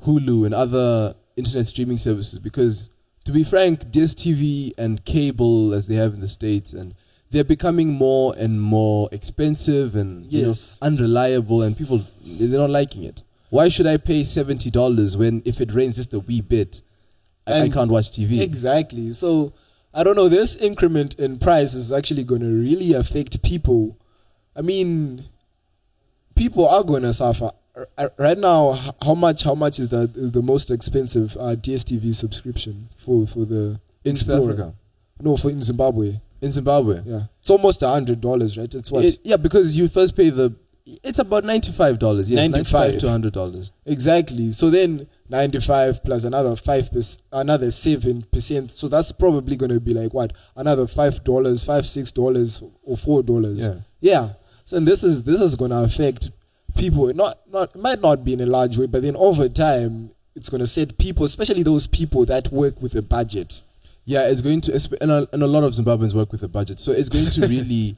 Hulu 0.06 0.46
and 0.46 0.54
other 0.54 1.14
internet 1.36 1.66
streaming 1.66 1.98
services 1.98 2.38
because, 2.38 2.88
to 3.24 3.32
be 3.32 3.44
frank, 3.44 3.80
DSTV 3.90 4.72
and 4.78 5.04
cable 5.04 5.74
as 5.74 5.86
they 5.88 5.96
have 5.96 6.14
in 6.14 6.20
the 6.20 6.28
states 6.28 6.72
and 6.72 6.94
they're 7.30 7.44
becoming 7.44 7.92
more 7.92 8.34
and 8.36 8.60
more 8.60 9.08
expensive 9.12 9.94
and 9.94 10.30
you 10.32 10.46
know, 10.46 10.54
unreliable, 10.82 11.62
and 11.62 11.76
people 11.76 12.04
they're 12.24 12.58
not 12.58 12.70
liking 12.70 13.04
it. 13.04 13.22
Why 13.50 13.68
should 13.68 13.86
I 13.86 13.98
pay 13.98 14.24
seventy 14.24 14.70
dollars 14.70 15.16
when 15.16 15.42
if 15.44 15.60
it 15.60 15.72
rains 15.72 15.96
just 15.96 16.14
a 16.14 16.18
wee 16.18 16.40
bit, 16.40 16.80
I, 17.46 17.62
I 17.62 17.68
can't 17.68 17.90
watch 17.90 18.10
TV? 18.10 18.40
exactly. 18.40 19.12
So 19.12 19.52
I 19.92 20.04
don't 20.04 20.14
know. 20.16 20.28
This 20.28 20.56
increment 20.56 21.14
in 21.14 21.38
price 21.38 21.74
is 21.74 21.90
actually 21.90 22.24
going 22.24 22.42
to 22.42 22.46
really 22.48 22.92
affect 22.92 23.42
people. 23.42 23.98
I 24.54 24.62
mean, 24.62 25.24
people 26.34 26.68
are 26.68 26.84
going 26.84 27.02
to 27.02 27.12
suffer. 27.14 27.50
R- 27.76 27.88
r- 27.98 28.12
Right 28.18 28.38
now, 28.38 28.72
how 29.04 29.14
much? 29.14 29.42
How 29.44 29.54
much 29.54 29.78
is 29.78 29.88
the 29.88 30.10
is 30.14 30.32
the 30.32 30.42
most 30.42 30.70
expensive 30.70 31.36
uh, 31.38 31.54
DSTV 31.56 32.14
subscription 32.14 32.88
for 32.96 33.26
for 33.26 33.44
the 33.44 33.80
in 34.04 34.16
South 34.16 34.28
Africa, 34.50 34.74
no 35.20 35.36
for 35.36 35.50
in 35.50 35.62
Zimbabwe? 35.62 36.20
in 36.42 36.50
Zimbabwe. 36.52 37.02
Yeah, 37.04 37.24
it's 37.38 37.50
almost 37.50 37.82
a 37.82 37.88
hundred 37.88 38.20
dollars, 38.20 38.56
right? 38.56 38.74
It's 38.74 38.90
what 38.90 39.04
It- 39.04 39.18
yeah, 39.22 39.36
because 39.36 39.76
you 39.76 39.88
first 39.88 40.16
pay 40.16 40.30
the. 40.30 40.54
It's 41.02 41.18
about 41.18 41.44
ninety 41.44 41.72
five 41.72 41.98
dollars. 41.98 42.30
Yes, 42.30 42.38
ninety 42.38 42.64
five 42.64 42.92
95. 42.92 43.00
to 43.00 43.08
hundred 43.10 43.32
dollars. 43.32 43.72
exactly. 43.84 44.52
So 44.52 44.70
then 44.70 45.06
ninety 45.28 45.60
five 45.60 46.02
plus 46.04 46.24
another 46.24 46.56
five 46.56 46.90
percent, 46.92 47.22
another 47.32 47.70
seven 47.70 48.22
percent. 48.32 48.70
So 48.70 48.88
that's 48.88 49.12
probably 49.12 49.56
going 49.56 49.70
to 49.72 49.80
be 49.80 49.94
like 49.94 50.12
what 50.14 50.32
another 50.56 50.86
five 50.86 51.22
dollars, 51.24 51.64
five 51.64 51.86
six 51.86 52.10
dollars, 52.12 52.62
or 52.82 52.96
four 52.96 53.22
dollars. 53.22 53.60
Yeah. 53.66 53.74
Yeah. 54.00 54.28
So 54.64 54.76
and 54.76 54.86
this 54.86 55.02
is 55.04 55.24
this 55.24 55.40
is 55.40 55.54
going 55.56 55.70
to 55.70 55.82
affect 55.82 56.30
people. 56.76 57.12
Not 57.14 57.40
not 57.50 57.74
might 57.76 58.00
not 58.00 58.24
be 58.24 58.32
in 58.32 58.40
a 58.40 58.46
large 58.46 58.78
way, 58.78 58.86
but 58.86 59.02
then 59.02 59.16
over 59.16 59.48
time, 59.48 60.10
it's 60.34 60.48
going 60.48 60.60
to 60.60 60.66
set 60.66 60.98
people, 60.98 61.24
especially 61.24 61.62
those 61.62 61.86
people 61.86 62.24
that 62.26 62.52
work 62.52 62.80
with 62.80 62.94
a 62.94 63.02
budget. 63.02 63.62
Yeah, 64.06 64.26
it's 64.28 64.40
going 64.40 64.60
to, 64.62 64.96
and 65.00 65.10
a, 65.10 65.28
and 65.32 65.42
a 65.42 65.46
lot 65.46 65.62
of 65.62 65.72
Zimbabweans 65.72 66.14
work 66.14 66.32
with 66.32 66.42
a 66.42 66.48
budget, 66.48 66.80
so 66.80 66.90
it's 66.90 67.08
going 67.08 67.26
to 67.26 67.40
really, 67.46 67.94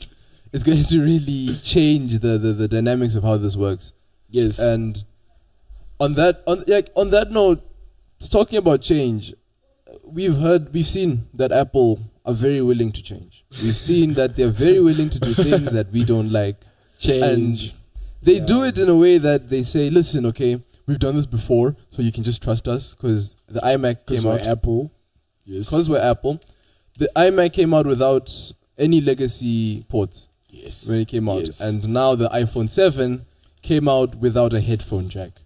it's 0.52 0.64
going 0.64 0.84
to 0.84 1.00
really 1.00 1.56
change 1.62 2.18
the, 2.18 2.38
the, 2.38 2.52
the 2.52 2.68
dynamics 2.68 3.14
of 3.14 3.24
how 3.24 3.36
this 3.36 3.56
works. 3.56 3.94
Yes. 4.30 4.58
And 4.58 5.02
on 5.98 6.14
that, 6.14 6.42
on 6.46 6.64
like 6.66 6.90
on 6.94 7.10
that 7.10 7.30
note, 7.30 7.62
talking 8.30 8.58
about 8.58 8.82
change, 8.82 9.34
we've 10.04 10.36
heard, 10.36 10.72
we've 10.72 10.86
seen 10.86 11.28
that 11.34 11.52
Apple 11.52 12.00
are 12.24 12.34
very 12.34 12.60
willing 12.60 12.92
to 12.92 13.02
change. 13.02 13.44
We've 13.62 13.76
seen 13.76 14.14
that 14.14 14.36
they're 14.36 14.50
very 14.50 14.80
willing 14.80 15.10
to 15.10 15.18
do 15.18 15.32
things 15.32 15.72
that 15.72 15.90
we 15.90 16.04
don't 16.04 16.30
like. 16.30 16.56
Change. 16.98 17.74
They 18.22 18.36
Yeah. 18.38 18.44
do 18.44 18.62
it 18.64 18.78
in 18.78 18.88
a 18.88 18.96
way 18.96 19.18
that 19.18 19.48
they 19.48 19.62
say, 19.64 19.90
"Listen, 19.90 20.24
okay, 20.26 20.60
we've 20.86 21.00
done 21.00 21.16
this 21.16 21.26
before, 21.26 21.76
so 21.90 22.02
you 22.02 22.12
can 22.12 22.22
just 22.22 22.42
trust 22.42 22.68
us." 22.68 22.94
Because 22.94 23.34
the 23.48 23.60
iMac 23.60 24.06
came 24.06 24.22
we're 24.22 24.34
out 24.34 24.40
Apple. 24.42 24.92
Yes. 25.44 25.68
because 25.70 25.90
we're 25.90 25.98
Apple. 26.00 26.40
The 26.98 27.10
iMac 27.16 27.52
came 27.54 27.74
out 27.74 27.86
without 27.86 28.30
any 28.78 29.00
legacy 29.00 29.84
ports 29.88 30.28
yes. 30.52 30.88
when 30.88 31.00
it 31.00 31.08
came 31.08 31.28
out, 31.28 31.42
Yes. 31.44 31.60
and 31.60 31.88
now 31.88 32.14
the 32.14 32.28
iPhone 32.28 32.68
7 32.68 33.26
came 33.62 33.88
out 33.88 34.14
without 34.16 34.52
a 34.52 34.60
headphone 34.60 35.08
jack. 35.08 35.40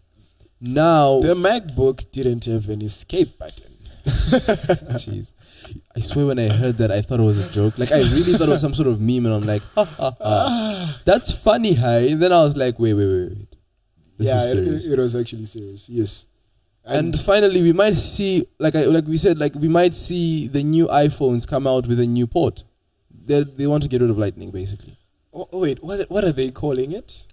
Now, 0.60 1.20
the 1.20 1.34
MacBook 1.34 2.10
didn't 2.10 2.44
have 2.46 2.68
an 2.68 2.82
escape 2.82 3.38
button. 3.38 3.72
jeez, 4.06 5.32
I 5.96 6.00
swear 6.00 6.26
when 6.26 6.38
I 6.38 6.48
heard 6.48 6.78
that, 6.78 6.92
I 6.92 7.02
thought 7.02 7.18
it 7.18 7.24
was 7.24 7.40
a 7.44 7.52
joke. 7.52 7.76
Like 7.76 7.90
I 7.90 7.98
really 7.98 8.32
thought 8.34 8.46
it 8.48 8.52
was 8.52 8.60
some 8.60 8.72
sort 8.74 8.86
of 8.88 9.00
meme, 9.00 9.26
and 9.26 9.34
I'm 9.34 9.44
like, 9.46 9.62
ha, 9.74 9.84
ha, 9.84 10.16
ha. 10.20 11.00
"That's 11.04 11.32
funny, 11.32 11.72
hey." 11.72 12.14
Then 12.14 12.32
I 12.32 12.40
was 12.42 12.56
like, 12.56 12.78
"Wait, 12.78 12.94
wait, 12.94 13.06
wait, 13.06 13.28
wait. 13.30 13.48
This 14.16 14.28
yeah, 14.28 14.38
is 14.38 14.44
it, 14.44 14.50
serious." 14.64 14.86
it, 14.86 14.92
it 14.92 15.02
was 15.02 15.16
actually 15.16 15.44
serious. 15.46 15.88
Yes. 15.88 16.26
and 16.84 17.18
finally, 17.18 17.62
we 17.62 17.72
might 17.72 17.94
see, 17.94 18.46
like 18.60 18.76
I, 18.76 18.84
like 18.84 19.08
we 19.08 19.16
said, 19.16 19.38
like 19.38 19.56
we 19.56 19.66
might 19.66 19.92
see 19.92 20.46
the 20.46 20.62
new 20.62 20.86
iPhones 20.86 21.46
come 21.46 21.66
out 21.66 21.88
with 21.88 21.98
a 21.98 22.06
new 22.06 22.28
port. 22.28 22.62
They 23.26 23.42
they 23.42 23.66
want 23.66 23.82
to 23.82 23.88
get 23.88 24.00
rid 24.00 24.10
of 24.10 24.18
Lightning, 24.18 24.50
basically. 24.50 24.96
oh, 25.34 25.48
oh, 25.52 25.60
wait, 25.60 25.82
what 25.82 26.08
what 26.10 26.24
are 26.24 26.32
they 26.32 26.50
calling 26.50 26.92
it? 26.92 27.26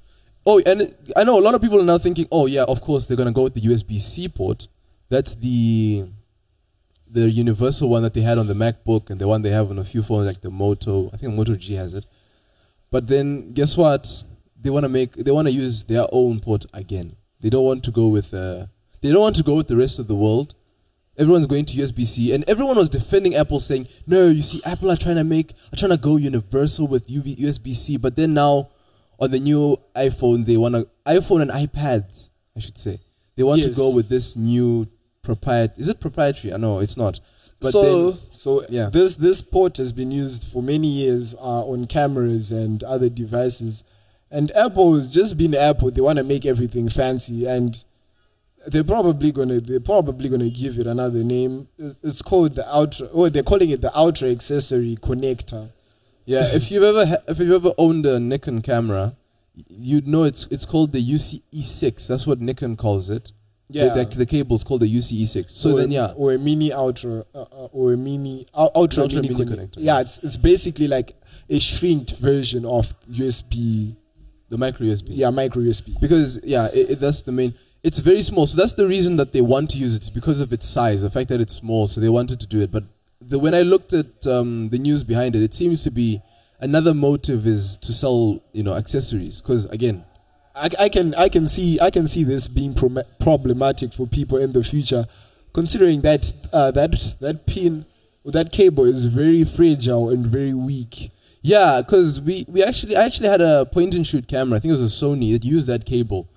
Oh, 0.46 0.62
and 0.66 0.94
I 1.16 1.24
know 1.24 1.39
a 1.39 1.46
lot 1.48 1.56
of 1.56 1.62
people 1.62 1.80
are 1.80 1.86
now 1.86 1.98
thinking, 1.98 2.28
oh 2.32 2.48
yeah, 2.48 2.64
of 2.64 2.82
course 2.82 3.06
they're 3.06 3.18
gonna 3.18 3.32
go 3.32 3.44
with 3.44 3.54
the 3.54 3.62
USB 3.62 4.00
C 4.00 4.28
port. 4.28 4.68
That's 5.10 5.36
the 5.36 6.06
the 7.10 7.30
universal 7.30 7.89
one 7.89 8.02
that 8.04 8.14
they 8.14 8.22
had 8.22 8.38
on 8.38 8.48
the 8.48 8.56
MacBook 8.56 9.10
and 9.10 9.22
the 9.22 9.28
one 9.28 9.44
they 9.44 9.52
have 9.52 9.70
on 9.70 9.78
a 9.78 9.84
few 9.84 10.02
phones 10.02 10.26
like 10.26 10.41
the 10.41 10.50
Moto. 10.50 11.12
I 11.14 11.18
think 11.18 11.34
Moto 11.34 11.56
G 11.56 11.76
has 11.76 11.94
it. 11.94 12.06
But 12.89 13.08
then 13.08 13.54
guess 13.54 13.78
what? 13.78 14.24
They 14.60 14.70
want 14.70 14.84
to 14.84 14.89
make 14.89 15.14
they 15.14 15.32
want 15.32 15.48
to 15.48 15.54
use 15.54 15.84
their 15.86 16.06
own 16.12 16.39
port 16.39 16.66
again. 16.74 17.16
They 17.39 17.50
don't 17.50 17.66
want 17.66 17.84
to 17.86 17.91
go 17.91 18.08
with 18.08 18.34
uh, 18.34 18.66
they 19.02 19.12
don't 19.12 19.22
want 19.22 19.36
to 19.36 19.44
go 19.44 19.56
with 19.56 19.68
the 19.68 19.78
rest 19.78 20.00
of 20.00 20.08
the 20.08 20.16
world. 20.16 20.56
Everyone's 21.18 21.45
going 21.47 21.66
to 21.66 21.78
USB 21.78 22.05
C, 22.05 22.34
and 22.34 22.43
everyone 22.49 22.76
was 22.76 22.89
defending 22.89 23.36
Apple, 23.36 23.59
saying, 23.59 23.88
"No, 24.07 24.28
you 24.30 24.41
see, 24.41 24.61
Apple 24.66 24.89
are 24.89 24.97
trying 24.97 25.18
to 25.18 25.24
make, 25.24 25.51
are 25.72 25.76
trying 25.78 25.91
to 25.91 25.97
go 25.97 26.16
universal 26.18 26.88
with 26.88 27.07
USB 27.07 27.74
C." 27.76 27.97
But 27.97 28.16
then 28.16 28.34
now, 28.34 28.70
on 29.20 29.30
the 29.32 29.39
new 29.39 29.78
iPhone, 29.95 30.45
they 30.45 30.57
want 30.57 30.74
to 30.76 30.88
iPhone 31.05 31.41
and 31.43 31.51
iPads, 31.51 32.30
I 32.57 32.59
should 32.59 32.78
say, 32.80 32.99
they 33.36 33.43
want 33.43 33.61
Yes. 33.61 33.70
to 33.72 33.76
go 33.76 33.89
with 33.91 34.09
this 34.09 34.36
new 34.36 34.88
proprietary. 35.22 35.80
Is 35.82 35.88
it 35.88 35.99
proprietary? 35.99 36.51
I 36.53 36.57
know 36.57 36.80
it's 36.80 36.97
not. 36.97 37.20
But 37.61 37.72
so 37.72 38.11
then- 38.11 38.20
so 38.34 38.66
yeah. 38.70 38.89
this 38.89 39.16
this 39.16 39.43
port 39.43 39.78
has 39.78 39.93
been 39.93 40.11
used 40.11 40.43
for 40.45 40.64
many 40.64 40.88
years 40.88 41.36
uh, 41.36 41.64
on 41.66 41.86
cameras 41.86 42.51
and 42.51 42.84
other 42.84 43.07
devices, 43.09 43.84
and 44.32 44.51
Apple's 44.55 45.09
just 45.14 45.38
been 45.38 45.53
Apple. 45.53 45.91
They 45.91 46.01
want 46.01 46.18
to 46.18 46.24
make 46.24 46.43
everything 46.45 46.89
fancy, 46.89 47.45
and 47.45 47.86
they're 48.68 48.84
probably 48.84 49.32
gonna 49.32 49.59
they're 49.59 49.80
probably 49.80 50.30
gonna 50.30 50.49
give 50.49 50.78
it 50.80 50.88
another 50.88 51.24
name. 51.24 51.68
It's 51.78 52.22
called 52.22 52.55
the 52.55 52.74
Ultra. 52.74 53.09
Oh, 53.14 53.30
they're 53.30 53.43
calling 53.43 53.70
it 53.70 53.82
the 53.82 53.95
Ultra 53.97 54.30
Accessory 54.30 54.97
Connector. 55.01 55.70
Yeah, 56.26 56.47
if 56.53 56.72
you've 56.72 56.84
ever 56.84 57.05
ha- 57.05 57.24
if 57.28 57.39
you've 57.39 57.51
ever 57.51 57.74
owned 57.78 58.05
a 58.05 58.20
Nikon 58.20 58.61
camera, 58.61 59.16
you'd 59.70 60.07
know 60.07 60.24
it's 60.24 60.47
it's 60.49 60.66
called 60.66 60.91
the 60.93 60.99
UCE6. 61.03 62.07
That's 62.07 62.26
what 62.26 62.39
Nikon 62.39 62.76
calls 62.78 63.09
it. 63.09 63.32
Yeah. 63.70 63.93
the, 63.93 64.05
the, 64.05 64.18
the 64.18 64.26
cable 64.26 64.55
is 64.55 64.64
called 64.64 64.82
the 64.82 64.93
UCE6. 64.93 65.49
So 65.49 65.72
or, 65.72 65.80
then, 65.80 65.91
yeah, 65.91 66.14
or 66.16 66.34
a 66.34 66.38
mini 66.38 66.72
ultra, 66.72 67.26
uh, 67.34 67.41
uh, 67.41 67.66
or 67.72 67.93
a 67.93 67.97
mini 67.97 68.45
uh, 68.53 68.70
ultra, 68.76 69.03
Ultra 69.03 69.22
mini, 69.22 69.34
mini 69.34 69.45
connect- 69.45 69.72
connector. 69.78 69.84
Yeah, 69.84 69.99
it's 70.01 70.20
it's 70.20 70.38
basically 70.38 70.88
like 70.88 71.16
a 71.49 71.59
shrinked 71.59 72.11
version 72.18 72.66
of 72.66 72.93
USB. 73.09 73.95
the 74.49 74.57
micro 74.57 74.86
USB. 74.86 75.07
Yeah, 75.09 75.32
micro 75.32 75.61
USB. 75.64 75.99
because 75.99 76.39
yeah, 76.43 76.68
it, 76.74 76.91
it, 76.91 76.99
that's 76.99 77.22
the 77.24 77.32
main. 77.32 77.55
It's 77.84 78.00
very 78.00 78.22
small, 78.22 78.48
so 78.48 78.56
that's 78.56 78.74
the 78.76 78.88
reason 78.88 79.18
that 79.18 79.34
they 79.34 79.42
want 79.42 79.70
to 79.72 79.78
use 79.78 79.94
it. 79.94 79.98
It's 79.98 80.10
because 80.10 80.40
of 80.40 80.54
its 80.54 80.66
size, 80.66 81.02
the 81.02 81.10
fact 81.10 81.28
that 81.28 81.42
it's 81.42 81.54
small. 81.54 81.88
So 81.88 82.00
they 82.00 82.08
wanted 82.08 82.40
to 82.40 82.48
do 82.48 82.62
it. 82.62 82.72
But 82.72 82.86
the, 83.20 83.38
when 83.38 83.54
I 83.54 83.62
looked 83.62 83.92
at 83.92 84.26
um, 84.26 84.68
the 84.68 84.80
news 84.80 85.04
behind 85.04 85.36
it, 85.36 85.44
it 85.44 85.54
seems 85.54 85.84
to 85.84 85.92
be 85.92 86.22
another 86.62 86.94
motive 86.94 87.46
is 87.46 87.78
to 87.80 87.92
sell 87.92 88.42
you 88.54 88.64
know 88.64 88.76
accessories. 88.76 89.42
Because 89.42 89.66
again, 89.66 90.06
I, 90.56 90.70
I 90.80 90.90
can 90.90 91.14
I 91.16 91.28
can 91.28 91.46
see 91.46 91.78
I 91.82 91.90
can 91.90 92.08
see 92.08 92.24
this 92.24 92.48
being 92.48 92.74
prom- 92.74 93.04
problematic 93.20 93.94
for 93.94 94.08
people 94.08 94.38
in 94.38 94.54
the 94.54 94.64
future, 94.64 95.06
considering 95.54 96.02
that 96.02 96.32
uh, 96.54 96.72
that 96.72 97.16
that 97.20 97.46
pin 97.46 97.86
or 98.24 98.32
that 98.32 98.54
cable 98.54 98.86
is 98.86 99.08
very 99.08 99.44
fragile 99.44 100.10
and 100.10 100.26
very 100.26 100.54
weak. 100.54 101.12
Yeah, 101.42 101.82
because 101.82 102.22
we, 102.22 102.46
we 102.48 102.64
actually 102.64 102.96
I 102.96 103.04
actually 103.04 103.28
had 103.28 103.42
a 103.42 103.66
point 103.66 103.94
and 103.94 104.08
shoot 104.08 104.26
camera. 104.28 104.56
I 104.56 104.60
think 104.62 104.70
it 104.70 104.80
was 104.80 105.04
a 105.04 105.06
Sony 105.06 105.34
that 105.34 105.44
used 105.44 105.68
that 105.68 105.86
cable. 105.86 106.30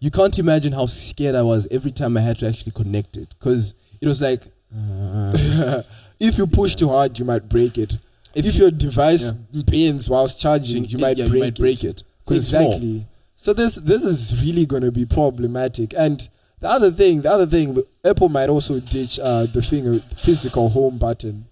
You 0.00 0.10
can't 0.10 0.38
imagine 0.38 0.72
how 0.72 0.86
scared 0.86 1.34
I 1.34 1.42
was 1.42 1.66
every 1.70 1.90
time 1.90 2.16
I 2.16 2.20
had 2.20 2.38
to 2.38 2.48
actually 2.48 2.72
connect 2.72 3.16
it 3.16 3.34
because 3.38 3.74
it 4.00 4.06
was 4.06 4.20
like 4.20 4.42
uh, 4.74 5.82
if 6.20 6.38
you 6.38 6.46
push 6.46 6.74
too 6.74 6.88
hard, 6.88 7.18
you 7.18 7.24
might 7.24 7.48
break 7.48 7.78
it. 7.78 7.98
If, 8.34 8.54
your 8.54 8.70
device 8.70 9.32
bends 9.32 10.08
whilst 10.08 10.40
charging, 10.40 10.84
you, 10.84 10.98
might, 10.98 11.16
yeah, 11.16 11.26
break 11.26 11.34
you 11.34 11.40
might 11.40 11.58
break 11.58 11.82
it. 11.82 12.04
small. 12.24 12.36
Exactly. 12.36 13.06
So 13.34 13.52
this 13.52 13.76
this 13.76 14.04
is 14.04 14.42
really 14.42 14.66
going 14.66 14.82
to 14.82 14.92
be 14.92 15.06
problematic. 15.06 15.94
And 15.96 16.28
the 16.60 16.68
other 16.68 16.90
thing, 16.90 17.22
the 17.22 17.30
other 17.30 17.46
thing, 17.46 17.82
Apple 18.04 18.28
might 18.28 18.48
also 18.48 18.80
ditch 18.80 19.18
uh, 19.20 19.46
the 19.46 19.62
thing, 19.62 20.00
physical 20.16 20.68
home 20.68 20.98
button. 20.98 21.46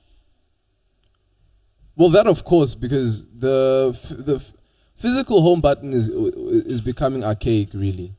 Well, 1.97 2.11
that 2.11 2.27
of 2.27 2.45
course 2.45 2.75
because 2.75 3.25
the 3.27 3.93
f- 3.95 4.09
the 4.11 4.37
f- 4.37 4.53
physical 4.97 5.43
home 5.43 5.61
button 5.61 5.93
is 5.93 6.09
is 6.09 6.81
becoming 6.81 7.25
archaic, 7.25 7.69
really. 7.73 8.13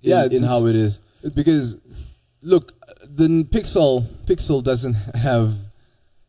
Yeah, 0.00 0.24
it's- 0.24 0.40
in 0.40 0.46
how 0.46 0.66
it 0.66 0.76
is 0.76 0.98
because 1.34 1.76
look, 2.42 2.72
the 3.04 3.28
Pixel 3.44 4.06
Pixel 4.26 4.62
doesn't 4.62 4.94
have 5.28 5.54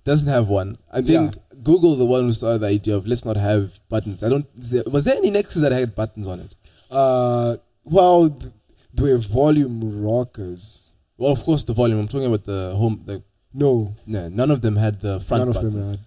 doesn't 0.04 0.28
have 0.28 0.48
one. 0.50 0.78
I 0.92 1.02
think 1.02 1.36
Google 1.64 1.96
the 1.96 2.06
one 2.06 2.24
who 2.24 2.34
started 2.34 2.60
the 2.60 2.68
idea 2.68 2.96
of 2.96 3.06
let's 3.08 3.24
not 3.24 3.38
have 3.38 3.80
buttons. 3.90 4.24
I 4.24 4.30
don't. 4.30 4.48
there- 4.56 4.84
Was 4.88 5.04
there 5.06 5.16
any 5.16 5.30
Nexus 5.32 5.62
that 5.62 5.72
had 5.72 5.96
buttons 5.96 6.28
on 6.28 6.40
it? 6.40 6.56
Uh, 6.90 7.58
well, 7.84 8.30
th- 8.30 8.52
they 8.94 9.04
were 9.04 9.18
volume 9.20 10.04
rockers. 10.04 10.96
Well, 11.18 11.32
of 11.32 11.44
course 11.44 11.64
the 11.64 11.74
volume. 11.74 12.00
I'm 12.00 12.08
talking 12.08 12.28
about 12.28 12.46
the 12.46 12.76
home. 12.76 13.04
The 13.06 13.22
No, 13.54 13.96
no, 14.06 14.28
none 14.30 14.50
of 14.52 14.62
them 14.62 14.76
had 14.76 15.02
the 15.02 15.20
front 15.20 15.42
none 15.42 15.50
of 15.56 15.62
them 15.64 15.90
had. 15.90 16.00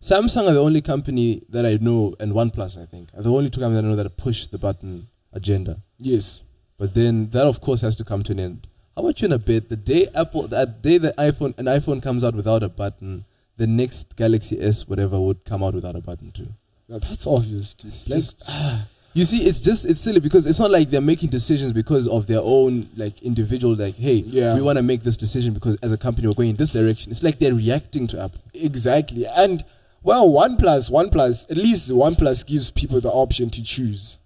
Samsung 0.00 0.46
are 0.48 0.54
the 0.54 0.60
only 0.62 0.82
company 0.82 1.42
that 1.48 1.64
I 1.64 1.76
know, 1.80 2.14
and 2.20 2.32
OnePlus, 2.32 2.76
I 2.80 2.86
think, 2.86 3.08
are 3.16 3.22
the 3.22 3.32
only 3.32 3.48
two 3.50 3.60
companies 3.60 3.80
that 3.82 3.86
I 3.86 3.90
know 3.90 3.96
that 3.96 4.16
push 4.16 4.46
the 4.46 4.58
button 4.58 5.08
agenda. 5.32 5.80
Yes. 5.98 6.42
But 6.78 6.94
then 6.94 7.30
that, 7.30 7.46
of 7.46 7.60
course, 7.60 7.80
has 7.80 7.96
to 7.96 8.04
come 8.04 8.22
to 8.24 8.32
an 8.32 8.40
end. 8.40 8.66
How 8.94 9.02
about 9.02 9.20
you 9.20 9.26
in 9.26 9.32
a 9.32 9.38
bit? 9.38 9.68
The 9.68 9.76
day 9.76 10.08
Apple, 10.14 10.46
that 10.48 10.82
day 10.82 10.98
the 10.98 11.12
iPhone, 11.18 11.56
an 11.58 11.66
iPhone 11.66 12.02
comes 12.02 12.24
out 12.24 12.34
without 12.34 12.62
a 12.62 12.68
button, 12.68 13.24
the 13.56 13.66
next 13.66 14.16
Galaxy 14.16 14.60
S, 14.60 14.86
whatever, 14.88 15.18
would 15.20 15.44
come 15.44 15.62
out 15.62 15.74
without 15.74 15.96
a 15.96 16.00
button 16.00 16.30
too. 16.32 16.48
Now, 16.88 16.98
that's 16.98 17.26
obvious. 17.26 17.74
Dude. 17.74 17.88
It's 17.90 18.08
Like, 18.08 18.18
just, 18.18 18.50
you 19.14 19.24
see, 19.24 19.44
it's 19.44 19.60
just 19.60 19.86
it's 19.86 20.00
silly 20.00 20.20
because 20.20 20.46
it's 20.46 20.58
not 20.58 20.70
like 20.70 20.90
they're 20.90 21.00
making 21.00 21.30
decisions 21.30 21.72
because 21.72 22.06
of 22.08 22.26
their 22.26 22.40
own 22.42 22.88
like 22.96 23.22
individual 23.22 23.74
like, 23.74 23.96
hey, 23.96 24.16
Yeah. 24.26 24.54
we 24.54 24.62
want 24.62 24.76
to 24.76 24.82
make 24.82 25.02
this 25.02 25.16
decision 25.16 25.52
because 25.54 25.76
as 25.82 25.92
a 25.92 25.98
company 25.98 26.26
we're 26.28 26.34
going 26.34 26.50
in 26.50 26.56
this 26.56 26.70
direction. 26.70 27.10
It's 27.10 27.22
like 27.22 27.38
they're 27.38 27.54
reacting 27.54 28.06
to 28.08 28.20
Apple. 28.22 28.40
exactly. 28.54 29.26
And 29.26 29.64
well, 30.02 30.28
OnePlus, 30.28 30.90
OnePlus, 30.90 31.50
at 31.50 31.56
least 31.56 31.90
OnePlus 31.90 32.46
gives 32.46 32.70
people 32.70 33.00
the 33.00 33.10
option 33.10 33.50
to 33.50 33.62
choose. 33.62 34.18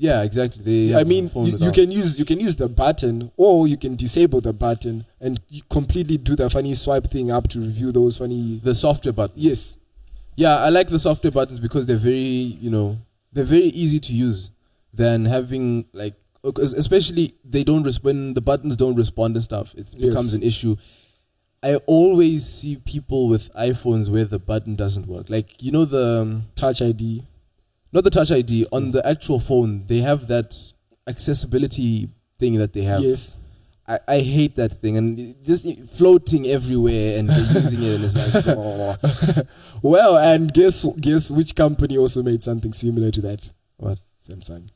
Yeah, 0.00 0.22
exactly. 0.22 0.62
They 0.62 0.94
I 0.96 1.02
mean, 1.02 1.28
you, 1.34 1.56
you 1.58 1.72
can 1.72 1.90
use 1.90 2.18
you 2.20 2.24
can 2.24 2.38
use 2.38 2.54
the 2.54 2.68
button, 2.68 3.32
or 3.36 3.66
you 3.66 3.76
can 3.76 3.96
disable 3.96 4.40
the 4.40 4.52
button 4.52 5.04
and 5.20 5.40
you 5.48 5.62
completely 5.68 6.16
do 6.16 6.36
the 6.36 6.48
funny 6.48 6.72
swipe 6.74 7.08
thing 7.08 7.32
up 7.32 7.48
to 7.48 7.58
review 7.58 7.90
those 7.90 8.18
funny. 8.18 8.60
the 8.62 8.74
software 8.74 9.12
buttons. 9.12 9.44
Yes, 9.44 9.78
Yeah, 10.36 10.56
I 10.58 10.68
like 10.68 10.86
the 10.88 11.00
software 11.00 11.32
buttons 11.32 11.58
because 11.58 11.86
they're 11.86 11.96
very, 11.96 12.56
you 12.62 12.70
know, 12.70 12.98
they're 13.32 13.44
very 13.44 13.66
easy 13.82 13.98
to 13.98 14.12
use 14.14 14.52
than 14.94 15.24
having 15.24 15.86
like, 15.92 16.14
especially 16.44 17.34
they 17.44 17.64
don't 17.64 17.84
when 18.04 18.34
the 18.34 18.40
buttons 18.40 18.76
don't 18.76 18.94
respond 18.94 19.34
and 19.34 19.42
stuff. 19.44 19.74
It 19.74 19.88
Yes. 19.96 20.10
becomes 20.10 20.32
an 20.34 20.42
issue. 20.44 20.76
I 21.60 21.74
always 21.86 22.46
see 22.46 22.76
people 22.76 23.26
with 23.26 23.52
iPhones 23.54 24.08
where 24.08 24.24
the 24.24 24.38
button 24.38 24.76
doesn't 24.76 25.08
work. 25.08 25.28
Like 25.28 25.60
you 25.60 25.72
know 25.72 25.84
the 25.84 26.20
um, 26.22 26.44
Touch 26.54 26.80
ID. 26.82 27.24
Not 27.92 28.04
the 28.04 28.10
Touch 28.10 28.30
ID 28.30 28.66
on 28.72 28.90
the 28.90 29.06
actual 29.06 29.40
phone. 29.40 29.84
They 29.86 29.98
have 30.00 30.26
that 30.28 30.54
accessibility 31.06 32.08
thing 32.38 32.54
that 32.54 32.72
they 32.72 32.82
have. 32.82 33.00
Yes, 33.00 33.36
I, 33.86 33.98
I 34.06 34.18
hate 34.20 34.56
that 34.56 34.72
thing 34.80 34.96
and 34.96 35.34
just 35.42 35.66
floating 35.96 36.46
everywhere 36.46 37.18
and 37.18 37.28
using 37.54 37.82
it 37.82 37.94
and 37.94 38.04
it's 38.04 38.14
like 38.14 38.56
oh, 38.56 38.96
Well, 39.82 40.18
and 40.18 40.52
guess 40.52 40.86
guess 41.00 41.30
which 41.30 41.56
company 41.56 41.96
also 41.96 42.22
made 42.22 42.42
something 42.42 42.72
similar 42.72 43.10
to 43.10 43.20
that? 43.22 43.50
what 43.78 43.98
Samsung. 44.20 44.68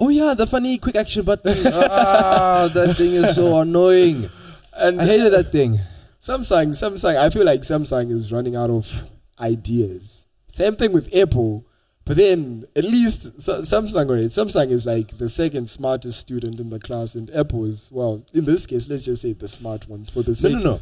Oh 0.00 0.08
yeah, 0.08 0.34
the 0.34 0.46
funny 0.46 0.78
quick 0.78 0.96
action 0.96 1.24
button. 1.24 1.54
ah, 1.66 2.70
that 2.72 2.96
thing 2.96 3.12
is 3.12 3.34
so 3.36 3.60
annoying. 3.60 4.28
And 4.72 5.00
I 5.00 5.04
hated 5.04 5.32
that 5.34 5.52
thing. 5.52 5.78
Samsung, 6.20 6.70
Samsung. 6.70 7.16
I 7.16 7.28
feel 7.30 7.44
like 7.44 7.60
Samsung 7.60 8.10
is 8.10 8.32
running 8.32 8.56
out 8.56 8.70
of 8.70 8.90
ideas. 9.38 10.24
Same 10.60 10.76
thing 10.76 10.92
with 10.92 11.14
Apple. 11.14 11.66
But 12.04 12.16
then 12.16 12.64
at 12.74 12.84
least 12.84 13.40
Sa- 13.40 13.60
Samsung, 13.60 14.08
alright, 14.10 14.26
Samsung 14.26 14.70
is 14.70 14.84
like 14.84 15.16
the 15.18 15.28
second 15.28 15.70
smartest 15.70 16.18
student 16.18 16.58
in 16.60 16.70
the 16.70 16.78
class, 16.78 17.14
and 17.14 17.30
Apple 17.34 17.64
is 17.66 17.88
well. 17.92 18.24
In 18.34 18.44
this 18.44 18.66
case, 18.66 18.88
let's 18.88 19.04
just 19.04 19.22
say 19.22 19.32
the 19.32 19.48
smart 19.48 19.88
one 19.88 20.04
for 20.06 20.22
the 20.22 20.30
No, 20.30 20.34
sake. 20.34 20.52
no, 20.54 20.58
no. 20.58 20.80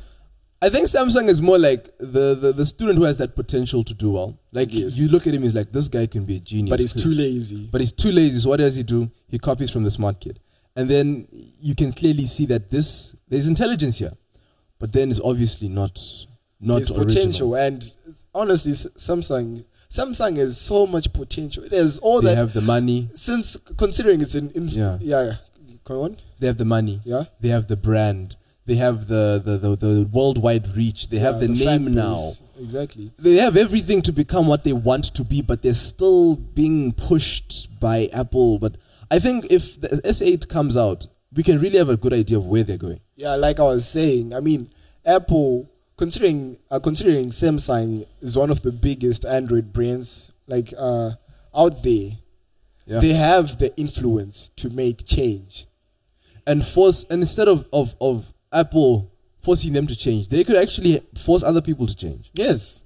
I 0.61 0.69
think 0.71 0.87
Samsung 0.89 1.29
is 1.29 1.41
more 1.41 1.59
like 1.59 1.85
the, 1.99 2.35
the, 2.35 2.53
the 2.53 2.67
student 2.67 2.99
who 2.99 3.05
has 3.05 3.17
that 3.19 3.37
potential 3.37 3.85
to 3.85 3.95
do 3.95 4.13
well. 4.13 4.39
Like 4.53 4.69
Yes. 4.73 4.99
you 4.99 5.09
look 5.09 5.27
at 5.29 5.35
him, 5.35 5.43
he's 5.43 5.55
like, 5.55 5.71
this 5.71 5.89
guy 5.89 6.07
can 6.07 6.25
be 6.25 6.37
a 6.37 6.41
genius. 6.41 6.71
But 6.71 6.81
he's 6.81 6.95
too 6.95 7.11
lazy. 7.11 7.69
But 7.71 7.81
he's 7.83 7.93
too 7.93 8.11
lazy. 8.11 8.39
So 8.41 8.49
what 8.49 8.57
does 8.57 8.75
he 8.77 8.83
do? 8.83 9.11
He 9.29 9.39
copies 9.39 9.71
from 9.71 9.85
the 9.85 9.91
smart 9.91 10.19
kid, 10.19 10.41
and 10.75 10.89
then 10.89 11.29
you 11.61 11.75
can 11.77 11.93
clearly 11.93 12.27
see 12.27 12.47
that 12.47 12.71
this 12.71 13.15
there's 13.29 13.47
intelligence 13.47 13.99
here, 13.99 14.15
but 14.81 14.93
then 14.93 15.11
it's 15.11 15.21
obviously 15.23 15.69
not 15.69 16.01
not 16.61 16.77
There's 16.77 16.91
original. 16.91 17.07
potential, 17.07 17.55
and 17.55 17.97
honestly, 18.35 18.73
Samsung, 18.73 19.65
Samsung 19.91 20.37
has 20.37 20.61
so 20.61 20.87
much 20.87 21.13
potential. 21.13 21.65
It 21.65 21.73
has 21.73 21.99
all 21.99 22.21
They 22.21 22.31
that. 22.31 22.37
have 22.37 22.53
the 22.53 22.61
money. 22.61 23.09
since 23.15 23.57
considering 23.77 24.21
it's 24.21 24.35
in, 24.35 24.51
in 24.51 24.69
Yeah. 24.69 24.99
yeah, 25.01 25.33
go 25.85 26.03
on, 26.03 26.17
They 26.41 26.47
have 26.47 26.59
the 26.59 26.65
money. 26.65 27.01
yeah. 27.05 27.25
They 27.41 27.49
have 27.49 27.67
the 27.69 27.77
brand. 27.77 28.37
They 28.67 28.75
have 28.75 29.07
the 29.09 29.41
the, 29.43 29.57
the, 29.57 29.77
the 29.77 30.09
worldwide 30.13 30.77
reach. 30.77 31.09
They 31.09 31.19
have 31.21 31.41
Yeah, 31.41 31.47
the, 31.49 31.55
name 31.65 31.95
now. 31.95 32.33
Exactly. 32.61 33.13
They 33.19 33.37
have 33.37 33.57
everything 33.57 34.03
to 34.03 34.13
become 34.13 34.47
what 34.47 34.65
they 34.65 34.73
want 34.75 35.05
to 35.15 35.25
be, 35.25 35.41
but 35.43 35.63
they're 35.63 35.73
still 35.75 36.35
being 36.37 36.93
pushed 36.93 37.69
by 37.81 38.11
Apple. 38.13 38.59
But 38.59 38.77
I 39.11 39.21
think 39.21 39.47
if 39.51 39.81
the 39.81 39.89
S8 40.05 40.49
comes 40.49 40.77
out, 40.77 41.07
we 41.33 41.43
can 41.45 41.59
really 41.61 41.79
have 41.79 41.89
a 41.89 41.97
good 41.97 42.13
idea 42.13 42.37
of 42.37 42.47
where 42.47 42.65
they're 42.65 42.77
going. 42.77 43.01
Yeah, 43.17 43.37
like 43.37 43.59
I 43.61 43.63
was 43.63 43.89
saying, 43.89 44.35
I 44.35 44.41
mean, 44.41 44.71
Apple, 45.07 45.71
considering 45.99 46.57
uh, 46.71 46.81
considering 46.81 47.27
Samsung 47.29 48.07
is 48.23 48.39
one 48.39 48.51
of 48.51 48.63
the 48.63 48.73
biggest 48.73 49.27
Android 49.27 49.73
brands 49.75 50.31
like 50.47 50.73
uh, 50.79 51.11
out 51.55 51.83
there, 51.83 52.13
Yeah. 52.87 53.01
they 53.01 53.13
have 53.13 53.59
the 53.59 53.77
influence 53.77 54.49
to 54.57 54.71
make 54.71 55.05
change. 55.05 55.67
and 56.47 56.65
force 56.65 57.05
and 57.11 57.21
instead 57.21 57.47
of, 57.47 57.67
of, 57.75 57.95
of 58.01 58.33
Apple 58.51 59.13
forcing 59.43 59.75
them 59.75 59.87
to 59.87 59.95
change, 59.95 60.29
they 60.31 60.43
could 60.45 60.57
actually 60.57 61.03
force 61.15 61.43
other 61.43 61.61
people 61.61 61.85
to 61.87 61.95
change. 61.95 62.31
Yes, 62.33 62.85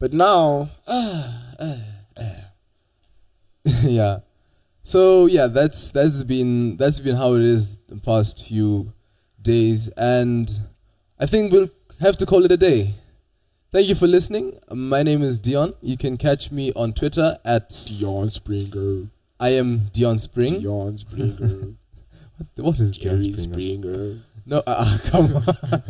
but 0.00 0.12
now 0.12 0.70
yeah. 3.82 4.18
So 4.82 5.26
yeah, 5.26 5.46
that's 5.48 5.90
that's 5.90 6.22
been 6.24 6.76
that's 6.76 7.00
been 7.00 7.16
how 7.16 7.34
it 7.34 7.42
is 7.42 7.76
the 7.88 7.96
past 7.96 8.44
few 8.46 8.92
days, 9.40 9.88
and 9.96 10.48
I 11.18 11.26
think 11.26 11.52
we'll 11.52 11.70
have 12.00 12.16
to 12.18 12.26
call 12.26 12.44
it 12.44 12.52
a 12.52 12.56
day. 12.56 12.94
Thank 13.72 13.88
you 13.88 13.94
for 13.94 14.06
listening. 14.06 14.58
My 14.70 15.02
name 15.02 15.22
is 15.22 15.38
Dion. 15.38 15.72
You 15.82 15.96
can 15.96 16.16
catch 16.16 16.50
me 16.52 16.72
on 16.74 16.92
Twitter 16.92 17.38
at 17.44 17.84
Dion 17.86 18.30
Springer, 18.30 19.08
I 19.38 19.50
am 19.50 19.88
Dion 19.92 20.18
Spring. 20.18 20.60
Dion 20.60 20.96
Springer, 20.96 21.74
What 22.56 22.78
is 22.80 22.96
Dion 22.98 23.22
Springer? 23.22 23.36
Springer. 23.36 24.18
No, 24.46 24.62
uh, 24.66 24.98
come 25.06 25.36
on. 25.36 25.82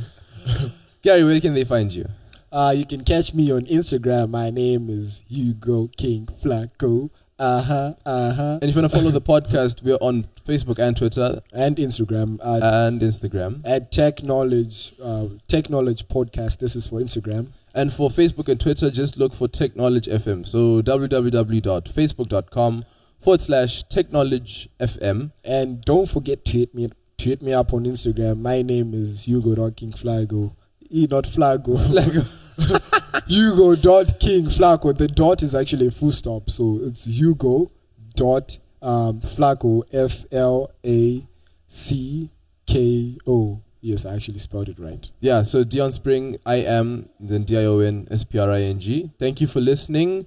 Gary, 1.02 1.24
where 1.24 1.40
can 1.40 1.54
they 1.54 1.64
find 1.64 1.92
you? 1.92 2.06
Uh, 2.50 2.72
you 2.76 2.86
can 2.86 3.04
catch 3.04 3.34
me 3.34 3.52
on 3.52 3.62
Instagram. 3.66 4.30
My 4.30 4.50
name 4.50 4.88
is 4.88 5.22
Hugo 5.28 5.88
King 5.96 6.26
Flacko. 6.26 7.10
Uh 7.38 7.60
huh. 7.62 7.92
Uh 8.06 8.32
huh. 8.32 8.58
And 8.62 8.70
if 8.70 8.74
you 8.74 8.80
want 8.80 8.90
to 8.92 8.98
follow 8.98 9.10
the 9.10 9.20
podcast, 9.20 9.82
we're 9.82 9.98
on 10.00 10.24
Facebook 10.46 10.78
and 10.78 10.96
Twitter 10.96 11.42
And 11.52 11.76
Instagram 11.76 12.38
at, 12.42 12.62
and 12.62 13.02
Instagram. 13.02 13.60
at 13.66 13.92
Tech 13.92 14.22
Knowledge, 14.22 14.94
uh, 15.02 15.26
Tech 15.46 15.68
Knowledge 15.68 16.08
Podcast. 16.08 16.60
This 16.60 16.74
is 16.74 16.88
for 16.88 16.98
Instagram. 16.98 17.48
And 17.74 17.92
for 17.92 18.08
Facebook 18.08 18.48
and 18.48 18.58
Twitter, 18.58 18.90
just 18.90 19.18
look 19.18 19.34
for 19.34 19.48
Tech 19.48 19.76
Knowledge 19.76 20.06
FM. 20.06 20.46
So 20.46 20.80
www.facebook.com 20.80 22.84
forward 23.20 23.40
slash 23.42 23.82
Tech 23.84 24.10
Knowledge 24.12 24.70
FM. 24.80 25.30
And 25.44 25.84
don't 25.84 26.08
forget 26.08 26.42
to 26.46 26.52
hit 26.58 26.74
me 26.74 26.88
to 27.18 27.28
hit 27.28 27.42
me 27.42 27.52
up 27.52 27.74
on 27.74 27.84
Instagram. 27.84 28.40
My 28.40 28.62
name 28.62 28.94
is 28.94 29.26
Hugo 29.26 29.54
dot 29.56 29.76
King 29.76 29.90
Flago. 29.92 30.54
E 30.90 31.06
not 31.10 31.24
Flago. 31.24 31.76
Flago. 31.76 32.92
Hugo 33.26 33.74
dot 33.74 34.18
King 34.20 34.44
Flacko. 34.46 34.96
The 34.96 35.06
dot 35.06 35.42
is 35.42 35.54
actually 35.54 35.88
a 35.88 35.90
full 35.90 36.12
stop, 36.12 36.50
so 36.50 36.80
it's 36.82 37.04
Hugo 37.06 37.70
dot 38.14 38.58
um, 38.82 39.20
Flacko 39.20 39.82
F 39.92 40.24
L 40.32 40.70
A 40.84 41.26
C 41.66 42.30
K 42.66 43.18
O. 43.26 43.62
Yes, 43.80 44.04
I 44.04 44.14
actually 44.14 44.38
spelled 44.38 44.68
it 44.68 44.78
right. 44.78 45.10
Yeah, 45.20 45.42
so 45.42 45.62
Dion 45.62 45.92
Spring, 45.92 46.38
I 46.44 46.56
am, 46.56 47.08
then 47.20 47.44
D 47.44 47.56
I 47.56 47.64
O 47.64 47.78
N 47.78 48.08
S 48.10 48.24
P 48.24 48.38
R 48.38 48.50
I 48.50 48.62
N 48.62 48.80
G. 48.80 49.10
Thank 49.18 49.40
you 49.40 49.46
for 49.46 49.60
listening. 49.60 50.26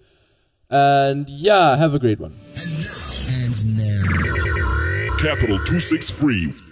And 0.69 1.27
yeah, 1.29 1.75
have 1.75 1.93
a 1.93 1.99
great 1.99 2.19
one. 2.19 2.39
And 2.55 3.77
now. 3.77 5.17
Capital 5.17 5.57
263 5.57 6.68